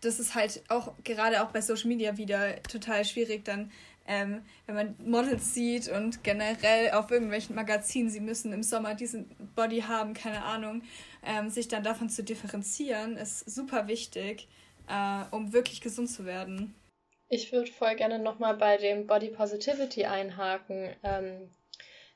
das 0.00 0.18
ist 0.18 0.34
halt 0.34 0.62
auch 0.68 0.92
gerade 1.04 1.42
auch 1.42 1.50
bei 1.50 1.60
Social 1.60 1.88
Media 1.88 2.16
wieder 2.16 2.60
total 2.64 3.04
schwierig, 3.04 3.44
dann, 3.44 3.70
ähm, 4.08 4.42
wenn 4.66 4.74
man 4.74 4.96
Models 5.04 5.54
sieht 5.54 5.88
und 5.88 6.24
generell 6.24 6.90
auf 6.92 7.10
irgendwelchen 7.10 7.54
Magazinen, 7.54 8.10
sie 8.10 8.20
müssen 8.20 8.52
im 8.52 8.64
Sommer 8.64 8.94
diesen 8.94 9.30
Body 9.54 9.82
haben, 9.82 10.14
keine 10.14 10.42
Ahnung, 10.42 10.82
ähm, 11.24 11.50
sich 11.50 11.68
dann 11.68 11.84
davon 11.84 12.08
zu 12.08 12.24
differenzieren, 12.24 13.16
ist 13.16 13.48
super 13.48 13.86
wichtig 13.86 14.48
äh, 14.88 15.24
um 15.30 15.52
wirklich 15.52 15.80
gesund 15.80 16.10
zu 16.10 16.24
werden. 16.24 16.74
Ich 17.28 17.52
würde 17.52 17.72
voll 17.72 17.96
gerne 17.96 18.18
nochmal 18.18 18.56
bei 18.56 18.76
dem 18.76 19.06
Body 19.06 19.28
Positivity 19.28 20.04
einhaken. 20.04 20.94
Ähm, 21.02 21.48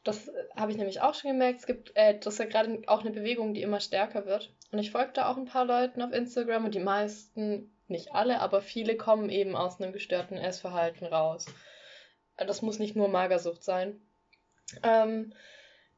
das 0.05 0.31
habe 0.55 0.71
ich 0.71 0.77
nämlich 0.77 1.01
auch 1.01 1.15
schon 1.15 1.33
gemerkt. 1.33 1.61
Es 1.61 1.67
gibt, 1.67 1.97
äh, 1.97 2.19
das 2.19 2.35
ist 2.35 2.39
ja 2.39 2.45
gerade 2.45 2.83
auch 2.87 3.01
eine 3.01 3.11
Bewegung, 3.11 3.55
die 3.55 3.63
immer 3.63 3.81
stärker 3.81 4.27
wird. 4.27 4.53
Und 4.71 4.79
ich 4.79 4.91
folge 4.91 5.13
da 5.15 5.31
auch 5.31 5.37
ein 5.37 5.47
paar 5.47 5.65
Leuten 5.65 6.03
auf 6.03 6.13
Instagram 6.13 6.67
und 6.67 6.75
die 6.75 6.81
meisten, 6.81 7.73
nicht 7.89 8.13
alle, 8.13 8.41
aber 8.41 8.61
viele 8.61 8.97
kommen 8.97 9.31
eben 9.31 9.57
aus 9.57 9.81
einem 9.81 9.93
gestörten 9.93 10.37
Essverhalten 10.37 11.07
raus. 11.07 11.47
Das 12.37 12.63
muss 12.63 12.79
nicht 12.79 12.95
nur 12.95 13.09
Magersucht 13.09 13.63
sein. 13.63 14.01
Ähm, 14.83 15.33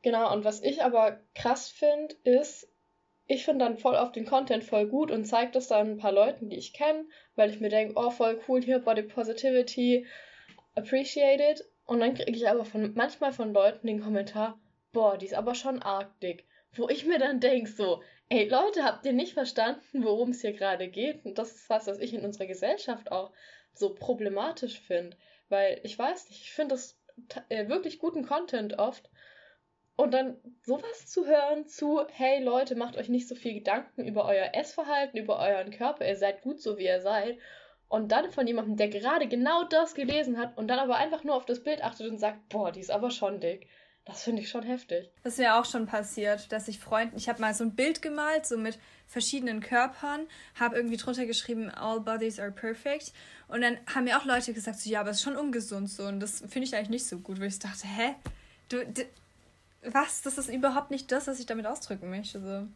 genau, 0.03 0.33
und 0.33 0.45
was 0.45 0.63
ich 0.63 0.83
aber 0.83 1.21
krass 1.35 1.69
finde, 1.69 2.15
ist, 2.25 2.69
ich 3.29 3.45
finde 3.45 3.67
dann 3.67 3.77
voll 3.77 3.95
auf 3.95 4.11
den 4.11 4.25
Content 4.25 4.65
voll 4.65 4.87
gut 4.87 5.11
und 5.11 5.27
zeige 5.27 5.53
das 5.53 5.69
dann 5.69 5.93
ein 5.93 5.99
paar 5.99 6.13
Leuten, 6.13 6.49
die 6.49 6.57
ich 6.57 6.73
kenne, 6.73 7.05
weil 7.37 7.51
ich 7.51 7.61
mir 7.61 7.69
denke, 7.69 7.95
oh, 7.97 8.11
voll 8.11 8.41
cool 8.49 8.63
hier, 8.63 8.79
Body 8.79 9.03
Positivity, 9.03 10.07
appreciated. 10.75 11.63
Und 11.85 12.01
dann 12.01 12.15
kriege 12.15 12.33
ich 12.33 12.49
aber 12.49 12.65
von, 12.65 12.95
manchmal 12.95 13.33
von 13.33 13.53
Leuten 13.53 13.87
den 13.87 14.01
Kommentar, 14.01 14.59
boah, 14.93 15.19
die 15.19 15.27
ist 15.27 15.35
aber 15.35 15.55
schon 15.55 15.83
arg 15.83 16.19
dick. 16.21 16.47
Wo 16.75 16.89
ich 16.89 17.05
mir 17.05 17.19
dann 17.19 17.39
denke, 17.39 17.71
so, 17.71 18.03
ey 18.31 18.49
Leute, 18.49 18.83
habt 18.83 19.05
ihr 19.05 19.13
nicht 19.13 19.35
verstanden, 19.35 20.05
worum 20.05 20.31
es 20.31 20.41
hier 20.41 20.55
gerade 20.55 20.89
geht? 20.89 21.25
Und 21.27 21.37
das 21.37 21.55
ist 21.55 21.69
was, 21.69 21.87
was 21.87 21.99
ich 21.99 22.15
in 22.15 22.25
unserer 22.25 22.47
Gesellschaft 22.47 23.13
auch 23.13 23.31
so 23.75 23.95
problematisch 23.95 24.81
finde. 24.81 25.19
Weil 25.51 25.81
ich 25.83 25.99
weiß 25.99 26.31
nicht, 26.31 26.41
ich 26.41 26.53
finde 26.53 26.75
das 26.75 26.99
äh, 27.51 27.69
wirklich 27.69 27.99
guten 27.99 28.25
Content 28.25 28.79
oft. 28.79 29.11
Und 29.99 30.15
dann 30.15 30.37
sowas 30.63 31.09
zu 31.09 31.27
hören 31.27 31.67
zu, 31.67 32.03
hey 32.13 32.41
Leute, 32.41 32.77
macht 32.77 32.97
euch 32.97 33.09
nicht 33.09 33.27
so 33.27 33.35
viel 33.35 33.55
Gedanken 33.55 34.07
über 34.07 34.27
euer 34.27 34.51
Essverhalten, 34.55 35.19
über 35.19 35.41
euren 35.41 35.73
Körper, 35.73 36.07
ihr 36.07 36.15
seid 36.15 36.43
gut 36.43 36.63
so 36.63 36.79
wie 36.79 36.85
ihr 36.85 37.01
seid. 37.01 37.37
Und 37.89 38.13
dann 38.13 38.31
von 38.31 38.47
jemandem, 38.47 38.77
der 38.77 38.91
gerade 38.91 39.27
genau 39.27 39.65
das 39.65 39.97
gelesen 39.97 40.39
hat 40.39 40.57
und 40.57 40.69
dann 40.69 40.79
aber 40.79 40.95
einfach 40.95 41.25
nur 41.25 41.35
auf 41.35 41.47
das 41.47 41.65
Bild 41.65 41.83
achtet 41.83 42.09
und 42.09 42.19
sagt, 42.19 42.49
boah, 42.49 42.71
die 42.71 42.79
ist 42.79 42.93
aber 42.93 43.11
schon 43.11 43.41
dick. 43.41 43.67
Das 44.05 44.23
finde 44.23 44.43
ich 44.43 44.49
schon 44.49 44.63
heftig. 44.63 45.11
Das 45.25 45.33
ist 45.33 45.41
mir 45.41 45.57
auch 45.57 45.65
schon 45.65 45.87
passiert, 45.87 46.53
dass 46.53 46.69
ich 46.69 46.79
Freunden, 46.79 47.17
ich 47.17 47.29
habe 47.29 47.41
mal 47.41 47.53
so 47.53 47.65
ein 47.65 47.75
Bild 47.75 48.01
gemalt, 48.01 48.47
so 48.47 48.57
mit 48.57 48.79
verschiedenen 49.09 49.61
Körpern, 49.61 50.29
habe 50.55 50.77
irgendwie 50.77 50.97
drunter 50.97 51.27
geschrieben, 51.27 51.71
all 51.71 51.99
bodies 51.99 52.39
are 52.39 52.53
perfect. 52.53 53.13
Und 53.49 53.63
dann 53.63 53.77
haben 53.93 54.05
mir 54.05 54.17
auch 54.17 54.25
Leute 54.25 54.55
gesagt, 54.55 54.79
so, 54.79 54.89
ja, 54.89 55.01
aber 55.01 55.11
es 55.11 55.17
ist 55.17 55.25
schon 55.25 55.37
ungesund 55.37 55.91
so. 55.91 56.05
Und 56.05 56.21
das 56.21 56.39
finde 56.39 56.69
ich 56.69 56.77
eigentlich 56.77 56.89
nicht 56.89 57.07
so 57.09 57.19
gut, 57.19 57.41
weil 57.41 57.49
ich 57.49 57.59
dachte, 57.59 57.89
hä? 57.89 58.15
Du, 58.69 58.85
was? 59.83 60.23
Das 60.23 60.39
ist 60.39 60.49
überhaupt 60.49 60.91
nicht 60.91 61.11
das, 61.13 61.27
was 61.27 61.41
ich 61.41 61.47
damit 61.47 61.67
ausdrücken 61.67 62.11
möchte. 62.11 62.41
So. 62.41 62.69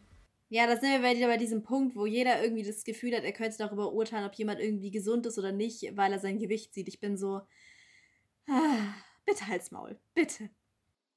Ja, 0.48 0.66
da 0.66 0.78
sind 0.78 1.02
wir 1.02 1.16
wieder 1.16 1.28
bei 1.28 1.38
diesem 1.38 1.62
Punkt, 1.62 1.96
wo 1.96 2.06
jeder 2.06 2.42
irgendwie 2.42 2.62
das 2.62 2.84
Gefühl 2.84 3.16
hat, 3.16 3.24
er 3.24 3.32
könnte 3.32 3.58
darüber 3.58 3.92
urteilen, 3.92 4.26
ob 4.26 4.34
jemand 4.34 4.60
irgendwie 4.60 4.90
gesund 4.90 5.26
ist 5.26 5.38
oder 5.38 5.52
nicht, 5.52 5.96
weil 5.96 6.12
er 6.12 6.18
sein 6.18 6.38
Gewicht 6.38 6.74
sieht. 6.74 6.88
Ich 6.88 7.00
bin 7.00 7.16
so, 7.16 7.40
ah, 8.48 8.94
bitte 9.24 9.46
halt's 9.46 9.70
Maul, 9.70 9.98
bitte. 10.14 10.50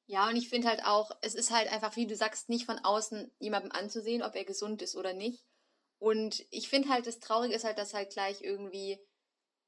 Ja, 0.07 0.29
und 0.29 0.35
ich 0.35 0.49
finde 0.49 0.67
halt 0.67 0.85
auch, 0.85 1.11
es 1.21 1.33
ist 1.35 1.51
halt 1.51 1.71
einfach, 1.71 1.95
wie 1.95 2.07
du 2.07 2.15
sagst, 2.15 2.47
nicht 2.47 2.65
von 2.65 2.77
außen 2.77 3.31
jemandem 3.39 3.71
anzusehen, 3.71 4.23
ob 4.23 4.35
er 4.35 4.45
gesund 4.45 4.81
ist 4.81 4.95
oder 4.95 5.13
nicht. 5.13 5.43
Und 5.97 6.45
ich 6.51 6.69
finde 6.69 6.89
halt, 6.89 7.07
das 7.07 7.19
Traurige 7.19 7.55
ist 7.55 7.63
halt, 7.63 7.77
dass 7.77 7.93
halt 7.93 8.11
gleich 8.11 8.41
irgendwie 8.41 8.99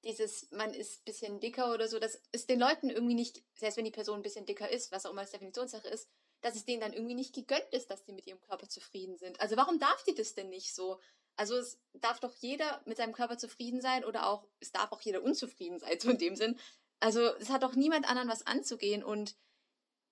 dieses, 0.08 0.50
man 0.52 0.74
ist 0.74 1.02
ein 1.02 1.06
bisschen 1.06 1.40
dicker 1.40 1.74
oder 1.74 1.88
so, 1.88 2.00
das 2.00 2.22
ist 2.32 2.50
den 2.50 2.60
Leuten 2.60 2.90
irgendwie 2.90 3.14
nicht, 3.14 3.44
selbst 3.54 3.78
wenn 3.78 3.86
die 3.86 3.92
Person 3.92 4.20
ein 4.20 4.24
bisschen 4.24 4.46
dicker 4.46 4.70
ist, 4.70 4.92
was 4.92 5.06
auch 5.06 5.12
immer 5.12 5.22
als 5.22 5.32
Definitionssache 5.32 5.88
ist, 5.88 6.10
dass 6.42 6.56
es 6.56 6.66
denen 6.66 6.82
dann 6.82 6.94
irgendwie 6.94 7.16
nicht 7.16 7.36
gegönnt 7.36 7.68
ist, 7.72 7.92
dass 7.92 8.04
die 8.04 8.14
mit 8.14 8.26
ihrem 8.26 8.42
Körper 8.42 8.70
zufrieden 8.70 9.18
sind. 9.18 9.40
Also 9.40 9.58
warum 9.58 9.80
darf 9.80 10.04
die 10.04 10.16
das 10.16 10.34
denn 10.34 10.50
nicht 10.50 10.74
so? 10.74 11.00
Also 11.36 11.56
es 11.58 11.80
darf 11.94 12.20
doch 12.20 12.34
jeder 12.36 12.82
mit 12.86 12.98
seinem 12.98 13.14
Körper 13.14 13.38
zufrieden 13.38 13.82
sein 13.82 14.06
oder 14.06 14.28
auch, 14.28 14.48
es 14.60 14.72
darf 14.72 14.92
auch 14.92 15.02
jeder 15.02 15.22
unzufrieden 15.22 15.80
sein, 15.80 16.00
so 16.00 16.10
in 16.10 16.18
dem 16.18 16.36
Sinn. 16.36 16.60
Also 17.00 17.22
es 17.36 17.50
hat 17.50 17.64
doch 17.64 17.76
niemand 17.76 18.10
anderen 18.10 18.30
was 18.30 18.48
anzugehen 18.48 19.04
und 19.04 19.36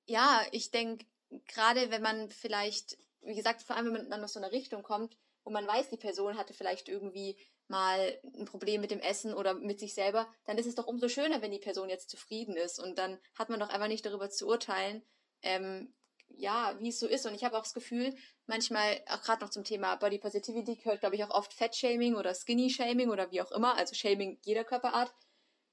Ja, 0.08 0.45
ich 0.51 0.71
denke, 0.71 1.05
gerade 1.47 1.89
wenn 1.89 2.01
man 2.01 2.29
vielleicht, 2.29 2.97
wie 3.21 3.36
gesagt, 3.36 3.63
vor 3.63 3.75
allem 3.75 3.88
wenn 3.88 3.93
man 3.93 4.10
dann 4.10 4.23
aus 4.23 4.34
so 4.34 4.39
einer 4.39 4.51
Richtung 4.51 4.84
kommt, 4.84 5.17
wo 5.45 5.51
man 5.51 5.65
weiß, 5.67 5.89
die 5.89 5.97
Person 5.97 6.38
hatte 6.38 6.53
vielleicht 6.53 6.89
irgendwie 6.89 7.38
mal 7.67 8.19
ein 8.38 8.45
Problem 8.45 8.81
mit 8.81 8.91
dem 8.91 8.99
Essen 8.99 9.34
oder 9.34 9.53
mit 9.53 9.79
sich 9.79 9.93
selber, 9.93 10.27
dann 10.45 10.58
ist 10.58 10.65
es 10.65 10.75
doch 10.75 10.88
umso 10.88 11.08
schöner, 11.08 11.41
wenn 11.41 11.51
die 11.51 11.60
Person 11.60 11.89
jetzt 11.89 12.10
zufrieden 12.10 12.58
ist. 12.58 12.79
Und 12.79 12.97
dann 12.97 13.19
hat 13.36 13.49
man 13.49 13.60
doch 13.60 13.69
einfach 13.69 13.88
nicht 13.88 14.05
darüber 14.05 14.29
zu 14.29 14.47
urteilen, 14.47 15.03
ähm, 15.41 15.93
ja, 16.27 16.75
wie 16.79 16.89
es 16.89 16.99
so 16.99 17.08
ist. 17.08 17.25
Und 17.25 17.36
ich 17.36 17.43
habe 17.43 17.58
auch 17.58 17.63
das 17.63 17.73
Gefühl, 17.73 18.15
manchmal, 18.47 19.01
auch 19.08 19.21
gerade 19.21 19.43
noch 19.43 19.51
zum 19.51 19.63
Thema 19.63 19.95
Body 19.95 20.17
Positivity, 20.17 20.75
gehört, 20.75 20.99
glaube 20.99 21.15
ich, 21.15 21.23
auch 21.23 21.31
oft 21.31 21.53
Fat-Shaming 21.53 22.15
oder 22.15 22.34
Skinny-Shaming 22.34 23.10
oder 23.10 23.31
wie 23.31 23.41
auch 23.41 23.51
immer, 23.51 23.77
also 23.77 23.95
Shaming 23.95 24.39
jeder 24.43 24.63
Körperart, 24.63 25.13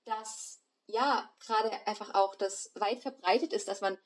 dass 0.05 0.63
ja, 0.87 1.33
gerade 1.41 1.71
einfach 1.87 2.15
auch 2.15 2.35
das 2.35 2.71
weit 2.75 3.01
verbreitet 3.01 3.53
ist, 3.53 3.69
dass 3.69 3.81
man 3.81 3.97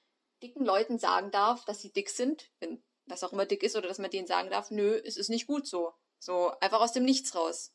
dicken 0.43 0.65
Leuten 0.65 0.99
sagen 0.99 1.31
darf, 1.31 1.65
dass 1.65 1.81
sie 1.81 1.93
dick 1.93 2.11
sind, 2.11 2.51
wenn 2.61 2.83
was 3.07 3.25
auch 3.25 3.33
immer 3.33 3.47
dick 3.47 3.63
ist, 3.63 3.77
oder 3.77 3.89
dass 3.89 3.99
man 3.99 4.11
denen 4.11 4.27
sagen 4.27 4.51
darf, 4.51 4.71
nö, 4.71 5.01
es 5.05 5.17
ist 5.17 5.31
nicht 5.31 5.47
gut 5.47 5.67
so. 5.67 5.93
So, 6.19 6.53
einfach 6.61 6.81
aus 6.81 6.93
dem 6.93 7.05
Nichts 7.05 7.35
raus. 7.35 7.73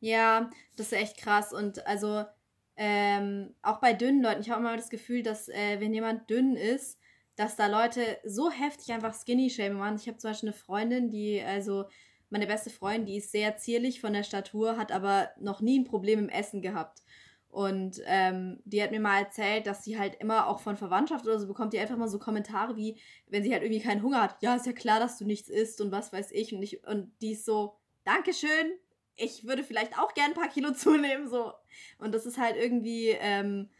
Ja, 0.00 0.50
das 0.76 0.86
ist 0.86 0.92
echt 0.92 1.16
krass. 1.16 1.52
Und 1.52 1.86
also, 1.86 2.24
ähm, 2.76 3.54
auch 3.62 3.80
bei 3.80 3.92
dünnen 3.92 4.22
Leuten, 4.22 4.40
ich 4.40 4.50
habe 4.50 4.60
immer 4.60 4.76
das 4.76 4.90
Gefühl, 4.90 5.22
dass 5.22 5.48
äh, 5.48 5.80
wenn 5.80 5.92
jemand 5.92 6.30
dünn 6.30 6.56
ist, 6.56 6.98
dass 7.34 7.56
da 7.56 7.66
Leute 7.66 8.18
so 8.24 8.50
heftig 8.50 8.92
einfach 8.92 9.14
Skinny-Shaming 9.14 9.78
machen. 9.78 9.96
Ich 9.96 10.08
habe 10.08 10.18
zum 10.18 10.30
Beispiel 10.30 10.48
eine 10.48 10.58
Freundin, 10.58 11.10
die, 11.10 11.40
also 11.40 11.84
meine 12.30 12.46
beste 12.46 12.70
Freundin, 12.70 13.06
die 13.06 13.18
ist 13.18 13.32
sehr 13.32 13.56
zierlich 13.56 14.00
von 14.00 14.12
der 14.12 14.24
Statur, 14.24 14.76
hat 14.76 14.92
aber 14.92 15.30
noch 15.38 15.60
nie 15.60 15.78
ein 15.78 15.84
Problem 15.84 16.18
im 16.18 16.28
Essen 16.28 16.62
gehabt. 16.62 17.02
Und 17.50 18.02
ähm, 18.04 18.60
die 18.64 18.82
hat 18.82 18.90
mir 18.90 19.00
mal 19.00 19.20
erzählt, 19.20 19.66
dass 19.66 19.82
sie 19.82 19.98
halt 19.98 20.16
immer 20.20 20.48
auch 20.48 20.60
von 20.60 20.76
Verwandtschaft 20.76 21.26
oder 21.26 21.38
so 21.38 21.46
bekommt, 21.46 21.72
die 21.72 21.78
einfach 21.78 21.96
mal 21.96 22.08
so 22.08 22.18
Kommentare 22.18 22.76
wie, 22.76 22.98
wenn 23.26 23.42
sie 23.42 23.52
halt 23.52 23.62
irgendwie 23.62 23.80
keinen 23.80 24.02
Hunger 24.02 24.22
hat, 24.22 24.36
ja, 24.42 24.54
ist 24.54 24.66
ja 24.66 24.72
klar, 24.72 25.00
dass 25.00 25.18
du 25.18 25.24
nichts 25.24 25.48
isst 25.48 25.80
und 25.80 25.90
was 25.90 26.12
weiß 26.12 26.30
ich. 26.32 26.54
Und, 26.54 26.62
ich, 26.62 26.86
und 26.86 27.10
die 27.22 27.32
ist 27.32 27.46
so, 27.46 27.76
Dankeschön, 28.04 28.72
ich 29.16 29.46
würde 29.46 29.64
vielleicht 29.64 29.98
auch 29.98 30.14
gern 30.14 30.32
ein 30.32 30.36
paar 30.36 30.48
Kilo 30.48 30.72
zunehmen, 30.74 31.28
so. 31.28 31.52
Und 31.98 32.14
das 32.14 32.26
ist 32.26 32.38
halt 32.38 32.56
irgendwie, 32.56 33.08
ähm, 33.08 33.70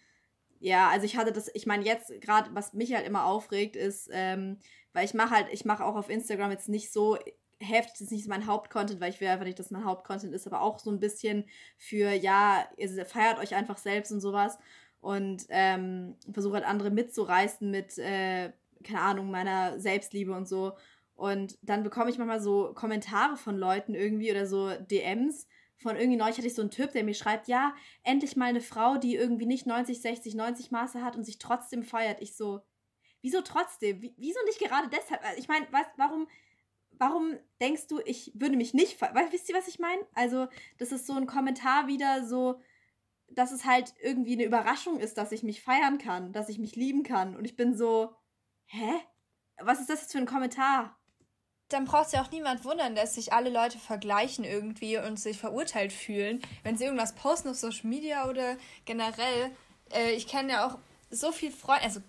ja, 0.61 0.89
also 0.89 1.05
ich 1.05 1.17
hatte 1.17 1.33
das, 1.33 1.51
ich 1.55 1.67
meine 1.67 1.85
jetzt 1.85 2.21
gerade, 2.21 2.51
was 2.55 2.73
mich 2.73 2.95
halt 2.95 3.07
immer 3.07 3.27
aufregt, 3.27 3.77
ist, 3.77 4.09
ähm, 4.13 4.59
weil 4.93 5.05
ich 5.05 5.15
mache 5.15 5.31
halt, 5.31 5.47
ich 5.53 5.65
mache 5.65 5.85
auch 5.85 5.95
auf 5.95 6.11
Instagram 6.11 6.51
jetzt 6.51 6.69
nicht 6.69 6.93
so 6.93 7.17
das 7.61 8.01
ist 8.01 8.13
nicht 8.13 8.29
mein 8.29 8.47
Hauptcontent, 8.47 9.01
weil 9.01 9.11
ich 9.11 9.21
will 9.21 9.29
einfach 9.29 9.45
nicht, 9.45 9.59
dass 9.59 9.71
mein 9.71 9.85
Hauptcontent 9.85 10.33
ist, 10.35 10.47
aber 10.47 10.63
auch 10.63 10.79
so 10.79 10.91
ein 10.91 11.01
bisschen 11.01 11.45
für, 11.77 12.13
ja, 12.13 12.69
ihr 12.77 13.07
feiert 13.07 13.39
euch 13.39 13.55
einfach 13.55 13.79
selbst 13.79 14.13
und 14.13 14.21
sowas 14.21 14.59
und 15.01 15.47
ähm, 15.49 16.17
versuche 16.33 16.55
halt 16.55 16.65
andere 16.67 16.91
mitzureißen 16.91 17.71
mit, 17.71 17.99
äh, 17.99 18.53
keine 18.85 19.01
Ahnung, 19.01 19.31
meiner 19.31 19.79
Selbstliebe 19.79 20.33
und 20.33 20.49
so. 20.49 20.77
Und 21.15 21.59
dann 21.63 21.83
bekomme 21.83 22.11
ich 22.11 22.19
manchmal 22.19 22.41
so 22.41 22.73
Kommentare 22.75 23.37
von 23.37 23.57
Leuten 23.57 23.95
irgendwie 23.95 24.31
oder 24.31 24.47
so 24.47 24.71
DMs 24.75 25.47
von 25.79 25.97
irgendwie 25.97 26.17
neulich 26.17 26.37
hatte 26.37 26.49
ich 26.49 26.55
so 26.55 26.63
einen 26.63 26.73
Typ, 26.73 26.93
der 26.93 27.05
mir 27.05 27.15
schreibt, 27.15 27.47
ja, 27.47 27.75
endlich 28.03 28.37
mal 28.37 28.47
eine 28.47 28.61
Frau, 28.61 28.97
die 28.97 29.15
irgendwie 29.15 29.47
nicht 29.47 29.67
90, 29.67 30.01
60, 30.01 30.35
90 30.35 30.71
Maße 30.71 31.03
hat 31.03 31.17
und 31.17 31.25
sich 31.25 31.39
trotzdem 31.39 31.85
feiert. 31.85 32.21
Ich 32.21 32.37
so, 32.37 32.63
wieso 33.23 33.43
trotzdem? 33.43 34.03
Wie, 34.03 34.13
wieso 34.17 34.41
nicht 34.45 34.59
gerade 34.59 34.89
deshalb? 34.89 35.25
Also 35.25 35.39
ich 35.39 35.47
meine, 35.47 35.67
warum, 35.97 36.27
warum 36.99 37.37
denkst 37.61 37.87
du, 37.89 38.01
ich 38.05 38.33
würde 38.35 38.57
mich 38.57 38.75
nicht 38.75 38.99
feiern? 38.99 39.17
Wisst 39.31 39.49
ihr, 39.49 39.57
was 39.57 39.69
ich 39.69 39.79
meine? 39.79 40.03
Also, 40.15 40.49
das 40.79 40.93
ist 40.93 41.07
so 41.07 41.15
ein 41.15 41.27
Kommentar 41.27 41.87
wieder 41.87 42.27
so, 42.27 42.61
dass 43.29 43.53
es 43.53 43.65
halt 43.65 43.95
irgendwie 44.03 44.35
eine 44.35 44.45
Überraschung 44.45 44.99
ist, 45.01 45.19
dass 45.19 45.33
ich 45.33 45.43
mich 45.43 45.63
feiern 45.63 45.99
kann, 45.99 46.33
dass 46.33 46.49
ich 46.49 46.59
mich 46.59 46.77
lieben 46.77 47.03
kann. 47.03 47.37
Und 47.37 47.45
ich 47.45 47.57
bin 47.57 47.77
so, 47.77 48.15
hä? 48.67 48.93
Was 49.61 49.81
ist 49.81 49.91
das 49.91 50.03
jetzt 50.03 50.13
für 50.13 50.19
ein 50.19 50.27
Kommentar? 50.27 50.99
dann 51.69 51.85
braucht 51.85 52.07
es 52.07 52.13
ja 52.13 52.23
auch 52.23 52.31
niemand 52.31 52.65
wundern, 52.65 52.95
dass 52.95 53.15
sich 53.15 53.33
alle 53.33 53.51
Leute 53.51 53.79
vergleichen 53.79 54.45
irgendwie 54.45 54.99
und 54.99 55.19
sich 55.19 55.39
verurteilt 55.39 55.93
fühlen, 55.93 56.41
wenn 56.63 56.77
sie 56.77 56.85
irgendwas 56.85 57.15
posten 57.15 57.49
auf 57.49 57.57
Social 57.57 57.87
Media 57.87 58.29
oder 58.29 58.57
generell. 58.87 59.51
Äh, 59.93 60.13
ich 60.13 60.27
kenne 60.27 60.53
ja 60.53 60.67
auch 60.67 60.79
so 61.11 61.31
viele 61.31 61.53
Freunde, 61.53 61.85
also 61.85 62.01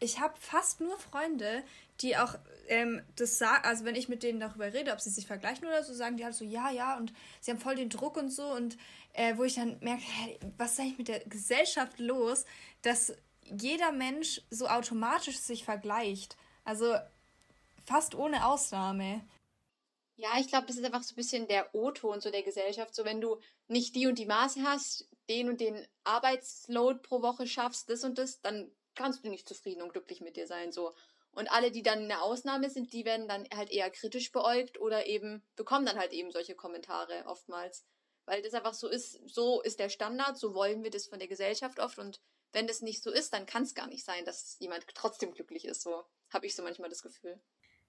ich 0.00 0.20
habe 0.20 0.34
fast 0.38 0.80
nur 0.80 0.96
Freunde, 0.98 1.64
die 2.00 2.16
auch 2.16 2.36
ähm, 2.68 3.02
das 3.16 3.38
sagen, 3.38 3.64
also 3.64 3.84
wenn 3.84 3.94
ich 3.94 4.08
mit 4.08 4.22
denen 4.22 4.40
darüber 4.40 4.72
rede, 4.72 4.92
ob 4.92 5.00
sie 5.00 5.10
sich 5.10 5.26
vergleichen 5.26 5.66
oder 5.66 5.82
so, 5.82 5.92
sagen 5.94 6.16
die 6.16 6.24
halt 6.24 6.34
so, 6.34 6.44
ja, 6.44 6.70
ja, 6.70 6.96
und 6.96 7.12
sie 7.40 7.50
haben 7.50 7.58
voll 7.58 7.76
den 7.76 7.90
Druck 7.90 8.16
und 8.16 8.30
so 8.30 8.46
und 8.52 8.76
äh, 9.12 9.36
wo 9.36 9.44
ich 9.44 9.54
dann 9.54 9.78
merke, 9.80 10.02
hey, 10.02 10.38
was 10.56 10.72
ist 10.72 10.80
eigentlich 10.80 10.98
mit 10.98 11.08
der 11.08 11.20
Gesellschaft 11.20 11.98
los, 11.98 12.44
dass 12.82 13.14
jeder 13.42 13.92
Mensch 13.92 14.42
so 14.50 14.68
automatisch 14.68 15.38
sich 15.38 15.64
vergleicht. 15.64 16.36
Also 16.64 16.94
Fast 17.88 18.14
ohne 18.14 18.46
Ausnahme. 18.46 19.26
Ja, 20.16 20.28
ich 20.38 20.48
glaube, 20.48 20.66
das 20.66 20.76
ist 20.76 20.84
einfach 20.84 21.02
so 21.02 21.14
ein 21.14 21.16
bisschen 21.16 21.48
der 21.48 21.74
O-Ton 21.74 22.20
so 22.20 22.30
der 22.30 22.42
Gesellschaft. 22.42 22.94
So, 22.94 23.06
wenn 23.06 23.22
du 23.22 23.40
nicht 23.66 23.96
die 23.96 24.06
und 24.06 24.18
die 24.18 24.26
Maße 24.26 24.62
hast, 24.62 25.08
den 25.30 25.48
und 25.48 25.58
den 25.58 25.88
Arbeitsload 26.04 26.98
pro 26.98 27.22
Woche 27.22 27.46
schaffst, 27.46 27.88
das 27.88 28.04
und 28.04 28.18
das, 28.18 28.42
dann 28.42 28.70
kannst 28.94 29.24
du 29.24 29.30
nicht 29.30 29.48
zufrieden 29.48 29.80
und 29.80 29.92
glücklich 29.94 30.20
mit 30.20 30.36
dir 30.36 30.46
sein. 30.46 30.70
So. 30.70 30.92
Und 31.38 31.52
alle, 31.52 31.70
die 31.70 31.84
dann 31.84 32.00
eine 32.00 32.20
Ausnahme 32.20 32.68
sind, 32.68 32.92
die 32.92 33.04
werden 33.04 33.28
dann 33.28 33.46
halt 33.54 33.70
eher 33.70 33.88
kritisch 33.90 34.32
beäugt 34.32 34.80
oder 34.80 35.06
eben 35.06 35.46
bekommen 35.54 35.86
dann 35.86 35.96
halt 35.96 36.12
eben 36.12 36.32
solche 36.32 36.56
Kommentare 36.56 37.26
oftmals. 37.26 37.86
Weil 38.26 38.42
das 38.42 38.54
einfach 38.54 38.74
so 38.74 38.88
ist, 38.88 39.20
so 39.24 39.62
ist 39.62 39.78
der 39.78 39.88
Standard, 39.88 40.36
so 40.36 40.52
wollen 40.52 40.82
wir 40.82 40.90
das 40.90 41.06
von 41.06 41.20
der 41.20 41.28
Gesellschaft 41.28 41.78
oft. 41.78 41.96
Und 42.00 42.20
wenn 42.50 42.66
das 42.66 42.82
nicht 42.82 43.04
so 43.04 43.12
ist, 43.12 43.32
dann 43.32 43.46
kann 43.46 43.62
es 43.62 43.76
gar 43.76 43.86
nicht 43.86 44.04
sein, 44.04 44.24
dass 44.24 44.56
jemand 44.58 44.84
trotzdem 44.96 45.30
glücklich 45.30 45.64
ist. 45.64 45.82
So 45.82 46.02
habe 46.30 46.44
ich 46.44 46.56
so 46.56 46.64
manchmal 46.64 46.90
das 46.90 47.02
Gefühl. 47.02 47.40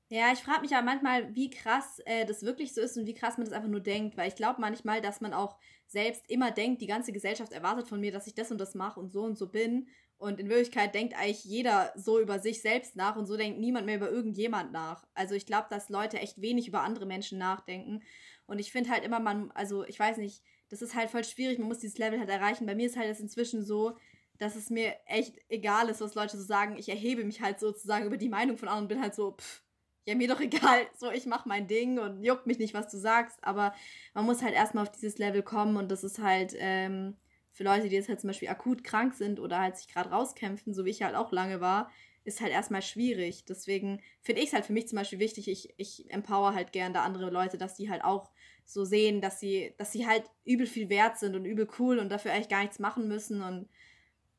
Ja, 0.09 0.31
ich 0.31 0.39
frage 0.39 0.61
mich 0.61 0.71
ja 0.71 0.83
manchmal, 0.83 1.33
wie 1.33 1.49
krass 1.49 1.99
äh, 2.05 2.27
das 2.27 2.43
wirklich 2.43 2.75
so 2.75 2.81
ist 2.81 2.97
und 2.97 3.07
wie 3.07 3.15
krass 3.15 3.37
man 3.37 3.45
das 3.45 3.53
einfach 3.53 3.69
nur 3.69 3.79
denkt, 3.79 4.15
weil 4.15 4.27
ich 4.27 4.35
glaube 4.35 4.61
manchmal, 4.61 5.01
dass 5.01 5.21
man 5.21 5.33
auch 5.33 5.57
selbst 5.87 6.29
immer 6.29 6.51
denkt, 6.51 6.83
die 6.83 6.87
ganze 6.87 7.11
Gesellschaft 7.11 7.51
erwartet 7.51 7.87
von 7.87 7.99
mir, 7.99 8.11
dass 8.11 8.27
ich 8.27 8.35
das 8.35 8.51
und 8.51 8.59
das 8.59 8.75
mache 8.75 8.99
und 8.99 9.11
so 9.11 9.23
und 9.23 9.39
so 9.39 9.49
bin. 9.49 9.87
Und 10.19 10.39
in 10.39 10.49
Wirklichkeit 10.49 10.93
denkt 10.93 11.15
eigentlich 11.15 11.45
jeder 11.45 11.93
so 11.95 12.19
über 12.19 12.39
sich 12.39 12.61
selbst 12.61 12.97
nach 12.97 13.15
und 13.15 13.25
so 13.25 13.37
denkt 13.37 13.57
niemand 13.57 13.85
mehr 13.85 13.95
über 13.95 14.11
irgendjemand 14.11 14.73
nach. 14.73 15.07
Also 15.13 15.33
ich 15.33 15.45
glaube, 15.45 15.67
dass 15.69 15.87
Leute 15.87 16.19
echt 16.19 16.41
wenig 16.41 16.67
über 16.67 16.81
andere 16.81 17.05
Menschen 17.05 17.37
nachdenken. 17.37 18.03
Und 18.45 18.59
ich 18.59 18.71
finde 18.71 18.89
halt 18.89 19.05
immer, 19.05 19.21
man, 19.21 19.49
also 19.51 19.85
ich 19.85 19.97
weiß 19.97 20.17
nicht, 20.17 20.43
das 20.67 20.81
ist 20.81 20.93
halt 20.93 21.09
voll 21.09 21.23
schwierig, 21.23 21.57
man 21.57 21.69
muss 21.69 21.79
dieses 21.79 21.97
Level 21.97 22.19
halt 22.19 22.29
erreichen. 22.29 22.65
Bei 22.65 22.75
mir 22.75 22.85
ist 22.85 22.97
halt 22.97 23.09
das 23.09 23.21
inzwischen 23.21 23.63
so, 23.63 23.97
dass 24.37 24.57
es 24.57 24.69
mir 24.69 24.93
echt 25.05 25.37
egal 25.47 25.87
ist, 25.87 26.01
was 26.01 26.15
Leute 26.15 26.37
so 26.37 26.43
sagen. 26.43 26.77
Ich 26.77 26.89
erhebe 26.89 27.23
mich 27.23 27.41
halt 27.41 27.59
sozusagen 27.61 28.05
über 28.05 28.17
die 28.17 28.29
Meinung 28.29 28.57
von 28.57 28.67
anderen 28.67 28.85
und 28.85 28.89
bin 28.89 29.01
halt 29.01 29.15
so, 29.15 29.37
pff, 29.37 29.63
ja, 30.05 30.15
mir 30.15 30.27
doch 30.27 30.39
egal, 30.41 30.87
so 30.97 31.11
ich 31.11 31.27
mach 31.27 31.45
mein 31.45 31.67
Ding 31.67 31.97
und 31.97 32.23
juckt 32.23 32.45
mich 32.45 32.59
nicht, 32.59 32.73
was 32.73 32.89
du 32.89 32.97
sagst, 32.97 33.37
aber 33.41 33.73
man 34.13 34.25
muss 34.25 34.41
halt 34.41 34.53
erstmal 34.53 34.83
auf 34.83 34.91
dieses 34.91 35.17
Level 35.17 35.43
kommen 35.43 35.77
und 35.77 35.89
das 35.89 36.03
ist 36.03 36.19
halt 36.19 36.55
ähm, 36.57 37.15
für 37.59 37.65
Leute, 37.65 37.89
die 37.89 37.95
jetzt 37.97 38.07
halt 38.07 38.21
zum 38.21 38.29
Beispiel 38.29 38.47
akut 38.47 38.85
krank 38.85 39.13
sind 39.13 39.37
oder 39.37 39.59
halt 39.59 39.75
sich 39.75 39.89
gerade 39.89 40.11
rauskämpfen, 40.11 40.73
so 40.73 40.85
wie 40.85 40.91
ich 40.91 41.03
halt 41.03 41.13
auch 41.13 41.33
lange 41.33 41.59
war, 41.59 41.91
ist 42.23 42.39
halt 42.39 42.53
erstmal 42.53 42.81
schwierig. 42.81 43.43
Deswegen 43.43 44.01
finde 44.21 44.41
ich 44.41 44.47
es 44.47 44.53
halt 44.53 44.65
für 44.65 44.71
mich 44.71 44.87
zum 44.87 44.97
Beispiel 44.97 45.19
wichtig, 45.19 45.49
ich, 45.49 45.73
ich 45.75 46.09
empower 46.09 46.53
halt 46.55 46.71
gern 46.71 46.93
da 46.93 47.03
andere 47.03 47.29
Leute, 47.29 47.57
dass 47.57 47.75
die 47.75 47.89
halt 47.89 48.05
auch 48.05 48.31
so 48.63 48.85
sehen, 48.85 49.19
dass 49.19 49.41
sie, 49.41 49.73
dass 49.77 49.91
sie 49.91 50.07
halt 50.07 50.23
übel 50.45 50.67
viel 50.67 50.87
wert 50.87 51.19
sind 51.19 51.35
und 51.35 51.43
übel 51.43 51.67
cool 51.79 51.99
und 51.99 52.07
dafür 52.07 52.31
eigentlich 52.31 52.47
gar 52.47 52.61
nichts 52.61 52.79
machen 52.79 53.09
müssen 53.09 53.41
und 53.41 53.67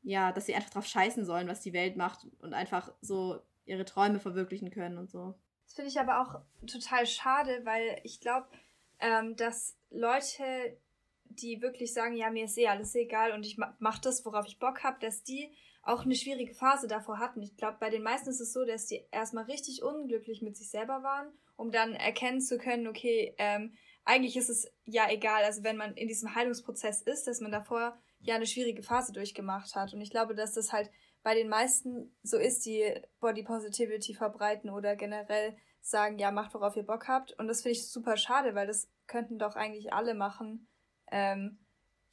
ja, 0.01 0.31
dass 0.31 0.47
sie 0.47 0.55
einfach 0.55 0.71
drauf 0.71 0.87
scheißen 0.87 1.23
sollen, 1.23 1.47
was 1.47 1.61
die 1.61 1.73
Welt 1.73 1.97
macht 1.97 2.25
und 2.39 2.55
einfach 2.55 2.91
so 3.01 3.39
ihre 3.65 3.85
Träume 3.85 4.19
verwirklichen 4.19 4.71
können 4.71 4.97
und 4.97 5.11
so. 5.11 5.35
Das 5.65 5.75
finde 5.75 5.91
ich 5.91 5.99
aber 5.99 6.21
auch 6.21 6.41
total 6.65 7.05
schade, 7.05 7.61
weil 7.65 8.01
ich 8.03 8.19
glaube, 8.19 8.47
ähm, 8.99 9.35
dass 9.35 9.77
Leute, 9.91 10.75
die 11.35 11.61
wirklich 11.61 11.93
sagen, 11.93 12.15
ja, 12.15 12.29
mir 12.29 12.45
ist 12.45 12.57
eh 12.57 12.67
alles 12.67 12.95
egal 12.95 13.31
und 13.31 13.45
ich 13.45 13.57
mache 13.57 14.01
das, 14.01 14.25
worauf 14.25 14.47
ich 14.47 14.59
Bock 14.59 14.83
habe, 14.83 14.99
dass 14.99 15.23
die 15.23 15.51
auch 15.83 16.05
eine 16.05 16.15
schwierige 16.15 16.53
Phase 16.53 16.87
davor 16.87 17.19
hatten. 17.19 17.41
Ich 17.41 17.57
glaube, 17.57 17.77
bei 17.79 17.89
den 17.89 18.03
meisten 18.03 18.29
ist 18.29 18.39
es 18.39 18.53
so, 18.53 18.65
dass 18.65 18.85
die 18.85 19.03
erstmal 19.11 19.45
richtig 19.45 19.81
unglücklich 19.81 20.41
mit 20.41 20.55
sich 20.55 20.69
selber 20.69 21.01
waren, 21.01 21.31
um 21.55 21.71
dann 21.71 21.93
erkennen 21.93 22.41
zu 22.41 22.57
können, 22.57 22.87
okay, 22.87 23.33
ähm, 23.37 23.73
eigentlich 24.03 24.37
ist 24.37 24.49
es 24.49 24.71
ja 24.85 25.09
egal, 25.09 25.43
also 25.43 25.63
wenn 25.63 25.77
man 25.77 25.95
in 25.95 26.07
diesem 26.07 26.35
Heilungsprozess 26.35 27.01
ist, 27.01 27.27
dass 27.27 27.39
man 27.39 27.51
davor 27.51 27.97
ja 28.19 28.35
eine 28.35 28.45
schwierige 28.45 28.83
Phase 28.83 29.11
durchgemacht 29.11 29.75
hat. 29.75 29.93
Und 29.93 30.01
ich 30.01 30.11
glaube, 30.11 30.35
dass 30.35 30.53
das 30.53 30.71
halt 30.71 30.89
bei 31.23 31.35
den 31.35 31.49
meisten 31.49 32.15
so 32.23 32.37
ist, 32.37 32.65
die 32.65 32.93
Body 33.19 33.43
Positivity 33.43 34.13
verbreiten 34.13 34.69
oder 34.69 34.95
generell 34.95 35.55
sagen, 35.81 36.19
ja, 36.19 36.31
macht, 36.31 36.53
worauf 36.53 36.75
ihr 36.75 36.85
Bock 36.85 37.07
habt. 37.07 37.37
Und 37.39 37.47
das 37.47 37.61
finde 37.61 37.73
ich 37.73 37.89
super 37.89 38.17
schade, 38.17 38.55
weil 38.55 38.67
das 38.67 38.89
könnten 39.07 39.39
doch 39.39 39.55
eigentlich 39.55 39.93
alle 39.93 40.13
machen, 40.13 40.67
ähm, 41.11 41.59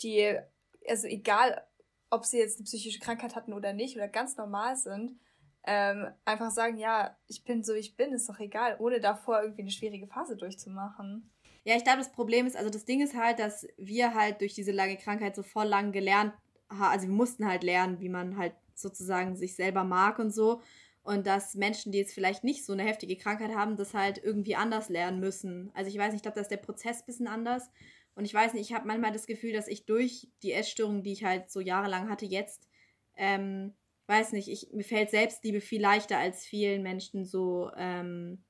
die, 0.03 0.39
also 0.87 1.07
egal, 1.07 1.65
ob 2.11 2.25
sie 2.25 2.39
jetzt 2.39 2.59
eine 2.59 2.65
psychische 2.65 3.01
Krankheit 3.01 3.37
hatten 3.37 3.53
oder 3.53 3.73
nicht 3.73 3.97
oder 3.97 4.09
ganz 4.09 4.37
normal 4.37 4.77
sind, 4.77 5.19
ähm, 5.65 6.09
einfach 6.25 6.51
sagen, 6.51 6.79
ja, 6.79 7.17
ich 7.27 7.45
bin 7.45 7.63
so, 7.63 7.75
ich 7.75 7.97
bin, 7.97 8.13
ist 8.13 8.29
doch 8.29 8.41
egal, 8.41 8.77
ohne 8.79 9.01
davor 9.01 9.43
irgendwie 9.43 9.63
eine 9.63 9.71
schwierige 9.71 10.07
Phase 10.07 10.37
durchzumachen. 10.37 11.31
Ja, 11.65 11.77
ich 11.77 11.85
glaube, 11.85 11.99
das 11.99 12.13
Problem 12.13 12.47
ist, 12.47 12.57
also 12.57 12.71
das 12.71 12.87
Ding 12.87 13.03
ist 13.03 13.15
halt, 13.15 13.39
dass 13.39 13.67
wir 13.77 14.15
halt 14.15 14.41
durch 14.41 14.55
diese 14.55 14.73
lange 14.73 14.97
Krankheit 14.97 15.37
so 15.37 15.43
voll 15.43 15.67
lang 15.67 15.93
gelernt 15.93 16.33
haben, 16.71 16.93
also 16.93 17.07
wir 17.07 17.15
mussten 17.15 17.47
halt 17.47 17.63
lernen, 17.63 18.01
wie 18.01 18.09
man 18.09 18.39
halt 18.39 18.55
sozusagen 18.75 19.37
sich 19.37 19.57
selber 19.57 19.85
mag 19.85 20.19
und 20.19 20.31
so. 20.31 20.63
Und 21.03 21.27
dass 21.27 21.55
Menschen, 21.55 21.93
die 21.93 21.99
jetzt 21.99 22.13
vielleicht 22.13 22.45
nicht 22.45 22.65
so 22.65 22.73
eine 22.73 22.85
heftige 22.85 23.17
Krankheit 23.17 23.55
haben, 23.55 23.77
das 23.77 23.95
halt 23.95 24.23
irgendwie 24.23 24.57
anders 24.57 24.89
lernen 24.89 25.21
müssen. 25.21 25.71
Also 25.75 25.91
ich 25.91 25.97
weiß 25.97 26.13
nicht, 26.13 26.19
ich 26.19 26.23
glaube, 26.23 26.35
da 26.37 26.43
ist 26.43 26.51
der 26.51 26.59
Prozess 26.59 27.01
ein 27.01 27.07
bisschen 27.07 27.29
anders. 27.29 27.71
Und 28.19 28.25
ich 28.25 28.35
weiß 28.35 28.53
nicht, 28.55 28.69
ich 28.69 28.75
habe 28.75 28.89
manchmal 28.89 29.13
das 29.13 29.29
Gefühl, 29.29 29.53
dass 29.53 29.69
ich 29.69 29.87
durch 29.87 30.27
die 30.43 30.53
Essstörung, 30.53 31.05
die 31.05 31.13
ich 31.13 31.23
halt 31.23 31.53
so 31.53 31.61
jahrelang 31.61 32.11
hatte, 32.11 32.27
jetzt, 32.27 32.69
ähm, 33.15 33.75
weiß 34.09 34.33
nicht, 34.33 34.49
ich, 34.49 34.73
mir 34.73 34.83
fällt 34.83 35.11
Selbstliebe 35.11 35.61
viel 35.61 35.81
leichter 35.81 36.19
als 36.19 36.45
vielen 36.45 36.83
Menschen 36.83 37.25
so, 37.25 37.71
ähm, 37.77 38.43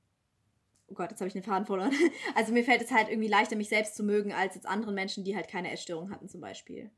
oh 0.87 0.95
Gott, 0.95 1.11
jetzt 1.11 1.21
habe 1.21 1.27
ich 1.27 1.33
den 1.33 1.43
Faden 1.43 1.67
verloren. 1.67 1.93
Also 2.35 2.51
mir 2.51 2.63
fällt 2.63 2.81
es 2.81 2.89
halt 2.89 3.09
irgendwie 3.09 3.27
leichter, 3.27 3.55
mich 3.55 3.69
selbst 3.69 3.95
zu 3.95 4.01
mögen, 4.01 4.33
als 4.33 4.55
jetzt 4.55 4.65
anderen 4.65 4.95
Menschen, 4.95 5.23
die 5.23 5.35
halt 5.35 5.47
keine 5.47 5.69
Essstörung 5.69 6.09
hatten 6.09 6.29
zum 6.29 6.41
Beispiel. 6.41 6.89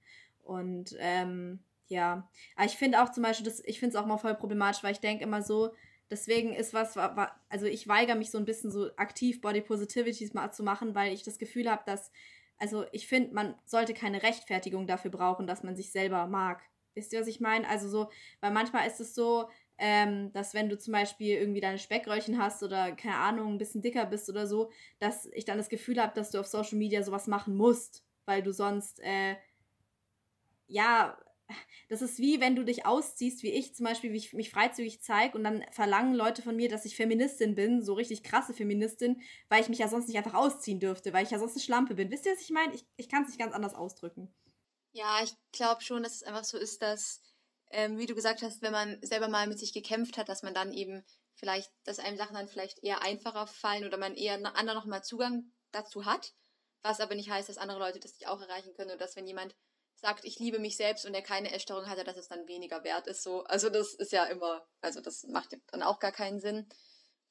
Und 0.42 0.96
ähm, 1.00 1.60
ja, 1.88 2.30
aber 2.56 2.68
ich 2.68 2.78
finde 2.78 3.04
auch 3.04 3.12
zum 3.12 3.24
Beispiel, 3.24 3.48
das, 3.48 3.62
ich 3.66 3.82
finde 3.82 3.98
es 3.98 4.02
auch 4.02 4.08
mal 4.08 4.18
voll 4.18 4.36
problematisch, 4.36 4.82
weil 4.82 4.94
ich 4.94 5.02
denke 5.02 5.26
immer 5.26 5.42
so, 5.42 5.72
deswegen 6.10 6.54
ist 6.54 6.74
was, 6.74 6.96
also 6.96 7.66
ich 7.66 7.86
weigere 7.90 8.16
mich 8.16 8.32
so 8.32 8.38
ein 8.38 8.46
bisschen 8.46 8.72
so 8.72 8.96
aktiv 8.96 9.42
Body 9.42 9.60
Positivities 9.60 10.34
mal 10.34 10.54
zu 10.54 10.64
machen, 10.64 10.96
weil 10.96 11.12
ich 11.12 11.24
das 11.24 11.38
Gefühl 11.38 11.70
habe, 11.70 11.84
dass, 11.86 12.14
also 12.62 12.86
ich 12.92 13.08
finde, 13.08 13.34
man 13.34 13.56
sollte 13.66 13.96
keine 13.96 14.22
Rechtfertigung 14.22 14.86
dafür 14.86 15.10
brauchen, 15.10 15.48
dass 15.48 15.64
man 15.64 15.76
sich 15.76 15.92
selber 15.92 16.28
mag. 16.28 16.62
Wisst 16.94 17.12
ihr, 17.12 17.20
was 17.20 17.28
ich 17.28 17.40
meine? 17.40 17.68
Also 17.68 17.90
so, 17.90 18.12
weil 18.40 18.52
manchmal 18.52 18.86
ist 18.88 19.00
es 19.00 19.16
so, 19.16 19.50
ähm, 19.80 20.32
dass 20.34 20.54
wenn 20.54 20.70
du 20.70 20.78
zum 20.78 20.92
Beispiel 20.92 21.38
irgendwie 21.38 21.60
deine 21.60 21.80
Speckröllchen 21.80 22.38
hast 22.38 22.62
oder 22.62 22.92
keine 22.92 23.16
Ahnung, 23.16 23.54
ein 23.54 23.58
bisschen 23.58 23.82
dicker 23.82 24.06
bist 24.06 24.30
oder 24.30 24.46
so, 24.46 24.70
dass 25.00 25.26
ich 25.34 25.44
dann 25.46 25.58
das 25.58 25.70
Gefühl 25.70 26.00
habe, 26.00 26.14
dass 26.14 26.30
du 26.30 26.40
auf 26.40 26.46
Social 26.46 26.78
Media 26.78 27.02
sowas 27.02 27.26
machen 27.26 27.56
musst, 27.56 28.06
weil 28.26 28.44
du 28.44 28.54
sonst, 28.54 29.00
äh, 29.00 29.38
ja, 30.68 31.18
das 31.90 32.02
ist 32.02 32.20
wie 32.20 32.40
wenn 32.40 32.56
du 32.56 32.64
dich 32.64 32.86
ausziehst, 32.86 33.44
wie 33.44 33.52
ich 33.52 33.76
zum 33.76 33.86
Beispiel, 33.86 34.12
wie 34.14 34.18
ich 34.18 34.34
mich 34.34 34.50
freizügig 34.50 35.02
zeige 35.02 35.38
und 35.38 35.44
dann 35.44 35.66
verlangen 35.72 36.14
Leute 36.14 36.42
von 36.42 36.56
mir, 36.56 36.70
dass 36.70 36.86
ich 36.86 36.96
Feministin 36.96 37.56
bin, 37.56 37.84
so 37.84 37.94
richtig 37.94 38.24
krasse 38.24 38.54
Feministin, 38.54 39.22
weil 39.50 39.62
ich 39.62 39.70
mich 39.70 39.80
ja 39.80 39.88
sonst 39.88 40.08
nicht 40.08 40.18
einfach 40.18 40.34
ausziehen 40.34 40.80
dürfte, 40.80 41.14
weil 41.14 41.24
ich 41.24 41.32
ja 41.32 41.40
sonst 41.40 41.54
eine 41.54 41.64
Schlampe 41.64 41.96
bin. 41.96 42.12
Wisst 42.12 42.26
ihr, 42.26 42.34
was 42.34 42.42
ich 42.42 42.52
meine? 42.52 42.74
Ich, 42.74 42.86
ich 42.98 43.10
kann 43.10 43.24
es 43.24 43.30
nicht 43.30 43.40
ganz 43.40 43.54
anders 43.54 43.76
ausdrücken. 43.76 44.34
Ja, 44.94 45.24
ich 45.24 45.34
glaube 45.52 45.82
schon, 45.82 46.04
dass 46.04 46.16
es 46.16 46.24
einfach 46.24 46.44
so 46.44 46.58
ist, 46.58 46.82
dass 46.82 47.22
ähm, 47.72 47.98
wie 47.98 48.06
du 48.06 48.16
gesagt 48.16 48.42
hast, 48.42 48.62
wenn 48.62 48.72
man 48.72 49.02
selber 49.02 49.28
mal 49.28 49.48
mit 49.48 49.60
sich 49.60 49.74
gekämpft 49.74 50.18
hat, 50.18 50.30
dass 50.30 50.44
man 50.44 50.54
dann 50.54 50.74
eben 50.74 51.06
vielleicht, 51.36 51.72
dass 51.86 52.00
einem 52.00 52.18
Sachen 52.18 52.36
dann 52.36 52.48
vielleicht 52.48 52.84
eher 52.84 53.02
einfacher 53.02 53.48
fallen 53.48 53.86
oder 53.86 53.98
man 53.98 54.16
eher 54.16 54.34
anderen 54.56 54.78
nochmal 54.78 55.04
Zugang 55.04 55.52
dazu 55.72 56.06
hat, 56.06 56.34
was 56.84 57.00
aber 57.00 57.16
nicht 57.16 57.30
heißt, 57.30 57.50
dass 57.50 57.58
andere 57.58 57.80
Leute 57.80 58.00
das 58.00 58.14
nicht 58.14 58.28
auch 58.28 58.42
erreichen 58.42 58.74
können 58.74 58.92
und 58.92 59.02
dass 59.02 59.16
wenn 59.16 59.28
jemand 59.28 59.56
sagt, 60.02 60.26
ich 60.26 60.40
liebe 60.40 60.60
mich 60.60 60.78
selbst 60.78 61.06
und 61.06 61.14
er 61.14 61.22
keine 61.22 61.52
Essstörung 61.52 61.88
hatte, 61.88 62.04
dass 62.04 62.18
es 62.18 62.28
dann 62.28 62.48
weniger 62.48 62.84
wert 62.84 63.08
ist. 63.08 63.24
So, 63.24 63.44
also 63.44 63.70
das 63.70 63.94
ist 63.94 64.12
ja 64.12 64.26
immer, 64.26 64.66
also 64.82 65.00
das 65.00 65.24
macht 65.26 65.58
dann 65.68 65.84
auch 65.84 66.00
gar 66.00 66.12
keinen 66.12 66.40
Sinn. 66.40 66.68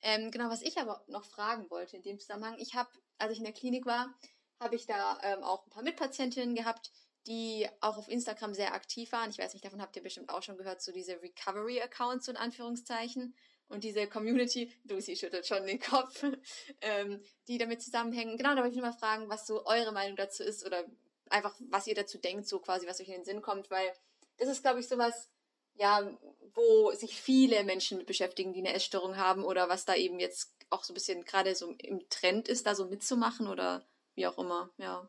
Ähm, 0.03 0.31
genau, 0.31 0.49
was 0.49 0.63
ich 0.63 0.79
aber 0.79 1.05
noch 1.09 1.25
fragen 1.25 1.69
wollte 1.71 1.97
in 1.97 2.03
dem 2.03 2.19
Zusammenhang, 2.19 2.57
ich 2.59 2.75
habe, 2.75 2.89
als 3.19 3.33
ich 3.33 3.39
in 3.39 3.45
der 3.45 3.53
Klinik 3.53 3.87
war, 3.87 4.15
habe 4.61 4.77
ich 4.77 4.87
da 4.87 5.19
ähm, 5.23 5.43
auch 5.43 5.67
ein 5.67 5.71
paar 5.71 5.83
Mitpatientinnen 5.83 6.55
gehabt, 6.55 6.91
die 7.27 7.69
auch 7.81 7.99
auf 7.99 8.09
Instagram 8.09 8.55
sehr 8.55 8.73
aktiv 8.73 9.13
waren. 9.13 9.31
Ich 9.31 9.39
weiß 9.39 9.53
nicht, 9.53 9.65
davon 9.65 9.83
habt 9.83 9.97
ihr 9.97 10.03
bestimmt 10.03 10.31
auch 10.31 10.43
schon 10.43 10.57
gehört, 10.57 10.81
so 10.81 10.93
diese 10.93 11.21
Recovery-Accounts 11.21 12.29
in 12.29 12.37
Anführungszeichen 12.37 13.35
und 13.69 13.85
diese 13.85 14.07
Community, 14.07 14.73
Lucy 14.85 15.17
schüttelt 15.17 15.47
schon 15.47 15.67
den 15.67 15.81
Kopf, 15.81 16.25
ähm, 16.81 17.23
die 17.47 17.59
damit 17.59 17.83
zusammenhängen. 17.83 18.37
Genau, 18.37 18.51
da 18.51 18.63
wollte 18.63 18.71
ich 18.71 18.77
nur 18.77 18.87
mal 18.87 18.97
fragen, 18.97 19.29
was 19.29 19.47
so 19.47 19.67
eure 19.67 19.93
Meinung 19.93 20.17
dazu 20.17 20.43
ist 20.43 20.65
oder 20.65 20.85
einfach, 21.31 21.55
was 21.71 21.87
ihr 21.87 21.95
dazu 21.95 22.19
denkt, 22.19 22.47
so 22.47 22.59
quasi, 22.59 22.87
was 22.87 23.01
euch 23.01 23.09
in 23.09 23.15
den 23.15 23.25
Sinn 23.25 23.43
kommt, 23.43 23.71
weil 23.71 23.91
das 24.39 24.49
ist, 24.49 24.63
glaube 24.63 24.81
ich, 24.81 24.89
sowas, 24.89 25.31
ja, 25.75 26.11
wo 26.55 26.93
sich 26.93 27.21
viele 27.21 27.65
Menschen 27.65 27.99
mit 27.99 28.07
beschäftigen, 28.07 28.53
die 28.53 28.61
eine 28.61 28.75
Essstörung 28.75 29.17
haben 29.17 29.45
oder 29.45 29.69
was 29.69 29.85
da 29.85 29.95
eben 29.95 30.19
jetzt 30.21 30.55
auch 30.71 30.85
so 30.85 30.93
ein 30.93 30.95
bisschen 30.95 31.25
gerade 31.25 31.55
so 31.55 31.73
im 31.79 32.09
Trend 32.11 32.49
ist, 32.49 32.67
da 32.67 32.75
so 32.75 32.87
mitzumachen 32.87 33.49
oder 33.49 33.85
wie 34.15 34.27
auch 34.27 34.39
immer, 34.39 34.71
ja. 34.79 35.09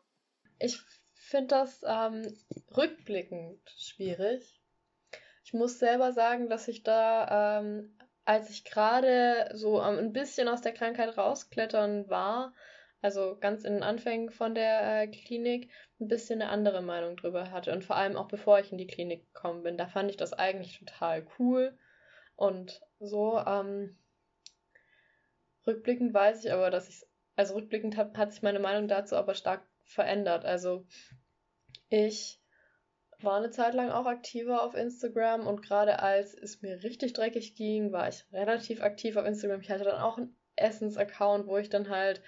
Ich 0.58 0.80
finde 1.14 1.48
das 1.48 1.80
ähm, 1.84 2.36
rückblickend 2.76 3.60
schwierig. 3.76 4.60
Ich 5.44 5.52
muss 5.52 5.78
selber 5.78 6.12
sagen, 6.12 6.48
dass 6.48 6.68
ich 6.68 6.82
da, 6.82 7.58
ähm, 7.60 7.96
als 8.24 8.50
ich 8.50 8.64
gerade 8.64 9.50
so 9.54 9.80
ein 9.80 10.12
bisschen 10.12 10.48
aus 10.48 10.62
der 10.62 10.72
Krankheit 10.72 11.16
rausklettern 11.16 12.08
war, 12.08 12.54
also 13.02 13.36
ganz 13.40 13.64
in 13.64 13.74
den 13.74 13.82
Anfängen 13.82 14.30
von 14.30 14.54
der 14.54 15.02
äh, 15.02 15.08
Klinik, 15.08 15.70
ein 16.00 16.08
bisschen 16.08 16.40
eine 16.40 16.50
andere 16.50 16.82
Meinung 16.82 17.16
drüber 17.16 17.50
hatte. 17.50 17.72
Und 17.72 17.84
vor 17.84 17.96
allem 17.96 18.16
auch 18.16 18.28
bevor 18.28 18.60
ich 18.60 18.70
in 18.70 18.78
die 18.78 18.86
Klinik 18.86 19.26
gekommen 19.34 19.64
bin, 19.64 19.76
da 19.76 19.88
fand 19.88 20.08
ich 20.08 20.16
das 20.16 20.32
eigentlich 20.32 20.78
total 20.78 21.26
cool. 21.38 21.76
Und 22.36 22.80
so, 23.00 23.38
ähm, 23.38 23.96
rückblickend 25.66 26.14
weiß 26.14 26.44
ich 26.44 26.52
aber, 26.52 26.70
dass 26.70 26.88
ich, 26.88 27.02
also 27.36 27.54
rückblickend 27.54 27.96
hat, 27.96 28.16
hat 28.16 28.32
sich 28.32 28.42
meine 28.42 28.60
Meinung 28.60 28.88
dazu 28.88 29.16
aber 29.16 29.34
stark 29.34 29.66
verändert. 29.84 30.44
Also 30.44 30.86
ich 31.88 32.40
war 33.20 33.36
eine 33.36 33.50
Zeit 33.50 33.74
lang 33.74 33.90
auch 33.90 34.06
aktiver 34.06 34.62
auf 34.62 34.74
Instagram 34.74 35.46
und 35.46 35.62
gerade 35.62 36.00
als 36.00 36.34
es 36.34 36.62
mir 36.62 36.82
richtig 36.82 37.12
dreckig 37.12 37.54
ging, 37.54 37.92
war 37.92 38.08
ich 38.08 38.24
relativ 38.32 38.80
aktiv 38.80 39.16
auf 39.16 39.26
Instagram. 39.26 39.60
Ich 39.60 39.70
hatte 39.70 39.84
dann 39.84 40.00
auch 40.00 40.18
einen 40.18 40.36
Essens-Account, 40.56 41.46
wo 41.46 41.58
ich 41.58 41.68
dann 41.68 41.88
halt 41.88 42.22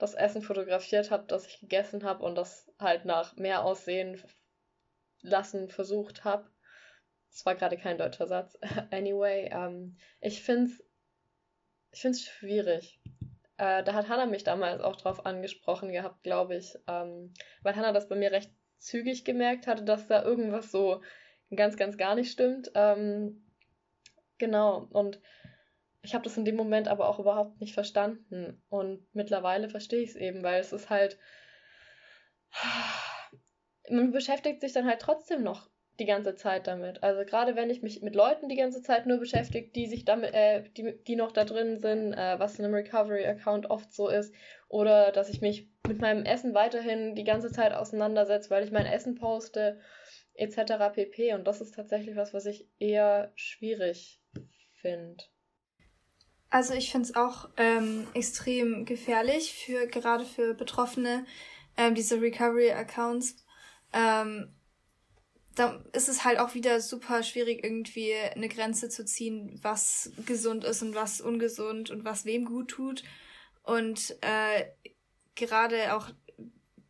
das 0.00 0.14
Essen 0.14 0.42
fotografiert 0.42 1.10
habe, 1.10 1.24
das 1.26 1.46
ich 1.46 1.60
gegessen 1.60 2.04
habe 2.04 2.24
und 2.24 2.34
das 2.34 2.70
halt 2.78 3.04
nach 3.04 3.36
mehr 3.36 3.64
Aussehen 3.64 4.22
lassen 5.22 5.68
versucht 5.68 6.24
habe. 6.24 6.50
Das 7.30 7.46
war 7.46 7.54
gerade 7.54 7.76
kein 7.76 7.98
deutscher 7.98 8.26
Satz. 8.26 8.58
anyway, 8.90 9.50
ähm, 9.52 9.96
ich 10.20 10.42
finde 10.42 10.70
es 10.70 10.84
ich 11.92 12.00
find's 12.00 12.22
schwierig. 12.22 13.00
Äh, 13.56 13.82
da 13.82 13.94
hat 13.94 14.08
Hannah 14.08 14.26
mich 14.26 14.44
damals 14.44 14.80
auch 14.80 14.96
drauf 14.96 15.26
angesprochen 15.26 15.92
gehabt, 15.92 16.22
glaube 16.22 16.56
ich, 16.56 16.78
ähm, 16.86 17.34
weil 17.62 17.76
Hannah 17.76 17.92
das 17.92 18.08
bei 18.08 18.16
mir 18.16 18.30
recht 18.30 18.50
zügig 18.78 19.24
gemerkt 19.24 19.66
hatte, 19.66 19.84
dass 19.84 20.06
da 20.06 20.22
irgendwas 20.22 20.70
so 20.70 21.02
ganz, 21.54 21.76
ganz 21.76 21.98
gar 21.98 22.14
nicht 22.14 22.30
stimmt. 22.30 22.70
Ähm, 22.74 23.44
genau, 24.38 24.88
und 24.90 25.20
ich 26.02 26.14
habe 26.14 26.24
das 26.24 26.36
in 26.36 26.44
dem 26.44 26.56
Moment 26.56 26.88
aber 26.88 27.08
auch 27.08 27.18
überhaupt 27.18 27.60
nicht 27.60 27.74
verstanden. 27.74 28.62
Und 28.68 29.06
mittlerweile 29.12 29.68
verstehe 29.68 30.00
ich 30.00 30.10
es 30.10 30.16
eben, 30.16 30.42
weil 30.42 30.60
es 30.60 30.72
ist 30.72 30.90
halt. 30.90 31.18
Man 33.90 34.12
beschäftigt 34.12 34.60
sich 34.60 34.72
dann 34.72 34.86
halt 34.86 35.00
trotzdem 35.00 35.42
noch 35.42 35.68
die 35.98 36.06
ganze 36.06 36.34
Zeit 36.34 36.66
damit. 36.66 37.02
Also 37.02 37.24
gerade 37.24 37.56
wenn 37.56 37.70
ich 37.70 37.82
mich 37.82 38.00
mit 38.02 38.14
Leuten 38.14 38.48
die 38.48 38.56
ganze 38.56 38.82
Zeit 38.82 39.06
nur 39.06 39.18
beschäftige, 39.18 39.70
die 39.70 39.86
sich 39.86 40.04
damit, 40.04 40.32
äh, 40.32 40.64
die, 40.76 40.98
die 41.06 41.16
noch 41.16 41.32
da 41.32 41.44
drin 41.44 41.78
sind, 41.78 42.14
äh, 42.14 42.38
was 42.38 42.58
in 42.58 42.64
einem 42.64 42.74
Recovery-Account 42.74 43.68
oft 43.70 43.92
so 43.92 44.08
ist, 44.08 44.34
oder 44.68 45.12
dass 45.12 45.28
ich 45.28 45.40
mich 45.40 45.68
mit 45.86 46.00
meinem 46.00 46.24
Essen 46.24 46.54
weiterhin 46.54 47.14
die 47.14 47.24
ganze 47.24 47.50
Zeit 47.50 47.72
auseinandersetze, 47.72 48.48
weil 48.50 48.64
ich 48.64 48.70
mein 48.70 48.86
Essen 48.86 49.16
poste, 49.16 49.80
etc. 50.34 50.94
pp. 50.94 51.34
Und 51.34 51.46
das 51.46 51.60
ist 51.60 51.74
tatsächlich 51.74 52.16
was, 52.16 52.32
was 52.32 52.46
ich 52.46 52.68
eher 52.78 53.32
schwierig 53.34 54.22
finde. 54.80 55.22
Also 56.50 56.74
ich 56.74 56.90
finde 56.90 57.08
es 57.08 57.14
auch 57.14 57.48
ähm, 57.56 58.06
extrem 58.12 58.84
gefährlich 58.84 59.54
für 59.54 59.86
gerade 59.86 60.24
für 60.24 60.54
Betroffene 60.54 61.24
ähm, 61.76 61.94
diese 61.94 62.20
Recovery 62.20 62.72
Accounts. 62.72 63.36
Ähm, 63.92 64.52
da 65.54 65.82
ist 65.92 66.08
es 66.08 66.24
halt 66.24 66.38
auch 66.38 66.54
wieder 66.54 66.80
super 66.80 67.22
schwierig, 67.22 67.62
irgendwie 67.64 68.14
eine 68.14 68.48
Grenze 68.48 68.88
zu 68.88 69.04
ziehen, 69.04 69.58
was 69.62 70.12
gesund 70.26 70.64
ist 70.64 70.82
und 70.82 70.94
was 70.94 71.20
ungesund 71.20 71.90
und 71.90 72.04
was 72.04 72.24
wem 72.24 72.44
gut 72.44 72.68
tut. 72.68 73.04
Und 73.62 74.16
äh, 74.22 74.64
gerade 75.34 75.94
auch, 75.94 76.08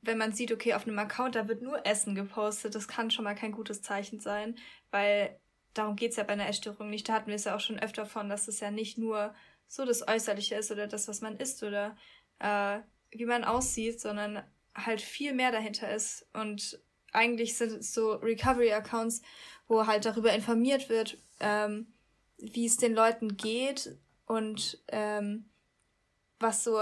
wenn 0.03 0.19
man 0.19 0.33
sieht, 0.33 0.53
okay, 0.53 0.73
auf 0.75 0.87
einem 0.87 0.99
Account, 0.99 1.35
da 1.35 1.49
wird 1.49 1.63
nur 1.63 1.87
Essen 1.87 2.15
gepostet, 2.15 2.75
das 2.75 2.89
kann 2.89 3.11
schon 3.11 3.25
mal 3.25 3.35
kein 3.35 3.53
gutes 3.53 3.83
Zeichen 3.83 4.21
sein, 4.21 4.57
weil 4.91 5.39
darum 5.75 5.97
geht's 5.97 6.17
ja 6.17 6.25
bei 6.25 6.33
einer 6.33 6.49
Essstörung 6.49 6.91
nicht. 6.91 7.09
Da 7.09 7.15
hatten 7.15 7.29
wir 7.29 7.35
es 7.35 7.45
ja 7.45 7.57
auch 7.57 7.61
schon 7.61 7.79
öfter 7.79 8.07
von, 8.07 8.29
dass 8.29 8.49
es 8.49 8.61
ja 8.61 8.71
nicht 8.71 8.99
nur 8.99 9.35
so 9.71 9.85
das 9.85 10.07
Äußerliche 10.07 10.57
ist 10.57 10.73
oder 10.73 10.89
das, 10.89 11.07
was 11.07 11.21
man 11.21 11.37
isst 11.37 11.63
oder 11.63 11.97
äh, 12.41 12.81
wie 13.13 13.25
man 13.25 13.45
aussieht, 13.45 14.01
sondern 14.01 14.43
halt 14.75 15.01
viel 15.01 15.33
mehr 15.33 15.53
dahinter 15.53 15.95
ist. 15.95 16.27
Und 16.33 16.81
eigentlich 17.13 17.57
sind 17.57 17.73
es 17.75 17.95
so 17.95 18.15
Recovery-Accounts, 18.15 19.23
wo 19.69 19.87
halt 19.87 20.05
darüber 20.05 20.33
informiert 20.33 20.89
wird, 20.89 21.19
ähm, 21.39 21.87
wie 22.39 22.67
es 22.67 22.79
den 22.79 22.95
Leuten 22.95 23.37
geht 23.37 23.97
und 24.27 24.83
ähm, 24.89 25.49
was 26.41 26.65
so 26.65 26.81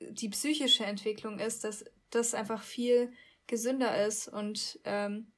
die 0.00 0.30
psychische 0.30 0.84
Entwicklung 0.84 1.38
ist, 1.38 1.62
dass 1.62 1.84
das 2.10 2.34
einfach 2.34 2.62
viel 2.64 3.12
gesünder 3.46 4.04
ist 4.04 4.26
und 4.26 4.80
ähm, 4.84 5.30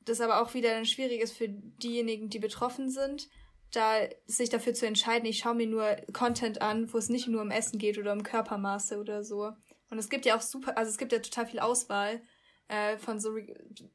das 0.00 0.22
aber 0.22 0.40
auch 0.40 0.54
wieder 0.54 0.70
dann 0.70 0.86
schwierig 0.86 1.20
ist 1.20 1.36
für 1.36 1.48
diejenigen, 1.48 2.30
die 2.30 2.38
betroffen 2.38 2.88
sind, 2.88 3.28
da 3.72 4.00
sich 4.26 4.50
dafür 4.50 4.74
zu 4.74 4.86
entscheiden, 4.86 5.26
ich 5.26 5.38
schaue 5.38 5.54
mir 5.54 5.66
nur 5.66 5.96
Content 6.12 6.62
an, 6.62 6.92
wo 6.92 6.98
es 6.98 7.08
nicht 7.08 7.28
nur 7.28 7.42
um 7.42 7.50
Essen 7.50 7.78
geht 7.78 7.98
oder 7.98 8.12
um 8.12 8.22
Körpermaße 8.22 8.98
oder 8.98 9.24
so. 9.24 9.52
Und 9.90 9.98
es 9.98 10.08
gibt 10.10 10.26
ja 10.26 10.36
auch 10.36 10.40
super, 10.42 10.76
also 10.78 10.90
es 10.90 10.98
gibt 10.98 11.12
ja 11.12 11.18
total 11.20 11.46
viel 11.46 11.60
Auswahl 11.60 12.22
äh, 12.68 12.98
von 12.98 13.20
so 13.20 13.30
Re 13.32 13.46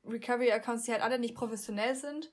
Recovery-Accounts, 0.06 0.84
die 0.86 0.92
halt 0.92 1.04
alle 1.04 1.20
nicht 1.20 1.36
professionell 1.36 1.96
sind 1.96 2.32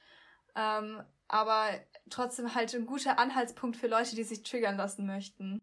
Ähm, 0.56 1.02
aber 1.28 1.70
trotzdem 2.10 2.54
halt 2.54 2.74
ein 2.74 2.86
guter 2.86 3.18
Anhaltspunkt 3.18 3.76
für 3.76 3.88
Leute, 3.88 4.16
die 4.16 4.24
sich 4.24 4.42
triggern 4.42 4.76
lassen 4.76 5.06
möchten. 5.06 5.62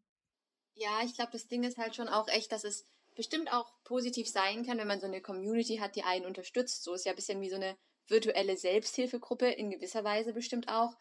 Ja, 0.76 1.02
ich 1.04 1.16
glaube, 1.16 1.32
das 1.34 1.48
Ding 1.48 1.64
ist 1.64 1.78
halt 1.78 1.96
schon 1.96 2.10
auch 2.10 2.28
echt, 2.28 2.52
dass 2.52 2.64
es 2.64 2.86
bestimmt 3.16 3.52
auch 3.54 3.74
positiv 3.84 4.30
sein 4.30 4.66
kann, 4.66 4.78
wenn 4.80 4.88
man 4.88 5.00
so 5.00 5.08
eine 5.08 5.22
Community 5.22 5.78
hat, 5.78 5.96
die 5.96 6.04
einen 6.04 6.26
unterstützt. 6.26 6.84
So 6.84 6.94
ist 6.94 7.06
ja 7.06 7.12
ein 7.14 7.18
bisschen 7.18 7.42
wie 7.42 7.50
so 7.50 7.58
eine 7.58 7.78
virtuelle 8.08 8.58
Selbsthilfegruppe, 8.58 9.48
in 9.48 9.70
gewisser 9.70 10.04
Weise 10.04 10.34
bestimmt 10.34 10.70
auch. 10.70 10.96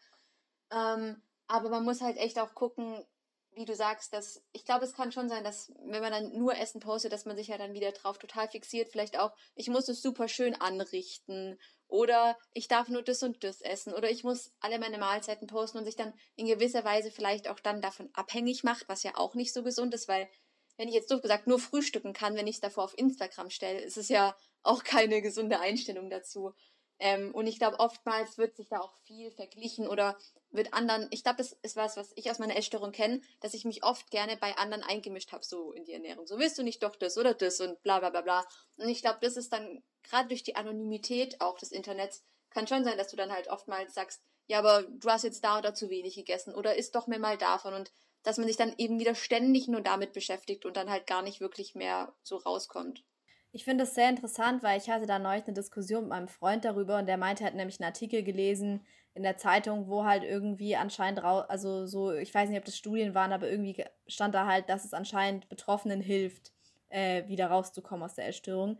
Ähm, 0.71 1.21
aber 1.47 1.69
man 1.69 1.83
muss 1.83 2.01
halt 2.01 2.17
echt 2.17 2.39
auch 2.39 2.53
gucken, 2.53 3.03
wie 3.53 3.65
du 3.65 3.75
sagst, 3.75 4.13
dass 4.13 4.41
ich 4.51 4.63
glaube, 4.63 4.85
es 4.85 4.93
kann 4.93 5.11
schon 5.11 5.27
sein, 5.27 5.43
dass 5.43 5.71
wenn 5.85 6.01
man 6.01 6.11
dann 6.11 6.37
nur 6.37 6.55
Essen 6.55 6.79
postet, 6.79 7.11
dass 7.11 7.25
man 7.25 7.35
sich 7.35 7.47
ja 7.47 7.57
dann 7.57 7.73
wieder 7.73 7.91
drauf 7.91 8.17
total 8.17 8.47
fixiert. 8.47 8.89
Vielleicht 8.89 9.19
auch, 9.19 9.31
ich 9.55 9.67
muss 9.67 9.89
es 9.89 10.01
super 10.01 10.27
schön 10.27 10.55
anrichten 10.55 11.59
oder 11.87 12.37
ich 12.53 12.67
darf 12.67 12.87
nur 12.87 13.01
das 13.01 13.23
und 13.23 13.43
das 13.43 13.61
essen 13.61 13.93
oder 13.93 14.09
ich 14.09 14.23
muss 14.23 14.53
alle 14.59 14.79
meine 14.79 14.99
Mahlzeiten 14.99 15.47
posten 15.47 15.79
und 15.79 15.85
sich 15.85 15.95
dann 15.95 16.13
in 16.35 16.45
gewisser 16.45 16.85
Weise 16.85 17.11
vielleicht 17.11 17.49
auch 17.49 17.59
dann 17.59 17.81
davon 17.81 18.09
abhängig 18.13 18.63
macht, 18.63 18.87
was 18.87 19.03
ja 19.03 19.15
auch 19.15 19.33
nicht 19.33 19.53
so 19.53 19.63
gesund 19.63 19.93
ist, 19.93 20.07
weil 20.07 20.29
wenn 20.77 20.87
ich 20.87 20.93
jetzt 20.93 21.11
doof 21.11 21.21
gesagt 21.21 21.47
nur 21.47 21.59
frühstücken 21.59 22.13
kann, 22.13 22.35
wenn 22.35 22.47
ich 22.47 22.55
es 22.55 22.61
davor 22.61 22.85
auf 22.85 22.97
Instagram 22.97 23.49
stelle, 23.49 23.81
ist 23.81 23.97
es 23.97 24.07
ja 24.07 24.37
auch 24.63 24.83
keine 24.83 25.21
gesunde 25.21 25.59
Einstellung 25.59 26.09
dazu. 26.09 26.53
Ähm, 26.99 27.33
und 27.33 27.47
ich 27.47 27.57
glaube, 27.57 27.79
oftmals 27.79 28.37
wird 28.37 28.55
sich 28.55 28.67
da 28.69 28.79
auch 28.79 28.93
viel 29.03 29.31
verglichen 29.31 29.87
oder 29.87 30.17
wird 30.51 30.73
anderen, 30.73 31.07
ich 31.11 31.23
glaube, 31.23 31.37
das 31.37 31.53
ist 31.61 31.75
was, 31.75 31.95
was 31.95 32.11
ich 32.15 32.29
aus 32.29 32.39
meiner 32.39 32.57
Essstörung 32.57 32.91
kenne, 32.91 33.21
dass 33.39 33.53
ich 33.53 33.65
mich 33.65 33.83
oft 33.83 34.11
gerne 34.11 34.35
bei 34.35 34.57
anderen 34.57 34.83
eingemischt 34.83 35.31
habe, 35.31 35.45
so 35.45 35.71
in 35.71 35.85
die 35.85 35.93
Ernährung. 35.93 36.27
So 36.27 36.39
willst 36.39 36.57
du 36.57 36.63
nicht 36.63 36.83
doch 36.83 36.95
das 36.95 37.17
oder 37.17 37.33
das 37.33 37.61
und 37.61 37.81
bla 37.83 37.99
bla 37.99 38.09
bla 38.09 38.21
bla. 38.21 38.45
Und 38.77 38.89
ich 38.89 39.01
glaube, 39.01 39.19
das 39.21 39.37
ist 39.37 39.53
dann, 39.53 39.83
gerade 40.03 40.27
durch 40.27 40.43
die 40.43 40.55
Anonymität 40.55 41.39
auch 41.39 41.57
des 41.57 41.71
Internets, 41.71 42.23
kann 42.49 42.67
schon 42.67 42.83
sein, 42.83 42.97
dass 42.97 43.09
du 43.09 43.15
dann 43.15 43.31
halt 43.31 43.47
oftmals 43.47 43.93
sagst, 43.93 44.21
ja, 44.47 44.59
aber 44.59 44.83
du 44.83 45.09
hast 45.09 45.23
jetzt 45.23 45.43
da 45.43 45.59
oder 45.59 45.75
zu 45.75 45.89
wenig 45.89 46.15
gegessen 46.15 46.55
oder 46.55 46.75
isst 46.75 46.95
doch 46.95 47.07
mir 47.07 47.19
mal 47.19 47.37
davon 47.37 47.75
und 47.75 47.91
dass 48.23 48.37
man 48.37 48.47
sich 48.47 48.57
dann 48.57 48.73
eben 48.77 48.99
wieder 48.99 49.15
ständig 49.15 49.67
nur 49.67 49.81
damit 49.81 50.11
beschäftigt 50.11 50.65
und 50.65 50.75
dann 50.75 50.89
halt 50.89 51.07
gar 51.07 51.21
nicht 51.21 51.39
wirklich 51.39 51.75
mehr 51.75 52.13
so 52.23 52.37
rauskommt. 52.37 53.03
Ich 53.51 53.63
finde 53.63 53.83
es 53.85 53.95
sehr 53.95 54.09
interessant, 54.09 54.61
weil 54.61 54.77
ich 54.77 54.89
hatte 54.89 55.07
da 55.07 55.17
neulich 55.17 55.45
eine 55.45 55.53
Diskussion 55.53 56.03
mit 56.03 56.09
meinem 56.09 56.27
Freund 56.27 56.65
darüber 56.65 56.99
und 56.99 57.07
der 57.07 57.17
meinte, 57.17 57.43
er 57.43 57.47
hat 57.47 57.55
nämlich 57.55 57.79
einen 57.79 57.87
Artikel 57.87 58.23
gelesen 58.23 58.85
in 59.15 59.23
der 59.23 59.37
Zeitung, 59.37 59.87
wo 59.87 60.05
halt 60.05 60.23
irgendwie 60.23 60.75
anscheinend 60.75 61.23
raus, 61.23 61.45
also 61.49 61.87
so, 61.87 62.13
ich 62.13 62.33
weiß 62.33 62.49
nicht, 62.49 62.59
ob 62.59 62.65
das 62.65 62.77
Studien 62.77 63.15
waren, 63.15 63.33
aber 63.33 63.49
irgendwie 63.49 63.83
stand 64.07 64.35
da 64.35 64.45
halt, 64.45 64.69
dass 64.69 64.85
es 64.85 64.93
anscheinend 64.93 65.49
Betroffenen 65.49 65.99
hilft, 65.99 66.53
äh, 66.89 67.27
wieder 67.27 67.47
rauszukommen 67.47 68.03
aus 68.03 68.13
der 68.13 68.27
Essstörung. 68.27 68.77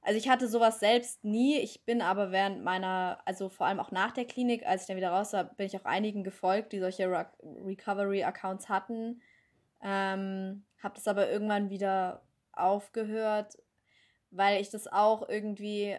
Also 0.00 0.18
ich 0.18 0.28
hatte 0.28 0.48
sowas 0.48 0.80
selbst 0.80 1.24
nie. 1.24 1.58
Ich 1.58 1.84
bin 1.84 2.00
aber 2.00 2.30
während 2.30 2.62
meiner, 2.62 3.20
also 3.24 3.48
vor 3.48 3.66
allem 3.66 3.80
auch 3.80 3.90
nach 3.92 4.12
der 4.12 4.24
Klinik, 4.24 4.66
als 4.66 4.82
ich 4.82 4.88
dann 4.88 4.96
wieder 4.96 5.10
raus 5.10 5.32
war, 5.32 5.44
bin 5.44 5.66
ich 5.66 5.76
auch 5.76 5.84
einigen 5.84 6.22
gefolgt, 6.22 6.72
die 6.72 6.80
solche 6.80 7.10
Re 7.10 7.26
Recovery-Accounts 7.42 8.68
hatten. 8.68 9.20
Ähm, 9.82 10.64
habe 10.82 10.94
das 10.94 11.08
aber 11.08 11.28
irgendwann 11.28 11.70
wieder 11.70 12.22
aufgehört 12.52 13.56
weil 14.36 14.60
ich 14.60 14.70
das 14.70 14.86
auch 14.86 15.28
irgendwie, 15.28 15.96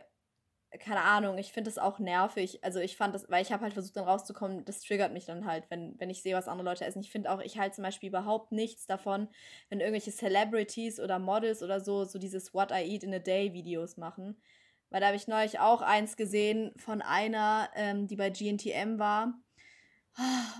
keine 0.79 1.01
Ahnung, 1.01 1.37
ich 1.37 1.51
finde 1.51 1.69
das 1.69 1.77
auch 1.77 1.99
nervig. 1.99 2.63
Also 2.63 2.79
ich 2.79 2.97
fand 2.97 3.15
das, 3.15 3.29
weil 3.29 3.41
ich 3.41 3.51
habe 3.51 3.63
halt 3.63 3.73
versucht 3.73 3.95
dann 3.95 4.05
rauszukommen, 4.05 4.65
das 4.65 4.81
triggert 4.81 5.13
mich 5.13 5.25
dann 5.25 5.45
halt, 5.45 5.65
wenn, 5.69 5.99
wenn 5.99 6.09
ich 6.09 6.21
sehe, 6.21 6.35
was 6.35 6.47
andere 6.47 6.69
Leute 6.69 6.85
essen. 6.85 7.01
Ich 7.01 7.11
finde 7.11 7.31
auch, 7.31 7.41
ich 7.41 7.57
halte 7.57 7.75
zum 7.75 7.83
Beispiel 7.83 8.09
überhaupt 8.09 8.51
nichts 8.51 8.85
davon, 8.85 9.27
wenn 9.69 9.79
irgendwelche 9.79 10.11
Celebrities 10.11 10.99
oder 10.99 11.19
Models 11.19 11.63
oder 11.63 11.79
so, 11.79 12.03
so 12.03 12.19
dieses 12.19 12.53
What 12.53 12.71
I 12.71 12.83
Eat 12.83 13.03
in 13.03 13.13
a 13.13 13.19
Day 13.19 13.53
Videos 13.53 13.97
machen. 13.97 14.41
Weil 14.89 15.01
da 15.01 15.07
habe 15.07 15.17
ich 15.17 15.27
neulich 15.27 15.59
auch 15.59 15.81
eins 15.81 16.15
gesehen 16.15 16.71
von 16.77 17.01
einer, 17.01 17.69
ähm, 17.75 18.07
die 18.07 18.15
bei 18.15 18.29
GNTM 18.29 18.99
war. 18.99 19.33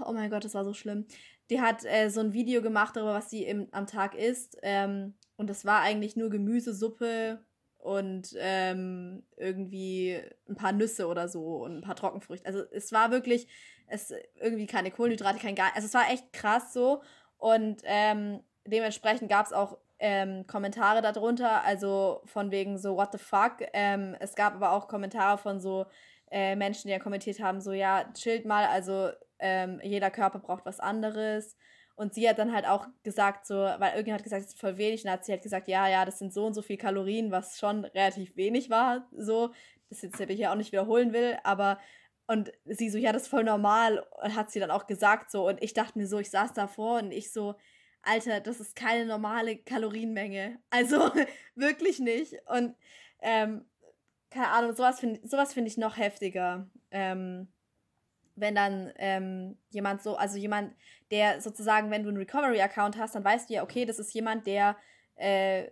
Oh 0.05 0.13
mein 0.13 0.29
Gott, 0.29 0.45
das 0.45 0.53
war 0.53 0.63
so 0.63 0.73
schlimm. 0.73 1.07
Die 1.49 1.61
hat 1.61 1.83
äh, 1.85 2.09
so 2.09 2.19
ein 2.19 2.33
Video 2.33 2.61
gemacht 2.61 2.95
darüber, 2.95 3.13
was 3.13 3.29
sie 3.29 3.43
im, 3.43 3.67
am 3.71 3.87
Tag 3.87 4.15
isst. 4.15 4.57
Ähm, 4.61 5.15
und 5.37 5.49
das 5.49 5.65
war 5.65 5.81
eigentlich 5.81 6.15
nur 6.15 6.29
Gemüsesuppe, 6.29 7.45
und 7.87 8.35
ähm, 8.37 9.23
irgendwie 9.37 10.19
ein 10.49 10.55
paar 10.55 10.73
Nüsse 10.73 11.07
oder 11.07 11.29
so 11.29 11.63
und 11.63 11.77
ein 11.77 11.81
paar 11.81 11.95
Trockenfrüchte. 11.95 12.45
Also 12.45 12.63
es 12.73 12.91
war 12.91 13.11
wirklich, 13.11 13.47
es 13.87 14.13
irgendwie 14.35 14.65
keine 14.65 14.91
Kohlenhydrate, 14.91 15.39
kein 15.39 15.55
Gar. 15.55 15.73
Also 15.73 15.87
es 15.87 15.93
war 15.93 16.11
echt 16.11 16.33
krass 16.33 16.73
so. 16.73 17.01
Und 17.37 17.81
ähm, 17.85 18.43
dementsprechend 18.65 19.29
gab 19.29 19.45
es 19.45 19.53
auch 19.53 19.77
ähm, 19.99 20.45
Kommentare 20.47 21.01
darunter, 21.01 21.63
also 21.63 22.21
von 22.25 22.51
wegen 22.51 22.77
so, 22.77 22.97
what 22.97 23.13
the 23.13 23.17
fuck. 23.17 23.61
Ähm, 23.71 24.17
es 24.19 24.35
gab 24.35 24.55
aber 24.55 24.73
auch 24.73 24.89
Kommentare 24.89 25.37
von 25.37 25.61
so 25.61 25.85
äh, 26.29 26.57
Menschen, 26.57 26.89
die 26.89 26.91
ja 26.91 26.99
kommentiert 26.99 27.39
haben, 27.39 27.61
so, 27.61 27.71
ja, 27.71 28.03
chillt 28.13 28.45
mal, 28.45 28.65
also 28.65 29.11
ähm, 29.39 29.79
jeder 29.81 30.11
Körper 30.11 30.39
braucht 30.39 30.65
was 30.65 30.81
anderes. 30.81 31.55
Und 31.97 32.13
sie 32.13 32.29
hat 32.29 32.37
dann 32.37 32.53
halt 32.53 32.67
auch 32.67 32.87
gesagt, 33.01 33.47
so, 33.47 33.55
weil 33.55 33.93
irgendjemand 33.93 34.19
hat 34.19 34.23
gesagt, 34.23 34.43
es 34.43 34.53
ist 34.53 34.59
voll 34.59 34.77
wenig. 34.77 35.01
Und 35.01 35.05
dann 35.05 35.13
hat 35.13 35.25
sie 35.25 35.31
halt 35.31 35.41
gesagt, 35.41 35.67
ja, 35.67 35.87
ja, 35.87 36.05
das 36.05 36.19
sind 36.19 36.31
so 36.31 36.45
und 36.45 36.53
so 36.53 36.61
viel 36.61 36.77
Kalorien, 36.77 37.31
was 37.31 37.57
schon 37.57 37.85
relativ 37.85 38.37
wenig 38.37 38.69
war. 38.69 39.09
So, 39.17 39.51
das 39.89 40.03
jetzt 40.03 40.19
ich 40.19 40.39
ja 40.39 40.51
auch 40.51 40.57
nicht 40.57 40.71
wiederholen 40.71 41.11
will, 41.11 41.37
aber 41.43 41.79
und 42.27 42.51
sie 42.65 42.89
so, 42.89 42.97
ja, 42.97 43.13
das 43.13 43.23
ist 43.23 43.29
voll 43.29 43.45
normal, 43.45 44.05
und 44.21 44.35
hat 44.35 44.51
sie 44.51 44.59
dann 44.59 44.69
auch 44.69 44.85
gesagt 44.85 45.31
so. 45.31 45.47
Und 45.47 45.63
ich 45.63 45.73
dachte 45.73 45.97
mir 45.97 46.07
so, 46.07 46.19
ich 46.19 46.29
saß 46.29 46.53
davor 46.53 46.99
und 46.99 47.11
ich 47.11 47.31
so, 47.31 47.55
Alter, 48.03 48.41
das 48.41 48.59
ist 48.59 48.75
keine 48.75 49.05
normale 49.05 49.57
Kalorienmenge. 49.57 50.59
Also 50.69 51.11
wirklich 51.55 51.99
nicht. 51.99 52.35
Und 52.47 52.75
ähm, 53.21 53.65
keine 54.29 54.49
Ahnung, 54.49 54.75
sowas 54.75 54.99
finde 54.99 55.25
sowas 55.27 55.53
find 55.53 55.67
ich 55.67 55.77
noch 55.77 55.97
heftiger. 55.97 56.69
Ähm, 56.91 57.47
wenn 58.37 58.55
dann 58.55 58.93
ähm, 58.97 59.57
jemand 59.69 60.01
so, 60.03 60.15
also 60.15 60.37
jemand, 60.37 60.73
der 61.11 61.41
sozusagen, 61.41 61.89
wenn 61.91 62.03
du 62.03 62.09
einen 62.09 62.17
Recovery-Account 62.17 62.97
hast, 62.97 63.15
dann 63.15 63.23
weißt 63.23 63.49
du 63.49 63.55
ja, 63.55 63.63
okay, 63.63 63.85
das 63.85 63.99
ist 63.99 64.13
jemand, 64.13 64.45
der, 64.45 64.77
äh, 65.15 65.65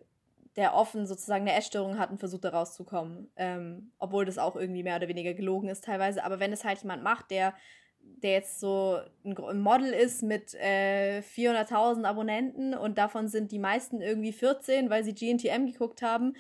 der 0.56 0.74
offen 0.74 1.06
sozusagen 1.06 1.48
eine 1.48 1.58
Essstörung 1.58 2.00
hat 2.00 2.10
und 2.10 2.20
versucht 2.20 2.44
da 2.44 2.50
rauszukommen. 2.50 3.30
Ähm, 3.36 3.92
obwohl 4.00 4.26
das 4.26 4.38
auch 4.38 4.56
irgendwie 4.56 4.84
mehr 4.84 4.96
oder 4.96 5.08
weniger 5.08 5.34
gelogen 5.34 5.70
ist 5.70 5.84
teilweise. 5.84 6.24
Aber 6.24 6.40
wenn 6.40 6.52
es 6.52 6.66
halt 6.66 6.82
jemand 6.82 7.04
macht, 7.04 7.30
der, 7.30 7.54
der 8.00 8.32
jetzt 8.32 8.60
so 8.60 9.00
ein 9.24 9.60
Model 9.60 9.92
ist 9.92 10.24
mit 10.24 10.56
äh, 10.56 11.20
400.000 11.20 12.06
Abonnenten 12.06 12.74
und 12.74 12.98
davon 12.98 13.28
sind 13.28 13.52
die 13.52 13.60
meisten 13.60 14.02
irgendwie 14.02 14.34
14, 14.34 14.90
weil 14.90 15.04
sie 15.04 15.14
GNTM 15.14 15.68
geguckt 15.68 16.02
haben. 16.02 16.36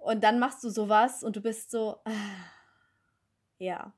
Und 0.00 0.24
dann 0.24 0.38
machst 0.38 0.64
du 0.64 0.70
sowas 0.70 1.22
und 1.22 1.36
du 1.36 1.42
bist 1.42 1.70
so, 1.70 1.98
ah, 2.04 2.12
ja 3.58 3.92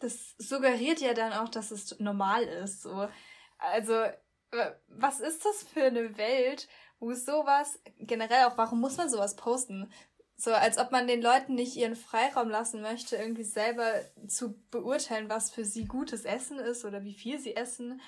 das 0.00 0.34
suggeriert 0.38 1.00
ja 1.00 1.14
dann 1.14 1.32
auch, 1.32 1.48
dass 1.48 1.70
es 1.70 1.98
normal 2.00 2.42
ist. 2.42 2.82
So. 2.82 3.08
Also, 3.58 4.04
was 4.88 5.20
ist 5.20 5.44
das 5.44 5.62
für 5.62 5.84
eine 5.84 6.16
Welt, 6.18 6.68
wo 6.98 7.14
sowas, 7.14 7.78
generell 7.98 8.44
auch, 8.46 8.58
warum 8.58 8.80
muss 8.80 8.96
man 8.96 9.08
sowas 9.08 9.36
posten? 9.36 9.90
So, 10.36 10.52
als 10.52 10.78
ob 10.78 10.90
man 10.90 11.06
den 11.06 11.20
Leuten 11.20 11.54
nicht 11.54 11.76
ihren 11.76 11.96
Freiraum 11.96 12.48
lassen 12.48 12.80
möchte, 12.80 13.16
irgendwie 13.16 13.44
selber 13.44 14.00
zu 14.26 14.58
beurteilen, 14.70 15.28
was 15.28 15.50
für 15.50 15.66
sie 15.66 15.84
gutes 15.84 16.24
Essen 16.24 16.58
ist 16.58 16.84
oder 16.84 17.04
wie 17.04 17.14
viel 17.14 17.38
sie 17.38 17.54
essen. 17.54 18.00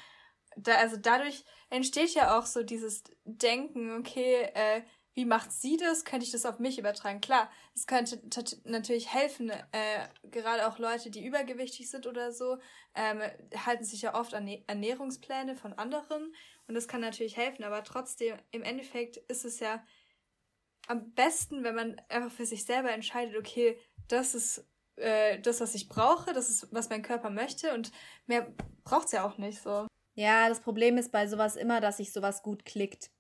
Da, 0.57 0.77
also 0.77 0.97
dadurch 0.97 1.45
entsteht 1.69 2.15
ja 2.15 2.39
auch 2.39 2.47
so 2.47 2.63
dieses 2.63 3.05
Denken, 3.25 3.99
okay, 3.99 4.51
äh, 4.55 4.83
wie 5.15 5.25
macht 5.25 5.53
sie 5.53 5.77
das? 5.77 6.05
Könnte 6.05 6.25
ich 6.25 6.33
das 6.33 6.47
auf 6.47 6.59
mich 6.59 6.79
übertragen? 6.79 7.21
Klar, 7.21 7.51
es 7.75 7.87
könnte 7.87 8.21
natürlich 8.65 9.13
helfen, 9.13 9.51
äh, 9.51 10.09
gerade 10.31 10.67
auch 10.67 10.79
Leute, 10.79 11.11
die 11.11 11.25
übergewichtig 11.25 11.91
sind 11.91 12.07
oder 12.07 12.33
so, 12.33 12.59
ähm, 12.95 13.21
halten 13.55 13.85
sich 13.85 14.03
ja 14.03 14.15
oft 14.15 14.33
an 14.35 14.49
Ernährungspläne 14.67 15.55
von 15.55 15.75
anderen 15.75 16.35
und 16.67 16.75
das 16.75 16.89
kann 16.89 17.03
natürlich 17.03 17.37
helfen, 17.37 17.65
aber 17.65 17.85
trotzdem, 17.85 18.39
im 18.53 18.63
Endeffekt 18.63 19.17
ist 19.17 19.45
es 19.45 19.61
ja 19.61 19.85
am 20.89 21.13
besten, 21.13 21.63
wenn 21.63 21.75
man 21.75 22.01
einfach 22.09 22.33
für 22.33 22.47
sich 22.47 22.65
selber 22.65 22.91
entscheidet, 22.91 23.37
okay, 23.37 23.79
das 24.09 24.35
ist 24.35 24.67
äh, 24.97 25.39
das, 25.41 25.61
was 25.61 25.75
ich 25.75 25.89
brauche, 25.89 26.33
das 26.33 26.51
ist, 26.51 26.73
was 26.73 26.89
mein 26.89 27.03
Körper 27.03 27.31
möchte 27.31 27.75
und 27.75 27.93
mehr 28.27 28.53
braucht's 28.85 29.13
ja 29.13 29.27
auch 29.27 29.39
nicht 29.39 29.61
so. 29.61 29.87
Ja, 30.15 30.49
das 30.49 30.61
Problem 30.61 30.99
ist 30.99 31.13
bei 31.13 31.27
sowas 31.27 31.57
immer, 31.57 31.81
dass 31.81 31.97
sich 31.99 32.13
sowas 32.13 32.43
gut 32.43 32.65
klickt. 32.65 33.11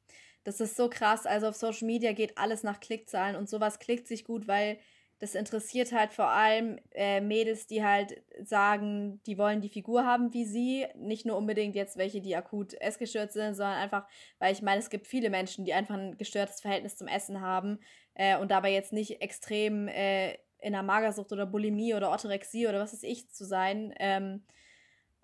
Das 0.44 0.60
ist 0.60 0.76
so 0.76 0.88
krass. 0.88 1.26
Also 1.26 1.48
auf 1.48 1.56
Social 1.56 1.86
Media 1.86 2.12
geht 2.12 2.36
alles 2.38 2.62
nach 2.62 2.80
Klickzahlen 2.80 3.36
und 3.36 3.48
sowas 3.48 3.78
klickt 3.78 4.08
sich 4.08 4.24
gut, 4.24 4.48
weil 4.48 4.78
das 5.22 5.36
interessiert 5.36 5.92
halt 5.92 6.12
vor 6.12 6.30
allem 6.30 6.80
äh, 6.90 7.20
Mädels, 7.20 7.68
die 7.68 7.84
halt 7.84 8.20
sagen, 8.42 9.20
die 9.24 9.38
wollen 9.38 9.60
die 9.60 9.68
Figur 9.68 10.04
haben 10.04 10.34
wie 10.34 10.44
sie. 10.44 10.84
Nicht 10.96 11.26
nur 11.26 11.36
unbedingt 11.36 11.76
jetzt 11.76 11.96
welche, 11.96 12.20
die 12.20 12.34
akut 12.34 12.74
essgestört 12.80 13.32
sind, 13.32 13.54
sondern 13.54 13.76
einfach, 13.76 14.08
weil 14.40 14.52
ich 14.52 14.62
meine, 14.62 14.80
es 14.80 14.90
gibt 14.90 15.06
viele 15.06 15.30
Menschen, 15.30 15.64
die 15.64 15.74
einfach 15.74 15.94
ein 15.94 16.18
gestörtes 16.18 16.60
Verhältnis 16.60 16.96
zum 16.96 17.06
Essen 17.06 17.40
haben 17.40 17.78
äh, 18.14 18.36
und 18.36 18.50
dabei 18.50 18.72
jetzt 18.72 18.92
nicht 18.92 19.22
extrem 19.22 19.86
äh, 19.86 20.32
in 20.58 20.74
einer 20.74 20.82
Magersucht 20.82 21.30
oder 21.30 21.46
Bulimie 21.46 21.94
oder 21.94 22.10
Orthorexie 22.10 22.66
oder 22.66 22.80
was 22.80 22.92
weiß 22.92 23.04
ich 23.04 23.30
zu 23.30 23.44
sein. 23.44 23.94
Ähm, 24.00 24.42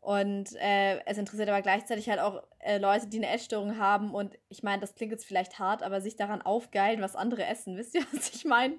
und 0.00 0.54
äh, 0.56 1.00
es 1.06 1.18
interessiert 1.18 1.48
aber 1.48 1.62
gleichzeitig 1.62 2.08
halt 2.08 2.20
auch 2.20 2.42
äh, 2.60 2.78
Leute, 2.78 3.08
die 3.08 3.18
eine 3.18 3.30
Essstörung 3.30 3.78
haben. 3.78 4.14
Und 4.14 4.38
ich 4.48 4.62
meine, 4.62 4.80
das 4.80 4.94
klingt 4.94 5.12
jetzt 5.12 5.26
vielleicht 5.26 5.58
hart, 5.58 5.82
aber 5.82 6.00
sich 6.00 6.16
daran 6.16 6.42
aufgeilen, 6.42 7.02
was 7.02 7.16
andere 7.16 7.44
essen. 7.44 7.76
Wisst 7.76 7.94
ihr, 7.94 8.02
was 8.12 8.30
ich 8.30 8.44
meine? 8.44 8.78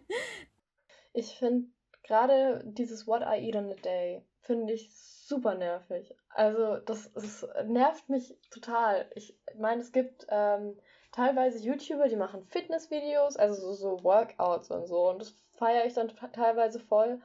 Ich 1.14 1.38
finde 1.38 1.68
gerade 2.04 2.64
dieses 2.66 3.06
What 3.06 3.22
I 3.22 3.46
Eat 3.46 3.56
in 3.56 3.72
a 3.72 3.76
Day, 3.76 4.24
finde 4.42 4.74
ich 4.74 4.90
super 4.94 5.56
nervig. 5.56 6.16
Also 6.30 6.78
das, 6.78 7.12
das 7.14 7.48
nervt 7.66 8.10
mich 8.10 8.36
total. 8.50 9.10
Ich 9.16 9.38
meine, 9.58 9.82
es 9.82 9.92
gibt 9.92 10.26
ähm, 10.30 10.80
teilweise 11.12 11.60
YouTuber, 11.60 12.08
die 12.08 12.16
machen 12.16 12.46
Fitnessvideos, 12.46 13.38
also 13.38 13.62
so, 13.62 13.74
so 13.74 14.04
Workouts 14.04 14.72
und 14.72 14.88
so. 14.88 15.10
Und 15.10 15.22
das 15.22 15.36
feiere 15.54 15.86
ich 15.86 15.94
dann 15.94 16.12
teilweise 16.34 16.80
voll. 16.80 17.22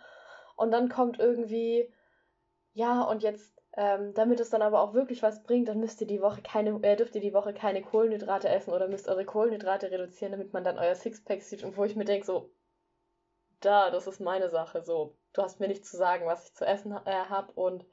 Und 0.57 0.71
dann 0.71 0.89
kommt 0.89 1.19
irgendwie, 1.19 1.91
ja, 2.73 3.03
und 3.03 3.23
jetzt, 3.23 3.54
ähm, 3.77 4.15
damit 4.15 4.39
es 4.41 4.51
dann 4.51 4.63
aber 4.63 4.81
auch 4.81 4.95
wirklich 4.95 5.23
was 5.23 5.43
bringt, 5.43 5.69
dann 5.69 5.81
müsst 5.81 6.01
ihr 6.01 6.07
die 6.07 6.23
Woche 6.23 6.43
keine, 6.43 6.81
äh, 6.83 6.97
dürft 6.97 7.15
ihr 7.17 7.21
die 7.21 7.35
Woche 7.35 7.53
keine 7.53 7.83
Kohlenhydrate 7.83 8.49
essen 8.49 8.73
oder 8.73 8.87
müsst 8.89 9.09
eure 9.09 9.25
Kohlenhydrate 9.25 9.91
reduzieren, 9.91 10.33
damit 10.33 10.53
man 10.53 10.63
dann 10.63 10.79
euer 10.79 10.95
Sixpack 10.95 11.43
sieht. 11.43 11.65
Und 11.65 11.77
wo 11.77 11.85
ich 11.85 11.97
mir 11.97 12.05
denke, 12.05 12.25
so, 12.25 12.51
da, 13.61 13.91
das 13.91 14.07
ist 14.07 14.21
meine 14.21 14.49
Sache. 14.49 14.83
So, 14.83 15.17
du 15.33 15.43
hast 15.43 15.59
mir 15.59 15.69
nicht 15.69 15.85
zu 15.85 15.97
sagen, 15.97 16.27
was 16.27 16.47
ich 16.47 16.55
zu 16.55 16.65
essen 16.65 16.93
äh, 16.93 17.25
habe 17.29 17.53
und 17.55 17.85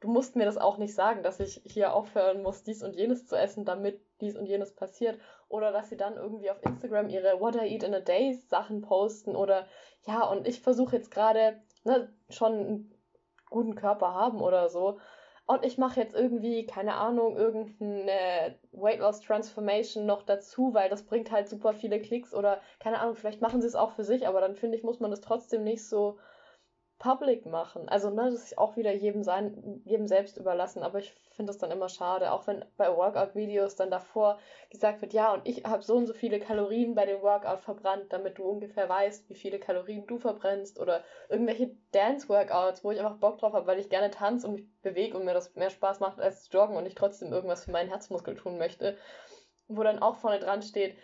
du 0.00 0.08
musst 0.08 0.36
mir 0.36 0.44
das 0.44 0.58
auch 0.58 0.76
nicht 0.76 0.94
sagen, 0.94 1.22
dass 1.22 1.40
ich 1.40 1.62
hier 1.64 1.94
aufhören 1.94 2.42
muss, 2.42 2.64
dies 2.64 2.82
und 2.82 2.94
jenes 2.94 3.26
zu 3.26 3.36
essen, 3.36 3.64
damit 3.64 4.04
dies 4.20 4.36
und 4.36 4.46
jenes 4.46 4.74
passiert. 4.74 5.18
Oder 5.48 5.72
dass 5.72 5.88
sie 5.88 5.96
dann 5.96 6.16
irgendwie 6.16 6.50
auf 6.50 6.62
Instagram 6.62 7.08
ihre 7.08 7.40
What 7.40 7.56
I 7.56 7.72
Eat 7.72 7.84
in 7.84 7.94
a 7.94 8.00
Day 8.00 8.34
Sachen 8.34 8.82
posten. 8.82 9.36
Oder 9.36 9.66
ja, 10.06 10.24
und 10.24 10.46
ich 10.46 10.60
versuche 10.60 10.96
jetzt 10.96 11.10
gerade 11.10 11.62
ne, 11.84 12.12
schon 12.28 12.52
einen 12.52 12.94
guten 13.48 13.76
Körper 13.76 14.12
haben 14.12 14.42
oder 14.42 14.68
so. 14.68 14.98
Und 15.46 15.64
ich 15.64 15.76
mache 15.76 16.00
jetzt 16.00 16.14
irgendwie, 16.14 16.66
keine 16.66 16.94
Ahnung, 16.94 17.36
irgendeine 17.36 18.56
Weight 18.72 19.00
Loss 19.00 19.20
Transformation 19.20 20.06
noch 20.06 20.22
dazu, 20.22 20.72
weil 20.72 20.88
das 20.88 21.04
bringt 21.04 21.30
halt 21.30 21.48
super 21.48 21.72
viele 21.74 22.00
Klicks 22.00 22.32
oder 22.34 22.60
keine 22.78 23.00
Ahnung, 23.00 23.16
vielleicht 23.16 23.40
machen 23.42 23.60
sie 23.60 23.66
es 23.66 23.74
auch 23.74 23.92
für 23.92 24.04
sich, 24.04 24.26
aber 24.26 24.40
dann 24.40 24.54
finde 24.54 24.78
ich, 24.78 24.84
muss 24.84 25.00
man 25.00 25.10
das 25.10 25.20
trotzdem 25.20 25.64
nicht 25.64 25.86
so 25.86 26.18
public 27.02 27.46
machen. 27.46 27.88
Also, 27.88 28.10
ne, 28.10 28.30
das 28.30 28.44
ist 28.44 28.58
auch 28.58 28.76
wieder 28.76 28.92
jedem 28.92 29.24
sein, 29.24 29.82
jedem 29.84 30.06
selbst 30.06 30.36
überlassen, 30.36 30.84
aber 30.84 31.00
ich 31.00 31.12
finde 31.32 31.50
das 31.50 31.58
dann 31.58 31.72
immer 31.72 31.88
schade, 31.88 32.30
auch 32.30 32.46
wenn 32.46 32.64
bei 32.76 32.96
Workout-Videos 32.96 33.74
dann 33.74 33.90
davor 33.90 34.38
gesagt 34.70 35.02
wird, 35.02 35.12
ja, 35.12 35.32
und 35.32 35.46
ich 35.48 35.64
habe 35.64 35.82
so 35.82 35.96
und 35.96 36.06
so 36.06 36.14
viele 36.14 36.38
Kalorien 36.38 36.94
bei 36.94 37.04
dem 37.04 37.20
Workout 37.20 37.60
verbrannt, 37.60 38.12
damit 38.12 38.38
du 38.38 38.44
ungefähr 38.44 38.88
weißt, 38.88 39.28
wie 39.28 39.34
viele 39.34 39.58
Kalorien 39.58 40.06
du 40.06 40.18
verbrennst 40.18 40.78
oder 40.78 41.02
irgendwelche 41.28 41.74
Dance-Workouts, 41.90 42.84
wo 42.84 42.92
ich 42.92 43.00
einfach 43.00 43.18
Bock 43.18 43.38
drauf 43.38 43.52
habe, 43.52 43.66
weil 43.66 43.80
ich 43.80 43.90
gerne 43.90 44.10
tanze 44.12 44.46
und 44.46 44.54
mich 44.54 44.82
bewege 44.82 45.16
und 45.16 45.24
mir 45.24 45.34
das 45.34 45.56
mehr 45.56 45.70
Spaß 45.70 45.98
macht 45.98 46.20
als 46.20 46.48
joggen 46.52 46.76
und 46.76 46.86
ich 46.86 46.94
trotzdem 46.94 47.32
irgendwas 47.32 47.64
für 47.64 47.72
meinen 47.72 47.88
Herzmuskel 47.88 48.36
tun 48.36 48.58
möchte, 48.58 48.96
wo 49.66 49.82
dann 49.82 49.98
auch 49.98 50.16
vorne 50.18 50.38
dran 50.38 50.62
steht, 50.62 50.94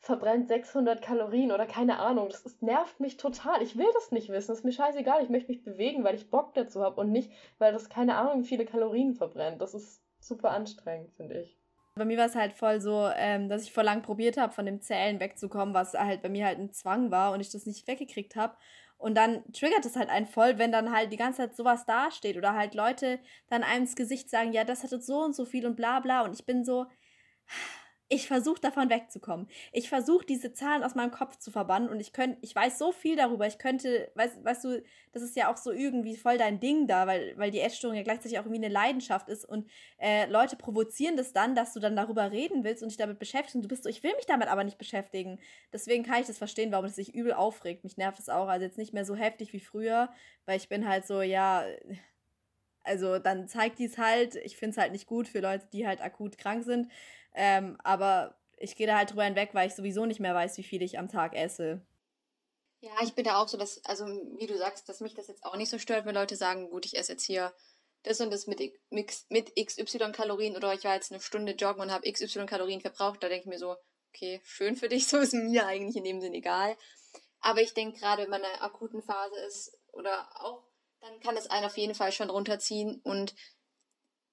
verbrennt 0.00 0.48
600 0.48 1.02
Kalorien 1.02 1.52
oder 1.52 1.66
keine 1.66 1.98
Ahnung. 1.98 2.28
Das 2.28 2.46
ist, 2.46 2.62
nervt 2.62 3.00
mich 3.00 3.16
total. 3.16 3.62
Ich 3.62 3.76
will 3.76 3.88
das 3.94 4.12
nicht 4.12 4.28
wissen. 4.28 4.48
Das 4.48 4.58
ist 4.58 4.64
mir 4.64 4.72
scheißegal. 4.72 5.22
Ich 5.22 5.30
möchte 5.30 5.50
mich 5.50 5.64
bewegen, 5.64 6.04
weil 6.04 6.14
ich 6.14 6.30
Bock 6.30 6.54
dazu 6.54 6.82
habe 6.82 7.00
und 7.00 7.10
nicht, 7.10 7.30
weil 7.58 7.72
das 7.72 7.88
keine 7.88 8.16
Ahnung, 8.16 8.42
wie 8.42 8.48
viele 8.48 8.66
Kalorien 8.66 9.14
verbrennt. 9.14 9.60
Das 9.60 9.74
ist 9.74 10.02
super 10.20 10.50
anstrengend, 10.50 11.12
finde 11.12 11.40
ich. 11.40 11.56
Bei 11.96 12.04
mir 12.04 12.18
war 12.18 12.26
es 12.26 12.34
halt 12.34 12.52
voll 12.52 12.80
so, 12.80 13.08
ähm, 13.16 13.48
dass 13.48 13.62
ich 13.62 13.72
vor 13.72 13.82
lang 13.82 14.02
probiert 14.02 14.36
habe, 14.36 14.52
von 14.52 14.66
dem 14.66 14.82
Zählen 14.82 15.18
wegzukommen, 15.18 15.74
was 15.74 15.94
halt 15.94 16.22
bei 16.22 16.28
mir 16.28 16.44
halt 16.44 16.58
ein 16.58 16.72
Zwang 16.72 17.10
war 17.10 17.32
und 17.32 17.40
ich 17.40 17.50
das 17.50 17.64
nicht 17.64 17.88
weggekriegt 17.88 18.36
habe. 18.36 18.54
Und 18.98 19.14
dann 19.14 19.50
triggert 19.52 19.84
es 19.84 19.96
halt 19.96 20.10
einen 20.10 20.26
voll, 20.26 20.58
wenn 20.58 20.72
dann 20.72 20.92
halt 20.94 21.12
die 21.12 21.16
ganze 21.16 21.38
Zeit 21.38 21.56
sowas 21.56 21.84
dasteht 21.86 22.36
oder 22.36 22.54
halt 22.54 22.74
Leute 22.74 23.18
dann 23.48 23.62
einem 23.62 23.82
ins 23.82 23.96
Gesicht 23.96 24.30
sagen, 24.30 24.52
ja, 24.52 24.64
das 24.64 24.84
hatte 24.84 25.00
so 25.00 25.22
und 25.22 25.34
so 25.34 25.44
viel 25.44 25.66
und 25.66 25.76
bla 25.76 26.00
bla. 26.00 26.22
Und 26.22 26.34
ich 26.34 26.46
bin 26.46 26.64
so, 26.64 26.86
ich 28.08 28.28
versuche 28.28 28.60
davon 28.60 28.88
wegzukommen. 28.88 29.48
Ich 29.72 29.88
versuche 29.88 30.24
diese 30.24 30.52
Zahlen 30.52 30.84
aus 30.84 30.94
meinem 30.94 31.10
Kopf 31.10 31.38
zu 31.38 31.50
verbannen 31.50 31.88
und 31.88 31.98
ich 31.98 32.12
könnte, 32.12 32.38
ich 32.40 32.54
weiß 32.54 32.78
so 32.78 32.92
viel 32.92 33.16
darüber. 33.16 33.46
Ich 33.48 33.58
könnte, 33.58 34.12
weißt, 34.14 34.44
weißt 34.44 34.64
du, 34.64 34.82
das 35.12 35.22
ist 35.22 35.34
ja 35.34 35.52
auch 35.52 35.56
so 35.56 35.72
irgendwie 35.72 36.16
voll 36.16 36.38
dein 36.38 36.60
Ding 36.60 36.86
da, 36.86 37.08
weil, 37.08 37.36
weil 37.36 37.50
die 37.50 37.60
Essstörung 37.60 37.96
ja 37.96 38.04
gleichzeitig 38.04 38.38
auch 38.38 38.44
irgendwie 38.44 38.64
eine 38.64 38.72
Leidenschaft 38.72 39.28
ist 39.28 39.44
und 39.44 39.68
äh, 39.98 40.26
Leute 40.30 40.56
provozieren 40.56 41.16
das 41.16 41.32
dann, 41.32 41.56
dass 41.56 41.72
du 41.72 41.80
dann 41.80 41.96
darüber 41.96 42.30
reden 42.30 42.62
willst 42.62 42.82
und 42.82 42.90
dich 42.90 42.98
damit 42.98 43.18
beschäftigst 43.18 43.56
und 43.56 43.62
du 43.62 43.68
bist 43.68 43.82
so, 43.82 43.88
ich 43.88 44.04
will 44.04 44.14
mich 44.14 44.26
damit 44.26 44.48
aber 44.48 44.62
nicht 44.62 44.78
beschäftigen. 44.78 45.40
Deswegen 45.72 46.04
kann 46.04 46.20
ich 46.20 46.28
das 46.28 46.38
verstehen, 46.38 46.70
warum 46.70 46.86
es 46.86 46.94
sich 46.94 47.12
übel 47.12 47.32
aufregt. 47.32 47.82
Mich 47.82 47.96
nervt 47.96 48.20
es 48.20 48.28
auch, 48.28 48.46
also 48.46 48.64
jetzt 48.64 48.78
nicht 48.78 48.94
mehr 48.94 49.04
so 49.04 49.16
heftig 49.16 49.52
wie 49.52 49.60
früher, 49.60 50.10
weil 50.44 50.58
ich 50.58 50.68
bin 50.68 50.88
halt 50.88 51.06
so, 51.06 51.22
ja, 51.22 51.64
also 52.86 53.18
dann 53.18 53.48
zeigt 53.48 53.78
dies 53.80 53.98
halt, 53.98 54.36
ich 54.36 54.56
finde 54.56 54.70
es 54.70 54.78
halt 54.78 54.92
nicht 54.92 55.06
gut 55.06 55.26
für 55.26 55.40
Leute, 55.40 55.66
die 55.72 55.86
halt 55.86 56.00
akut 56.00 56.38
krank 56.38 56.62
sind. 56.64 56.88
Ähm, 57.36 57.78
aber 57.84 58.34
ich 58.56 58.74
gehe 58.74 58.86
da 58.86 58.96
halt 58.96 59.10
drüber 59.10 59.24
hinweg, 59.24 59.50
weil 59.52 59.68
ich 59.68 59.74
sowieso 59.74 60.06
nicht 60.06 60.20
mehr 60.20 60.34
weiß, 60.34 60.56
wie 60.58 60.62
viel 60.62 60.82
ich 60.82 60.98
am 60.98 61.08
Tag 61.08 61.34
esse. 61.34 61.86
Ja, 62.80 62.92
ich 63.02 63.14
bin 63.14 63.24
da 63.24 63.40
auch 63.40 63.48
so, 63.48 63.56
dass, 63.56 63.84
also 63.84 64.06
wie 64.06 64.46
du 64.46 64.56
sagst, 64.56 64.88
dass 64.88 65.00
mich 65.00 65.14
das 65.14 65.28
jetzt 65.28 65.44
auch 65.44 65.56
nicht 65.56 65.70
so 65.70 65.78
stört, 65.78 66.06
wenn 66.06 66.14
Leute 66.14 66.36
sagen, 66.36 66.70
gut, 66.70 66.86
ich 66.86 66.96
esse 66.96 67.12
jetzt 67.12 67.24
hier 67.24 67.52
das 68.02 68.20
und 68.20 68.30
das 68.30 68.46
mit, 68.46 68.60
mit 68.90 69.56
XY 69.56 70.12
Kalorien 70.12 70.56
oder 70.56 70.72
ich 70.72 70.84
war 70.84 70.94
jetzt 70.94 71.12
eine 71.12 71.20
Stunde 71.20 71.52
joggen 71.52 71.82
und 71.82 71.90
habe 71.90 72.10
XY 72.10 72.46
Kalorien 72.46 72.80
verbraucht. 72.80 73.22
Da 73.22 73.28
denke 73.28 73.42
ich 73.42 73.46
mir 73.46 73.58
so, 73.58 73.76
okay, 74.14 74.40
schön 74.44 74.76
für 74.76 74.88
dich, 74.88 75.06
so 75.08 75.18
ist 75.18 75.34
mir 75.34 75.66
eigentlich 75.66 75.96
in 75.96 76.04
dem 76.04 76.20
Sinn 76.20 76.34
egal. 76.34 76.76
Aber 77.40 77.60
ich 77.60 77.74
denke 77.74 77.98
gerade, 77.98 78.22
wenn 78.22 78.30
man 78.30 78.40
in 78.40 78.46
einer 78.46 78.62
akuten 78.62 79.02
Phase 79.02 79.38
ist 79.46 79.78
oder 79.92 80.28
auch, 80.40 80.64
dann 81.00 81.20
kann 81.20 81.36
es 81.36 81.48
einen 81.48 81.66
auf 81.66 81.76
jeden 81.76 81.94
Fall 81.94 82.12
schon 82.12 82.30
runterziehen 82.30 83.00
und 83.02 83.34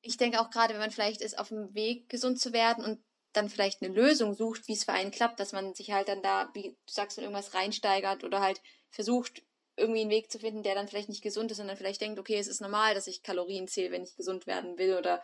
ich 0.03 0.17
denke 0.17 0.39
auch 0.39 0.49
gerade, 0.49 0.73
wenn 0.73 0.81
man 0.81 0.91
vielleicht 0.91 1.21
ist 1.21 1.39
auf 1.39 1.47
dem 1.47 1.73
Weg, 1.73 2.09
gesund 2.09 2.39
zu 2.39 2.53
werden 2.53 2.83
und 2.83 3.03
dann 3.31 3.49
vielleicht 3.49 3.81
eine 3.81 3.93
Lösung 3.93 4.35
sucht, 4.35 4.67
wie 4.67 4.73
es 4.73 4.83
für 4.83 4.91
einen 4.91 5.11
klappt, 5.11 5.39
dass 5.39 5.53
man 5.53 5.73
sich 5.73 5.91
halt 5.91 6.07
dann 6.07 6.21
da, 6.21 6.51
wie 6.53 6.71
du 6.71 6.75
sagst, 6.85 7.17
in 7.17 7.23
irgendwas 7.23 7.55
reinsteigert 7.55 8.23
oder 8.23 8.41
halt 8.41 8.61
versucht, 8.91 9.41
irgendwie 9.75 10.01
einen 10.01 10.11
Weg 10.11 10.29
zu 10.29 10.37
finden, 10.37 10.61
der 10.61 10.75
dann 10.75 10.87
vielleicht 10.87 11.09
nicht 11.09 11.23
gesund 11.23 11.49
ist, 11.49 11.57
sondern 11.57 11.77
vielleicht 11.77 12.01
denkt, 12.01 12.19
okay, 12.19 12.37
es 12.37 12.47
ist 12.47 12.61
normal, 12.61 12.93
dass 12.93 13.07
ich 13.07 13.23
Kalorien 13.23 13.67
zähle, 13.67 13.91
wenn 13.91 14.03
ich 14.03 14.15
gesund 14.15 14.45
werden 14.45 14.77
will 14.77 14.97
oder 14.97 15.23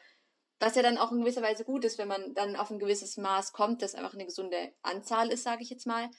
was 0.59 0.75
ja 0.75 0.81
dann 0.81 0.97
auch 0.97 1.11
in 1.11 1.19
gewisser 1.19 1.43
Weise 1.43 1.65
gut 1.65 1.85
ist, 1.85 1.97
wenn 1.97 2.07
man 2.07 2.33
dann 2.33 2.55
auf 2.55 2.71
ein 2.71 2.79
gewisses 2.79 3.17
Maß 3.17 3.53
kommt, 3.53 3.81
das 3.81 3.95
einfach 3.95 4.13
eine 4.13 4.25
gesunde 4.25 4.73
Anzahl 4.81 5.31
ist, 5.31 5.43
sage 5.43 5.61
ich 5.61 5.69
jetzt 5.69 5.85
mal, 5.85 6.09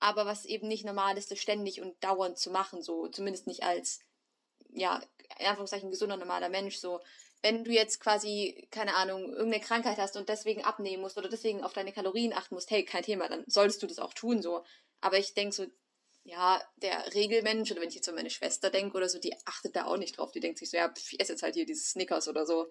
aber 0.00 0.24
was 0.24 0.46
eben 0.46 0.66
nicht 0.66 0.84
normal 0.84 1.18
ist, 1.18 1.30
das 1.30 1.38
ständig 1.38 1.82
und 1.82 2.02
dauernd 2.02 2.38
zu 2.38 2.50
machen, 2.50 2.80
so 2.80 3.08
zumindest 3.08 3.46
nicht 3.46 3.64
als 3.64 4.00
ja, 4.70 5.00
in 5.38 5.46
Anführungszeichen 5.46 5.90
gesunder, 5.90 6.16
normaler 6.16 6.48
Mensch, 6.48 6.78
so 6.78 7.00
wenn 7.44 7.62
du 7.62 7.72
jetzt 7.72 8.00
quasi, 8.00 8.66
keine 8.70 8.94
Ahnung, 8.94 9.28
irgendeine 9.28 9.62
Krankheit 9.62 9.98
hast 9.98 10.16
und 10.16 10.30
deswegen 10.30 10.64
abnehmen 10.64 11.02
musst 11.02 11.18
oder 11.18 11.28
deswegen 11.28 11.62
auf 11.62 11.74
deine 11.74 11.92
Kalorien 11.92 12.32
achten 12.32 12.54
musst, 12.54 12.70
hey, 12.70 12.86
kein 12.86 13.02
Thema, 13.02 13.28
dann 13.28 13.44
solltest 13.46 13.82
du 13.82 13.86
das 13.86 13.98
auch 13.98 14.14
tun, 14.14 14.40
so. 14.40 14.64
Aber 15.02 15.18
ich 15.18 15.34
denke 15.34 15.54
so, 15.54 15.66
ja, 16.22 16.58
der 16.76 17.12
Regelmensch, 17.12 17.70
oder 17.70 17.82
wenn 17.82 17.90
ich 17.90 17.96
jetzt 17.96 18.08
an 18.08 18.14
meine 18.14 18.30
Schwester 18.30 18.70
denke 18.70 18.96
oder 18.96 19.10
so, 19.10 19.18
die 19.18 19.34
achtet 19.44 19.76
da 19.76 19.84
auch 19.84 19.98
nicht 19.98 20.16
drauf. 20.16 20.32
Die 20.32 20.40
denkt 20.40 20.58
sich 20.58 20.70
so, 20.70 20.78
ja, 20.78 20.90
ich 20.96 21.20
esse 21.20 21.32
jetzt 21.32 21.42
halt 21.42 21.54
hier 21.54 21.66
dieses 21.66 21.90
Snickers 21.90 22.28
oder 22.28 22.46
so. 22.46 22.66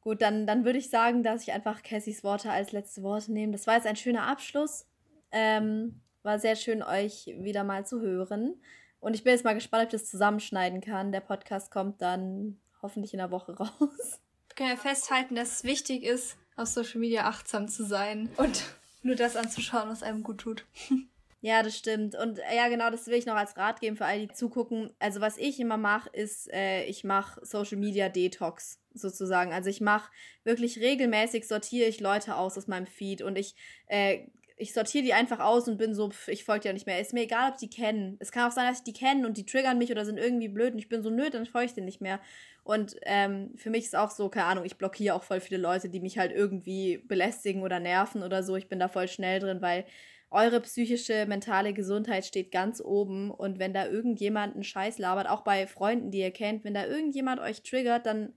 Gut, 0.00 0.22
dann, 0.22 0.46
dann 0.46 0.64
würde 0.64 0.78
ich 0.78 0.88
sagen, 0.88 1.24
dass 1.24 1.42
ich 1.42 1.50
einfach 1.50 1.82
Cassys 1.82 2.22
Worte 2.22 2.52
als 2.52 2.70
letzte 2.70 3.02
Worte 3.02 3.32
nehme. 3.32 3.50
Das 3.50 3.66
war 3.66 3.74
jetzt 3.74 3.88
ein 3.88 3.96
schöner 3.96 4.28
Abschluss. 4.28 4.86
Ähm, 5.32 6.00
war 6.22 6.38
sehr 6.38 6.54
schön, 6.54 6.84
euch 6.84 7.26
wieder 7.26 7.64
mal 7.64 7.84
zu 7.84 8.00
hören. 8.00 8.62
Und 9.02 9.14
ich 9.14 9.24
bin 9.24 9.32
jetzt 9.32 9.44
mal 9.44 9.54
gespannt, 9.54 9.82
ob 9.82 9.92
ich 9.92 10.00
das 10.00 10.08
zusammenschneiden 10.08 10.80
kann. 10.80 11.10
Der 11.10 11.20
Podcast 11.20 11.72
kommt 11.72 12.00
dann 12.00 12.60
hoffentlich 12.80 13.12
in 13.12 13.18
der 13.18 13.32
Woche 13.32 13.52
raus. 13.58 14.20
Wir 14.48 14.54
können 14.54 14.70
ja 14.70 14.76
festhalten, 14.76 15.34
dass 15.34 15.56
es 15.56 15.64
wichtig 15.64 16.04
ist, 16.04 16.36
auf 16.54 16.68
Social 16.68 17.00
Media 17.00 17.26
achtsam 17.26 17.66
zu 17.66 17.84
sein 17.84 18.30
und 18.36 18.62
nur 19.02 19.16
das 19.16 19.34
anzuschauen, 19.34 19.88
was 19.88 20.04
einem 20.04 20.22
gut 20.22 20.38
tut. 20.38 20.64
Ja, 21.44 21.64
das 21.64 21.76
stimmt. 21.76 22.14
Und 22.14 22.38
äh, 22.38 22.54
ja, 22.54 22.68
genau, 22.68 22.88
das 22.88 23.08
will 23.08 23.14
ich 23.14 23.26
noch 23.26 23.34
als 23.34 23.56
Rat 23.56 23.80
geben 23.80 23.96
für 23.96 24.04
alle, 24.04 24.28
die 24.28 24.32
zugucken. 24.32 24.92
Also 25.00 25.20
was 25.20 25.38
ich 25.38 25.58
immer 25.58 25.76
mache, 25.76 26.08
ist, 26.10 26.48
äh, 26.52 26.84
ich 26.84 27.02
mache 27.02 27.44
Social 27.44 27.78
Media 27.78 28.08
Detox 28.08 28.78
sozusagen. 28.94 29.52
Also 29.52 29.68
ich 29.68 29.80
mache 29.80 30.08
wirklich 30.44 30.78
regelmäßig, 30.78 31.48
sortiere 31.48 31.88
ich 31.88 31.98
Leute 31.98 32.36
aus 32.36 32.56
aus 32.56 32.68
meinem 32.68 32.86
Feed 32.86 33.22
und 33.22 33.34
ich 33.34 33.56
äh, 33.88 34.28
ich 34.56 34.72
sortiere 34.72 35.04
die 35.04 35.14
einfach 35.14 35.40
aus 35.40 35.68
und 35.68 35.78
bin 35.78 35.94
so, 35.94 36.10
pff, 36.10 36.28
ich 36.28 36.44
folge 36.44 36.68
ja 36.68 36.72
nicht 36.72 36.86
mehr. 36.86 37.00
Ist 37.00 37.12
mir 37.12 37.22
egal, 37.22 37.52
ob 37.52 37.58
die 37.58 37.70
kennen. 37.70 38.16
Es 38.20 38.32
kann 38.32 38.48
auch 38.48 38.54
sein, 38.54 38.68
dass 38.68 38.78
ich 38.78 38.84
die 38.84 38.92
kennen 38.92 39.24
und 39.24 39.36
die 39.36 39.46
triggern 39.46 39.78
mich 39.78 39.90
oder 39.90 40.04
sind 40.04 40.18
irgendwie 40.18 40.48
blöd 40.48 40.72
und 40.72 40.78
ich 40.78 40.88
bin 40.88 41.02
so, 41.02 41.10
nö, 41.10 41.30
dann 41.30 41.46
folge 41.46 41.66
ich 41.66 41.74
denen 41.74 41.86
nicht 41.86 42.00
mehr. 42.00 42.20
Und 42.64 42.96
ähm, 43.02 43.52
für 43.56 43.70
mich 43.70 43.84
ist 43.84 43.96
auch 43.96 44.10
so, 44.10 44.28
keine 44.28 44.46
Ahnung, 44.46 44.64
ich 44.64 44.78
blockiere 44.78 45.14
auch 45.14 45.24
voll 45.24 45.40
viele 45.40 45.60
Leute, 45.60 45.88
die 45.88 46.00
mich 46.00 46.18
halt 46.18 46.32
irgendwie 46.32 46.98
belästigen 46.98 47.62
oder 47.62 47.80
nerven 47.80 48.22
oder 48.22 48.42
so. 48.42 48.56
Ich 48.56 48.68
bin 48.68 48.78
da 48.78 48.88
voll 48.88 49.08
schnell 49.08 49.40
drin, 49.40 49.60
weil 49.62 49.84
eure 50.30 50.60
psychische, 50.60 51.26
mentale 51.26 51.72
Gesundheit 51.74 52.24
steht 52.24 52.52
ganz 52.52 52.80
oben 52.80 53.30
und 53.30 53.58
wenn 53.58 53.74
da 53.74 53.86
irgendjemand 53.86 54.54
einen 54.54 54.64
Scheiß 54.64 54.98
labert, 54.98 55.28
auch 55.28 55.42
bei 55.42 55.66
Freunden, 55.66 56.10
die 56.10 56.20
ihr 56.20 56.30
kennt, 56.30 56.64
wenn 56.64 56.74
da 56.74 56.86
irgendjemand 56.86 57.40
euch 57.40 57.62
triggert, 57.62 58.06
dann 58.06 58.32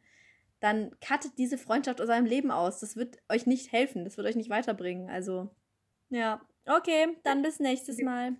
dann 0.59 0.91
cuttet 0.99 1.37
diese 1.37 1.57
Freundschaft 1.57 2.01
aus 2.01 2.09
eurem 2.09 2.25
Leben 2.25 2.49
aus. 2.49 2.79
Das 2.79 2.95
wird 2.95 3.19
euch 3.29 3.45
nicht 3.45 3.71
helfen, 3.71 4.03
das 4.03 4.17
wird 4.17 4.27
euch 4.27 4.35
nicht 4.35 4.49
weiterbringen. 4.49 5.09
Also 5.09 5.49
ja, 6.09 6.41
okay, 6.65 7.17
dann 7.23 7.41
bis 7.41 7.59
nächstes 7.59 8.01
Mal. 8.01 8.35